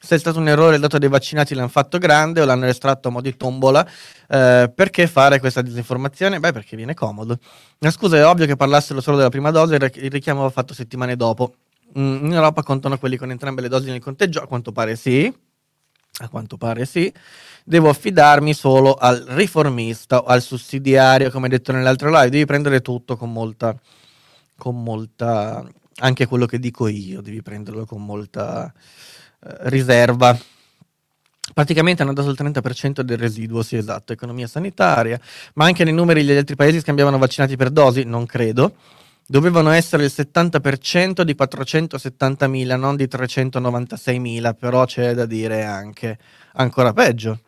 se 0.00 0.14
è 0.16 0.18
stato 0.18 0.38
un 0.38 0.48
errore 0.48 0.74
il 0.74 0.80
dato 0.82 0.98
dei 0.98 1.08
vaccinati 1.08 1.54
l'hanno 1.54 1.68
fatto 1.68 1.98
grande 1.98 2.42
o 2.42 2.44
l'hanno 2.44 2.66
estratto 2.66 3.08
a 3.08 3.10
mo' 3.10 3.22
di 3.22 3.36
tombola, 3.36 3.84
eh, 4.28 4.70
perché 4.72 5.06
fare 5.06 5.40
questa 5.40 5.62
disinformazione? 5.62 6.38
Beh, 6.38 6.52
perché 6.52 6.76
viene 6.76 6.94
comodo. 6.94 7.38
Ma 7.78 7.90
scusa, 7.90 8.18
è 8.18 8.26
ovvio 8.26 8.46
che 8.46 8.54
parlassero 8.56 9.00
solo 9.00 9.16
della 9.16 9.30
prima 9.30 9.50
dose, 9.50 9.76
il 9.76 10.10
richiamo 10.10 10.42
va 10.42 10.50
fatto 10.50 10.74
settimane 10.74 11.16
dopo. 11.16 11.54
Mm, 11.98 12.26
in 12.26 12.32
Europa 12.32 12.62
contano 12.62 12.98
quelli 12.98 13.16
con 13.16 13.30
entrambe 13.30 13.62
le 13.62 13.68
dosi 13.68 13.90
nel 13.90 14.00
conteggio? 14.00 14.42
A 14.42 14.46
quanto 14.46 14.72
pare 14.72 14.96
sì. 14.96 15.32
A 16.18 16.28
quanto 16.28 16.56
pare 16.56 16.84
sì. 16.84 17.12
Devo 17.64 17.88
affidarmi 17.88 18.52
solo 18.52 18.94
al 18.94 19.24
riformista 19.28 20.18
o 20.18 20.24
al 20.24 20.42
sussidiario, 20.42 21.30
come 21.30 21.48
detto 21.48 21.72
nell'altro 21.72 22.10
live. 22.10 22.30
Devi 22.30 22.44
prendere 22.44 22.80
tutto 22.80 23.16
con 23.16 23.32
molta, 23.32 23.78
con 24.56 24.82
molta, 24.82 25.64
anche 25.98 26.26
quello 26.26 26.46
che 26.46 26.58
dico 26.58 26.88
io, 26.88 27.20
devi 27.20 27.42
prenderlo 27.42 27.86
con 27.86 28.04
molta 28.04 28.72
eh, 29.44 29.56
riserva. 29.68 30.36
Praticamente 31.52 32.02
hanno 32.02 32.12
dato 32.12 32.30
il 32.30 32.36
30% 32.38 33.00
del 33.02 33.18
residuo, 33.18 33.62
sì 33.62 33.76
esatto, 33.76 34.12
economia 34.12 34.46
sanitaria, 34.46 35.20
ma 35.54 35.66
anche 35.66 35.84
nei 35.84 35.92
numeri 35.92 36.24
gli 36.24 36.32
altri 36.32 36.56
paesi 36.56 36.80
scambiavano 36.80 37.18
vaccinati 37.18 37.54
per 37.56 37.70
dosi, 37.70 38.02
non 38.04 38.26
credo 38.26 38.74
dovevano 39.26 39.70
essere 39.70 40.04
il 40.04 40.12
70% 40.14 41.22
di 41.22 41.34
470.000, 41.38 42.76
non 42.76 42.96
di 42.96 43.04
396.000, 43.04 44.54
però 44.54 44.84
c'è 44.84 45.14
da 45.14 45.26
dire 45.26 45.64
anche 45.64 46.18
ancora 46.54 46.92
peggio. 46.92 47.40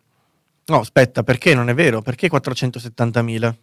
No, 0.65 0.79
aspetta, 0.79 1.23
perché 1.23 1.53
non 1.53 1.69
è 1.69 1.73
vero? 1.73 2.01
Perché 2.01 2.29
470.000? 2.29 3.53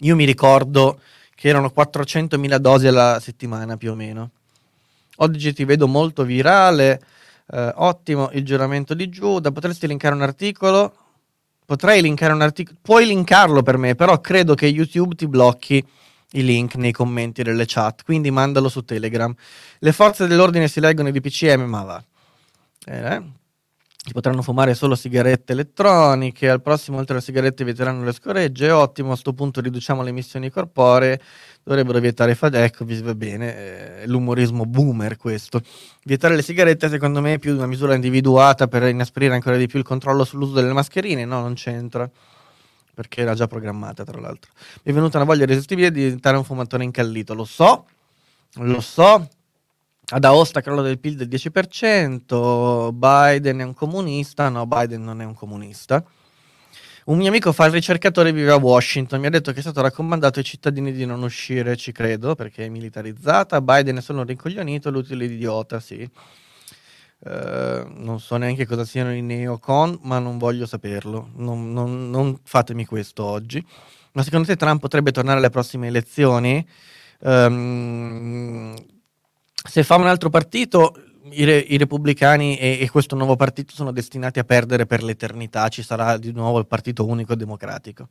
Io 0.00 0.16
mi 0.16 0.24
ricordo 0.24 1.00
che 1.34 1.48
erano 1.48 1.72
400.000 1.74 2.56
dosi 2.56 2.86
alla 2.86 3.18
settimana 3.20 3.76
più 3.76 3.92
o 3.92 3.94
meno. 3.94 4.30
Oggi 5.16 5.52
ti 5.52 5.64
vedo 5.64 5.86
molto 5.86 6.24
virale, 6.24 7.00
eh, 7.50 7.72
ottimo 7.76 8.30
il 8.32 8.44
giuramento 8.44 8.94
di 8.94 9.08
Giuda, 9.08 9.50
potresti 9.50 9.86
linkare 9.86 10.14
un 10.14 10.22
articolo? 10.22 10.94
Potrei 11.64 12.02
linkare 12.02 12.32
un 12.32 12.40
articolo, 12.40 12.78
puoi 12.80 13.06
linkarlo 13.06 13.62
per 13.62 13.76
me, 13.76 13.94
però 13.94 14.20
credo 14.20 14.54
che 14.54 14.66
YouTube 14.66 15.14
ti 15.14 15.28
blocchi 15.28 15.86
i 16.32 16.44
link 16.44 16.76
nei 16.76 16.92
commenti 16.92 17.42
delle 17.42 17.64
chat, 17.66 18.04
quindi 18.04 18.30
mandalo 18.30 18.68
su 18.68 18.82
Telegram. 18.82 19.34
Le 19.78 19.92
forze 19.92 20.26
dell'ordine 20.26 20.68
si 20.68 20.80
leggono 20.80 21.08
i 21.08 21.12
DPCM, 21.12 21.62
ma 21.62 21.82
va. 21.82 22.04
Eh, 22.86 23.22
si 24.02 24.12
potranno 24.12 24.40
fumare 24.40 24.74
solo 24.74 24.94
sigarette 24.94 25.52
elettroniche, 25.52 26.48
al 26.48 26.62
prossimo 26.62 26.96
oltre 26.96 27.14
alle 27.14 27.22
sigarette 27.22 27.64
vieteranno 27.64 28.02
le 28.02 28.12
scoregge, 28.12 28.70
ottimo, 28.70 29.08
a 29.08 29.10
questo 29.10 29.34
punto 29.34 29.60
riduciamo 29.60 30.02
le 30.02 30.08
emissioni 30.08 30.48
corporee, 30.48 31.20
dovrebbero 31.62 31.98
vietare 31.98 32.34
fa 32.34 32.46
ecco, 32.50 32.86
va 32.86 33.14
bene, 33.14 33.56
eh, 34.02 34.06
l'umorismo 34.06 34.64
boomer 34.64 35.18
questo. 35.18 35.60
Vietare 36.04 36.34
le 36.34 36.42
sigarette 36.42 36.88
secondo 36.88 37.20
me 37.20 37.34
è 37.34 37.38
più 37.38 37.54
una 37.54 37.66
misura 37.66 37.94
individuata 37.94 38.68
per 38.68 38.84
inasprire 38.84 39.34
ancora 39.34 39.58
di 39.58 39.66
più 39.66 39.78
il 39.78 39.84
controllo 39.84 40.24
sull'uso 40.24 40.54
delle 40.54 40.72
mascherine, 40.72 41.26
no, 41.26 41.40
non 41.40 41.52
c'entra 41.52 42.10
perché 42.94 43.22
era 43.22 43.34
già 43.34 43.46
programmata 43.46 44.04
tra 44.04 44.20
l'altro. 44.20 44.52
Mi 44.82 44.92
è 44.92 44.94
venuta 44.94 45.16
una 45.16 45.26
voglia 45.26 45.44
irresistibile 45.44 45.90
di 45.90 46.02
diventare 46.02 46.36
un 46.36 46.44
fumatore 46.44 46.84
incallito, 46.84 47.34
lo 47.34 47.44
so, 47.44 47.86
lo 48.54 48.80
so, 48.80 49.28
ad 50.12 50.24
Aosta 50.24 50.60
crollo 50.60 50.82
del 50.82 50.98
PIL 50.98 51.16
del 51.16 51.28
10%, 51.28 52.92
Biden 52.92 53.58
è 53.58 53.62
un 53.62 53.74
comunista, 53.74 54.48
no, 54.48 54.66
Biden 54.66 55.02
non 55.02 55.20
è 55.20 55.24
un 55.24 55.34
comunista. 55.34 56.04
Un 57.02 57.16
mio 57.16 57.28
amico 57.28 57.52
fa 57.52 57.64
il 57.66 57.72
ricercatore, 57.72 58.32
vive 58.32 58.50
a 58.50 58.56
Washington, 58.56 59.20
mi 59.20 59.26
ha 59.26 59.30
detto 59.30 59.52
che 59.52 59.58
è 59.58 59.62
stato 59.62 59.80
raccomandato 59.80 60.38
ai 60.38 60.44
cittadini 60.44 60.92
di 60.92 61.06
non 61.06 61.22
uscire, 61.22 61.76
ci 61.76 61.92
credo, 61.92 62.34
perché 62.34 62.66
è 62.66 62.68
militarizzata, 62.68 63.60
Biden 63.60 63.96
è 63.96 64.00
solo 64.00 64.20
un 64.20 64.26
rincoglionito, 64.26 64.90
l'utile 64.90 65.24
idiota, 65.24 65.80
sì. 65.80 66.08
Uh, 67.22 67.86
non 67.96 68.18
so 68.18 68.36
neanche 68.36 68.64
cosa 68.64 68.84
siano 68.84 69.12
i 69.12 69.20
neocon, 69.20 69.98
ma 70.02 70.18
non 70.18 70.38
voglio 70.38 70.66
saperlo. 70.66 71.30
Non, 71.36 71.72
non, 71.72 72.08
non, 72.10 72.38
fatemi 72.42 72.86
questo 72.86 73.24
oggi. 73.24 73.64
Ma 74.12 74.22
secondo 74.22 74.46
te 74.46 74.56
Trump 74.56 74.80
potrebbe 74.80 75.12
tornare 75.12 75.38
alle 75.38 75.50
prossime 75.50 75.88
elezioni? 75.88 76.66
Um, 77.20 78.74
se 79.52 79.84
fa 79.84 79.96
un 79.96 80.06
altro 80.06 80.30
partito, 80.30 80.94
i, 81.30 81.44
re, 81.44 81.58
i 81.58 81.76
repubblicani 81.76 82.56
e, 82.56 82.78
e, 82.80 82.90
questo 82.90 83.14
nuovo 83.16 83.36
partito 83.36 83.74
sono 83.74 83.92
destinati 83.92 84.38
a 84.38 84.44
perdere 84.44 84.86
per 84.86 85.02
l'eternità, 85.02 85.68
ci 85.68 85.82
sarà 85.82 86.16
di 86.16 86.32
nuovo 86.32 86.58
il 86.58 86.66
partito 86.66 87.06
unico 87.06 87.34
democratico. 87.34 88.08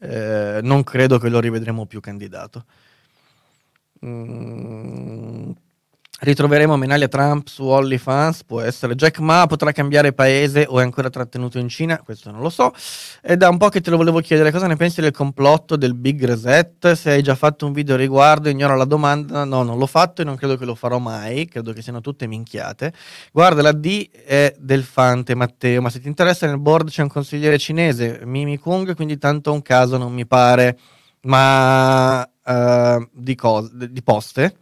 Eh, 0.00 0.60
non 0.62 0.82
credo 0.82 1.18
che 1.18 1.28
lo 1.28 1.38
rivedremo 1.38 1.86
più 1.86 2.00
candidato. 2.00 2.64
Mm, 4.04 5.50
Ritroveremo 6.24 6.76
Menalia 6.76 7.08
Trump 7.08 7.48
su 7.48 7.64
OnlyFans, 7.64 8.44
può 8.44 8.60
essere. 8.60 8.94
Jack 8.94 9.18
Ma 9.18 9.44
potrà 9.48 9.72
cambiare 9.72 10.12
paese 10.12 10.64
o 10.68 10.78
è 10.78 10.82
ancora 10.84 11.10
trattenuto 11.10 11.58
in 11.58 11.66
Cina? 11.68 11.98
Questo 11.98 12.30
non 12.30 12.40
lo 12.40 12.48
so. 12.48 12.72
È 13.20 13.36
da 13.36 13.48
un 13.48 13.58
po' 13.58 13.68
che 13.70 13.80
te 13.80 13.90
lo 13.90 13.96
volevo 13.96 14.20
chiedere, 14.20 14.52
cosa 14.52 14.68
ne 14.68 14.76
pensi 14.76 15.00
del 15.00 15.10
complotto 15.10 15.74
del 15.74 15.94
Big 15.94 16.24
Reset? 16.24 16.92
Se 16.92 17.10
hai 17.10 17.24
già 17.24 17.34
fatto 17.34 17.66
un 17.66 17.72
video 17.72 17.96
a 17.96 17.98
riguardo, 17.98 18.48
ignoro 18.48 18.76
la 18.76 18.84
domanda. 18.84 19.42
No, 19.42 19.64
non 19.64 19.76
l'ho 19.76 19.86
fatto 19.86 20.22
e 20.22 20.24
non 20.24 20.36
credo 20.36 20.56
che 20.56 20.64
lo 20.64 20.76
farò 20.76 21.00
mai, 21.00 21.46
credo 21.46 21.72
che 21.72 21.82
siano 21.82 22.00
tutte 22.00 22.28
minchiate. 22.28 22.92
Guarda, 23.32 23.60
la 23.60 23.72
D 23.72 24.08
è 24.08 24.54
del 24.56 24.84
Fante, 24.84 25.34
Matteo, 25.34 25.82
ma 25.82 25.90
se 25.90 25.98
ti 25.98 26.06
interessa 26.06 26.46
nel 26.46 26.60
board 26.60 26.88
c'è 26.88 27.02
un 27.02 27.08
consigliere 27.08 27.58
cinese, 27.58 28.20
Mimi 28.26 28.58
Kung, 28.58 28.94
quindi 28.94 29.18
tanto 29.18 29.52
un 29.52 29.60
caso 29.60 29.96
non 29.96 30.12
mi 30.12 30.24
pare. 30.24 30.78
Ma 31.22 32.22
uh, 32.22 33.08
di, 33.12 33.34
cose, 33.34 33.70
di 33.90 34.02
poste? 34.04 34.58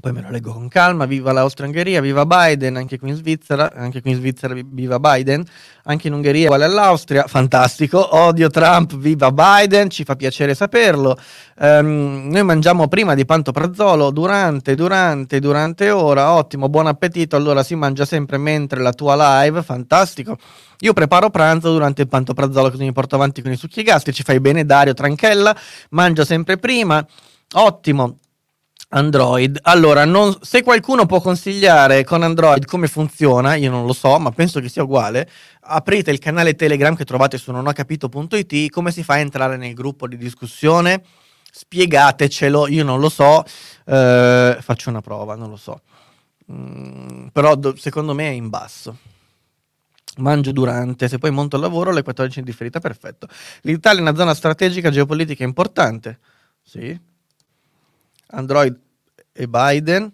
Poi 0.00 0.12
me 0.12 0.22
lo 0.22 0.30
leggo 0.30 0.52
con 0.52 0.68
calma, 0.68 1.04
viva 1.04 1.30
l'Austria-Ungheria, 1.32 2.00
viva 2.00 2.24
Biden, 2.24 2.76
anche 2.76 2.98
qui 2.98 3.10
in 3.10 3.16
Svizzera, 3.16 3.72
anche 3.74 4.00
qui 4.00 4.12
in 4.12 4.16
Svizzera 4.16 4.54
viva 4.54 4.98
Biden, 4.98 5.44
anche 5.84 6.08
in 6.08 6.14
Ungheria 6.14 6.46
uguale 6.46 6.64
all'Austria, 6.64 7.26
fantastico, 7.26 8.16
odio 8.16 8.48
Trump, 8.48 8.96
viva 8.96 9.30
Biden, 9.30 9.90
ci 9.90 10.04
fa 10.04 10.16
piacere 10.16 10.54
saperlo. 10.54 11.18
Um, 11.58 12.28
noi 12.30 12.42
mangiamo 12.42 12.88
prima 12.88 13.14
di 13.14 13.24
pantoprazolo, 13.26 14.10
durante, 14.10 14.74
durante, 14.74 15.38
durante 15.38 15.90
ora, 15.90 16.32
ottimo, 16.32 16.68
buon 16.70 16.86
appetito, 16.86 17.36
allora 17.36 17.62
si 17.62 17.74
mangia 17.74 18.06
sempre 18.06 18.38
mentre 18.38 18.80
la 18.80 18.92
tua 18.92 19.42
live, 19.42 19.62
fantastico. 19.62 20.38
Io 20.78 20.94
preparo 20.94 21.28
pranzo 21.28 21.72
durante 21.72 22.00
il 22.00 22.08
pantoprazolo 22.08 22.70
così 22.70 22.84
mi 22.84 22.92
porto 22.92 23.16
avanti 23.16 23.42
con 23.42 23.52
i 23.52 23.56
succhi 23.56 23.82
gastrici, 23.82 24.22
fai 24.22 24.40
bene 24.40 24.64
Dario, 24.64 24.94
tranquilla, 24.94 25.54
mangio 25.90 26.24
sempre 26.24 26.56
prima, 26.56 27.06
ottimo. 27.52 28.19
Android. 28.92 29.58
Allora, 29.62 30.04
non, 30.04 30.36
se 30.40 30.62
qualcuno 30.62 31.06
può 31.06 31.20
consigliare 31.20 32.04
con 32.04 32.22
Android 32.22 32.64
come 32.64 32.88
funziona, 32.88 33.54
io 33.54 33.70
non 33.70 33.86
lo 33.86 33.92
so, 33.92 34.18
ma 34.18 34.30
penso 34.30 34.60
che 34.60 34.68
sia 34.68 34.82
uguale. 34.82 35.28
Aprite 35.62 36.10
il 36.10 36.18
canale 36.18 36.54
Telegram 36.54 36.94
che 36.96 37.04
trovate 37.04 37.38
su 37.38 37.52
nonhocapito.it. 37.52 38.70
Come 38.70 38.90
si 38.90 39.04
fa 39.04 39.14
a 39.14 39.18
entrare 39.18 39.56
nel 39.56 39.74
gruppo 39.74 40.08
di 40.08 40.16
discussione? 40.16 41.04
Spiegatecelo, 41.52 42.66
io 42.68 42.84
non 42.84 43.00
lo 43.00 43.08
so. 43.08 43.44
Eh, 43.84 44.56
faccio 44.60 44.90
una 44.90 45.00
prova, 45.00 45.36
non 45.36 45.50
lo 45.50 45.56
so. 45.56 45.82
Mm, 46.52 47.28
però 47.28 47.54
do, 47.54 47.76
secondo 47.76 48.14
me 48.14 48.28
è 48.28 48.32
in 48.32 48.48
basso. 48.48 48.96
Mangio 50.16 50.50
durante, 50.50 51.08
se 51.08 51.18
poi 51.18 51.30
monto 51.30 51.54
il 51.54 51.62
lavoro 51.62 51.90
alle 51.90 52.02
14 52.02 52.40
in 52.40 52.44
differita, 52.44 52.80
perfetto. 52.80 53.28
L'Italia 53.62 54.00
è 54.00 54.02
una 54.02 54.16
zona 54.16 54.34
strategica 54.34 54.90
geopolitica 54.90 55.44
importante. 55.44 56.18
Sì, 56.62 56.98
Android 58.30 58.78
e 59.32 59.46
Biden. 59.48 60.12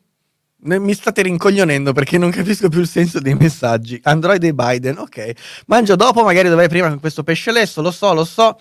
Mi 0.59 0.95
state 0.95 1.23
rincoglionendo 1.23 1.93
perché 1.93 2.19
non 2.19 2.31
capisco 2.31 2.69
più 2.69 2.81
il 2.81 2.89
senso 2.89 3.21
dei 3.21 3.35
messaggi. 3.35 4.01
Android 4.03 4.43
e 4.43 4.53
Biden, 4.53 4.99
ok. 4.99 5.33
Mangio 5.67 5.95
dopo, 5.95 6.25
magari 6.25 6.49
dovrei 6.49 6.69
prima 6.69 6.89
con 6.89 6.99
questo 6.99 7.23
pesce 7.23 7.53
lesso, 7.53 7.83
lo 7.83 7.91
so, 7.91 8.13
lo 8.15 8.25
so. 8.25 8.59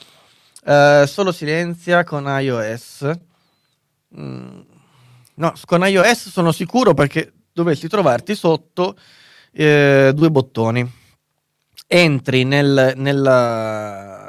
Uh, 0.65 1.05
solo 1.05 1.31
silenzia 1.31 2.03
con 2.03 2.25
iOS. 2.27 3.09
Mm. 4.19 4.59
No, 5.35 5.53
con 5.65 5.87
iOS 5.87 6.29
sono 6.29 6.51
sicuro 6.51 6.93
perché 6.93 7.31
dovresti 7.51 7.87
trovarti 7.87 8.35
sotto 8.35 8.95
eh, 9.51 10.11
due 10.13 10.29
bottoni. 10.29 11.03
Entri 11.87 12.43
nel, 12.43 12.93
nella 12.95 14.24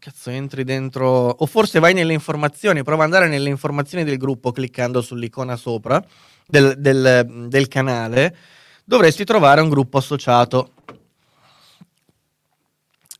cazzo 0.00 0.30
entri 0.30 0.64
dentro, 0.64 1.06
o 1.06 1.46
forse 1.46 1.78
vai 1.78 1.94
nelle 1.94 2.12
informazioni, 2.12 2.82
prova 2.82 3.04
ad 3.04 3.12
andare 3.12 3.30
nelle 3.30 3.50
informazioni 3.50 4.02
del 4.02 4.16
gruppo 4.16 4.50
cliccando 4.50 5.00
sull'icona 5.00 5.54
sopra 5.54 6.04
del, 6.48 6.74
del, 6.76 7.46
del 7.48 7.68
canale, 7.68 8.36
dovresti 8.84 9.24
trovare 9.24 9.60
un 9.60 9.68
gruppo 9.68 9.98
associato. 9.98 10.72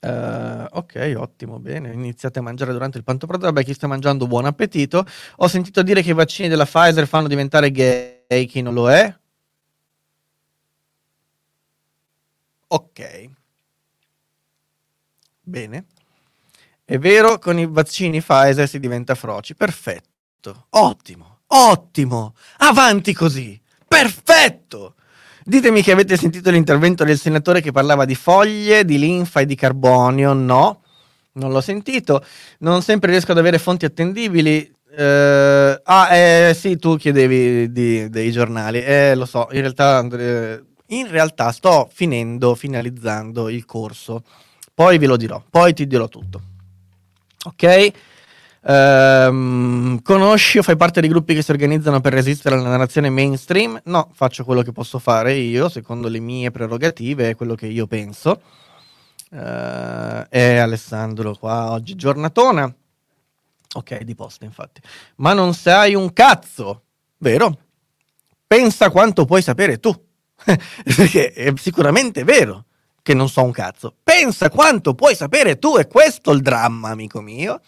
Uh, 0.01 0.65
ok, 0.71 1.13
ottimo, 1.17 1.59
bene. 1.59 1.93
Iniziate 1.93 2.39
a 2.39 2.43
mangiare 2.43 2.73
durante 2.73 2.97
il 2.97 3.05
pantopranzo. 3.05 3.47
Vabbè, 3.47 3.63
chi 3.63 3.75
sta 3.75 3.87
mangiando, 3.87 4.27
buon 4.27 4.47
appetito. 4.47 5.05
Ho 5.37 5.47
sentito 5.47 5.83
dire 5.83 6.01
che 6.03 6.11
i 6.11 6.15
vaccini 6.15 6.49
della 6.49 6.65
Pfizer 6.65 7.07
fanno 7.07 7.29
diventare 7.29 7.71
gay 7.71 8.47
chi 8.47 8.63
non 8.63 8.73
lo 8.73 8.91
è. 8.91 9.15
Ok. 12.69 13.31
Bene. 15.43 15.85
È 16.91 16.99
vero, 16.99 17.39
con 17.39 17.57
i 17.57 17.69
vaccini 17.69 18.21
Pfizer 18.21 18.69
si 18.69 18.81
diventa 18.81 19.15
froci. 19.15 19.55
Perfetto. 19.55 20.67
Ottimo. 20.71 21.43
Ottimo. 21.47 22.35
Avanti 22.57 23.13
così. 23.13 23.57
Perfetto. 23.87 24.97
Ditemi 25.45 25.83
che 25.83 25.93
avete 25.93 26.17
sentito 26.17 26.51
l'intervento 26.51 27.05
del 27.05 27.17
senatore 27.17 27.61
che 27.61 27.71
parlava 27.71 28.05
di 28.05 28.17
foglie, 28.17 28.85
di 28.85 28.99
linfa 28.99 29.39
e 29.39 29.47
di 29.47 29.55
carbonio. 29.55 30.33
No, 30.33 30.83
non 31.35 31.53
l'ho 31.53 31.61
sentito. 31.61 32.25
Non 32.59 32.83
sempre 32.83 33.13
riesco 33.13 33.31
ad 33.31 33.39
avere 33.39 33.61
fonti 33.61 33.85
attendibili. 33.85 34.69
Eh, 34.91 35.81
ah, 35.85 36.13
eh, 36.13 36.55
sì, 36.55 36.77
tu 36.77 36.97
chiedevi 36.97 37.71
di, 37.71 38.11
dei 38.11 38.33
giornali. 38.33 38.83
Eh, 38.83 39.15
lo 39.15 39.27
so, 39.27 39.47
in 39.53 39.61
realtà, 39.61 40.01
in 40.01 41.09
realtà 41.09 41.53
sto 41.53 41.89
finendo, 41.93 42.57
finalizzando 42.57 43.49
il 43.49 43.65
corso. 43.65 44.25
Poi 44.75 44.99
ve 44.99 45.07
lo 45.07 45.17
dirò, 45.17 45.41
poi 45.49 45.73
ti 45.73 45.87
dirò 45.87 46.09
tutto. 46.09 46.49
Ok? 47.45 47.93
Um, 48.63 50.03
conosci 50.03 50.59
o 50.59 50.63
fai 50.63 50.77
parte 50.77 51.01
dei 51.01 51.09
gruppi 51.09 51.35
che 51.35 51.41
si 51.41 51.51
organizzano 51.51 52.01
per 52.03 52.13
resistere 52.13 52.57
alla 52.57 52.69
narrazione 52.69 53.09
mainstream? 53.09 53.81
No, 53.85 54.11
faccio 54.13 54.45
quello 54.45 54.63
che 54.63 54.73
posso 54.73 54.99
fare 54.99 55.33
io, 55.35 55.69
secondo 55.71 56.09
le 56.09 56.21
mie 56.21 56.51
prerogative 56.51 57.31
e 57.31 57.35
quello 57.35 57.55
che 57.55 57.67
io 57.67 57.87
penso. 57.87 58.43
Uh, 59.31 60.25
e 60.29 60.59
Alessandro 60.59 61.35
qua 61.37 61.71
oggi 61.71 61.95
giornatona. 61.95 62.73
Ok, 63.75 64.03
di 64.03 64.15
posta 64.15 64.45
infatti. 64.45 64.81
Ma 65.17 65.33
non 65.33 65.55
sai 65.55 65.95
un 65.95 66.13
cazzo, 66.13 66.83
vero? 67.19 67.57
Pensa 68.47 68.91
quanto 68.91 69.25
puoi 69.25 69.41
sapere 69.41 69.79
tu. 69.79 69.95
Perché 70.45 71.33
è 71.33 71.53
sicuramente 71.57 72.25
vero 72.25 72.67
che 73.11 73.17
non 73.17 73.29
so 73.29 73.43
un 73.43 73.51
cazzo. 73.51 73.97
Pensa 74.05 74.51
quanto 74.51 74.95
puoi 74.95 75.17
sapere 75.17 75.59
tu, 75.59 75.77
è 75.77 75.89
questo 75.89 76.31
il 76.31 76.43
dramma, 76.43 76.91
amico 76.91 77.21
mio. 77.21 77.61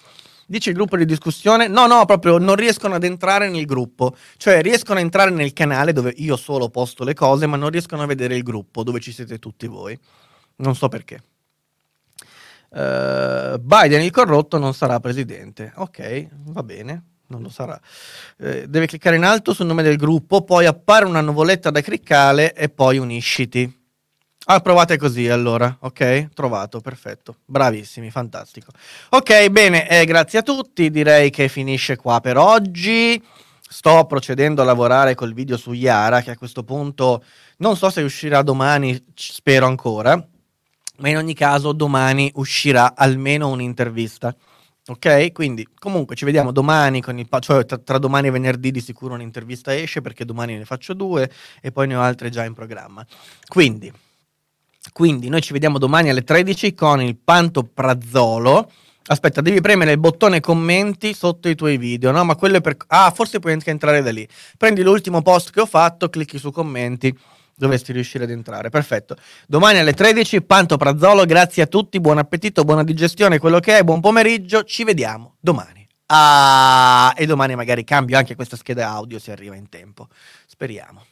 Dice 0.46 0.70
il 0.70 0.76
gruppo 0.76 0.96
di 0.96 1.04
discussione, 1.04 1.66
no, 1.66 1.88
no, 1.88 2.04
proprio 2.04 2.38
non 2.38 2.54
riescono 2.54 2.94
ad 2.94 3.02
entrare 3.02 3.48
nel 3.48 3.64
gruppo, 3.64 4.14
cioè 4.36 4.62
riescono 4.62 5.00
a 5.00 5.02
entrare 5.02 5.30
nel 5.30 5.52
canale 5.52 5.92
dove 5.92 6.12
io 6.16 6.36
solo 6.36 6.68
posto 6.68 7.02
le 7.02 7.14
cose, 7.14 7.46
ma 7.46 7.56
non 7.56 7.70
riescono 7.70 8.02
a 8.02 8.06
vedere 8.06 8.36
il 8.36 8.44
gruppo 8.44 8.84
dove 8.84 9.00
ci 9.00 9.10
siete 9.10 9.40
tutti 9.40 9.66
voi. 9.66 9.98
Non 10.56 10.76
so 10.76 10.86
perché. 10.88 11.20
Uh, 12.70 13.58
Biden 13.58 14.02
il 14.02 14.12
corrotto 14.12 14.58
non 14.58 14.74
sarà 14.74 15.00
presidente. 15.00 15.72
Ok, 15.76 16.28
va 16.44 16.62
bene, 16.62 17.04
non 17.26 17.42
lo 17.42 17.48
sarà. 17.48 17.80
Uh, 18.36 18.66
deve 18.66 18.86
cliccare 18.86 19.16
in 19.16 19.24
alto 19.24 19.52
sul 19.54 19.66
nome 19.66 19.82
del 19.82 19.96
gruppo, 19.96 20.42
poi 20.42 20.66
appare 20.66 21.04
una 21.04 21.20
nuvoletta 21.20 21.70
da 21.70 21.80
cliccare 21.80 22.54
e 22.54 22.68
poi 22.68 22.98
unisciti. 22.98 23.80
Ah, 24.46 24.58
provate 24.60 24.96
così 24.96 25.28
allora, 25.28 25.76
ok? 25.80 26.30
Trovato, 26.34 26.80
perfetto. 26.80 27.36
Bravissimi, 27.44 28.10
fantastico. 28.10 28.72
Ok, 29.10 29.48
bene, 29.50 29.88
eh, 29.88 30.04
grazie 30.04 30.40
a 30.40 30.42
tutti. 30.42 30.90
Direi 30.90 31.30
che 31.30 31.48
finisce 31.48 31.96
qua 31.96 32.20
per 32.20 32.36
oggi. 32.36 33.22
Sto 33.60 34.04
procedendo 34.04 34.60
a 34.60 34.64
lavorare 34.64 35.14
col 35.14 35.32
video 35.32 35.56
su 35.56 35.72
Yara, 35.72 36.22
che 36.22 36.32
a 36.32 36.36
questo 36.36 36.64
punto 36.64 37.22
non 37.58 37.76
so 37.76 37.88
se 37.88 38.02
uscirà 38.02 38.42
domani, 38.42 39.00
spero 39.14 39.66
ancora, 39.66 40.14
ma 40.98 41.08
in 41.08 41.16
ogni 41.16 41.34
caso 41.34 41.72
domani 41.72 42.30
uscirà 42.34 42.94
almeno 42.96 43.48
un'intervista. 43.48 44.34
Ok, 44.88 45.30
quindi 45.30 45.66
comunque 45.78 46.16
ci 46.16 46.24
vediamo 46.24 46.50
domani, 46.50 46.98
il, 46.98 47.28
cioè 47.38 47.64
tra, 47.64 47.78
tra, 47.78 47.98
domani 47.98 48.26
e 48.26 48.30
venerdì 48.32 48.72
di 48.72 48.80
sicuro 48.80 49.14
un'intervista 49.14 49.74
esce 49.74 50.00
perché 50.00 50.24
domani 50.24 50.58
ne 50.58 50.64
faccio 50.64 50.92
due 50.92 51.30
e 51.60 51.70
poi 51.70 51.86
ne 51.86 51.94
ho 51.94 52.00
altre 52.00 52.28
già 52.28 52.44
in 52.44 52.52
programma. 52.52 53.06
Quindi 53.46 53.92
quindi 54.92 55.28
noi 55.28 55.40
ci 55.40 55.52
vediamo 55.52 55.78
domani 55.78 56.10
alle 56.10 56.22
13 56.22 56.74
con 56.74 57.00
il 57.02 57.16
Pantoprazzolo. 57.16 58.70
Aspetta, 59.06 59.40
devi 59.40 59.60
premere 59.60 59.92
il 59.92 59.98
bottone 59.98 60.40
commenti 60.40 61.12
sotto 61.12 61.48
i 61.48 61.54
tuoi 61.54 61.76
video, 61.76 62.12
no? 62.12 62.24
Ma 62.24 62.36
quello 62.36 62.58
è 62.58 62.60
per... 62.60 62.76
Ah, 62.88 63.10
forse 63.10 63.40
puoi 63.40 63.52
anche 63.52 63.70
entrare 63.70 64.00
da 64.02 64.12
lì. 64.12 64.26
Prendi 64.56 64.82
l'ultimo 64.82 65.22
post 65.22 65.50
che 65.50 65.60
ho 65.60 65.66
fatto, 65.66 66.08
clicchi 66.08 66.38
su 66.38 66.52
commenti, 66.52 67.16
dovresti 67.56 67.92
riuscire 67.92 68.24
ad 68.24 68.30
entrare. 68.30 68.68
Perfetto. 68.68 69.16
Domani 69.46 69.78
alle 69.78 69.92
13, 69.92 70.42
Pantoprazzolo, 70.42 71.24
grazie 71.24 71.62
a 71.62 71.66
tutti, 71.66 71.98
buon 71.98 72.18
appetito, 72.18 72.64
buona 72.64 72.84
digestione, 72.84 73.38
quello 73.38 73.58
che 73.58 73.78
è, 73.78 73.82
buon 73.82 74.00
pomeriggio, 74.00 74.62
ci 74.62 74.84
vediamo 74.84 75.34
domani. 75.40 75.86
Ah, 76.06 77.12
e 77.16 77.26
domani 77.26 77.54
magari 77.54 77.84
cambio 77.84 78.18
anche 78.18 78.34
questa 78.34 78.56
scheda 78.56 78.90
audio 78.90 79.18
se 79.18 79.32
arriva 79.32 79.56
in 79.56 79.68
tempo. 79.68 80.08
Speriamo. 80.46 81.04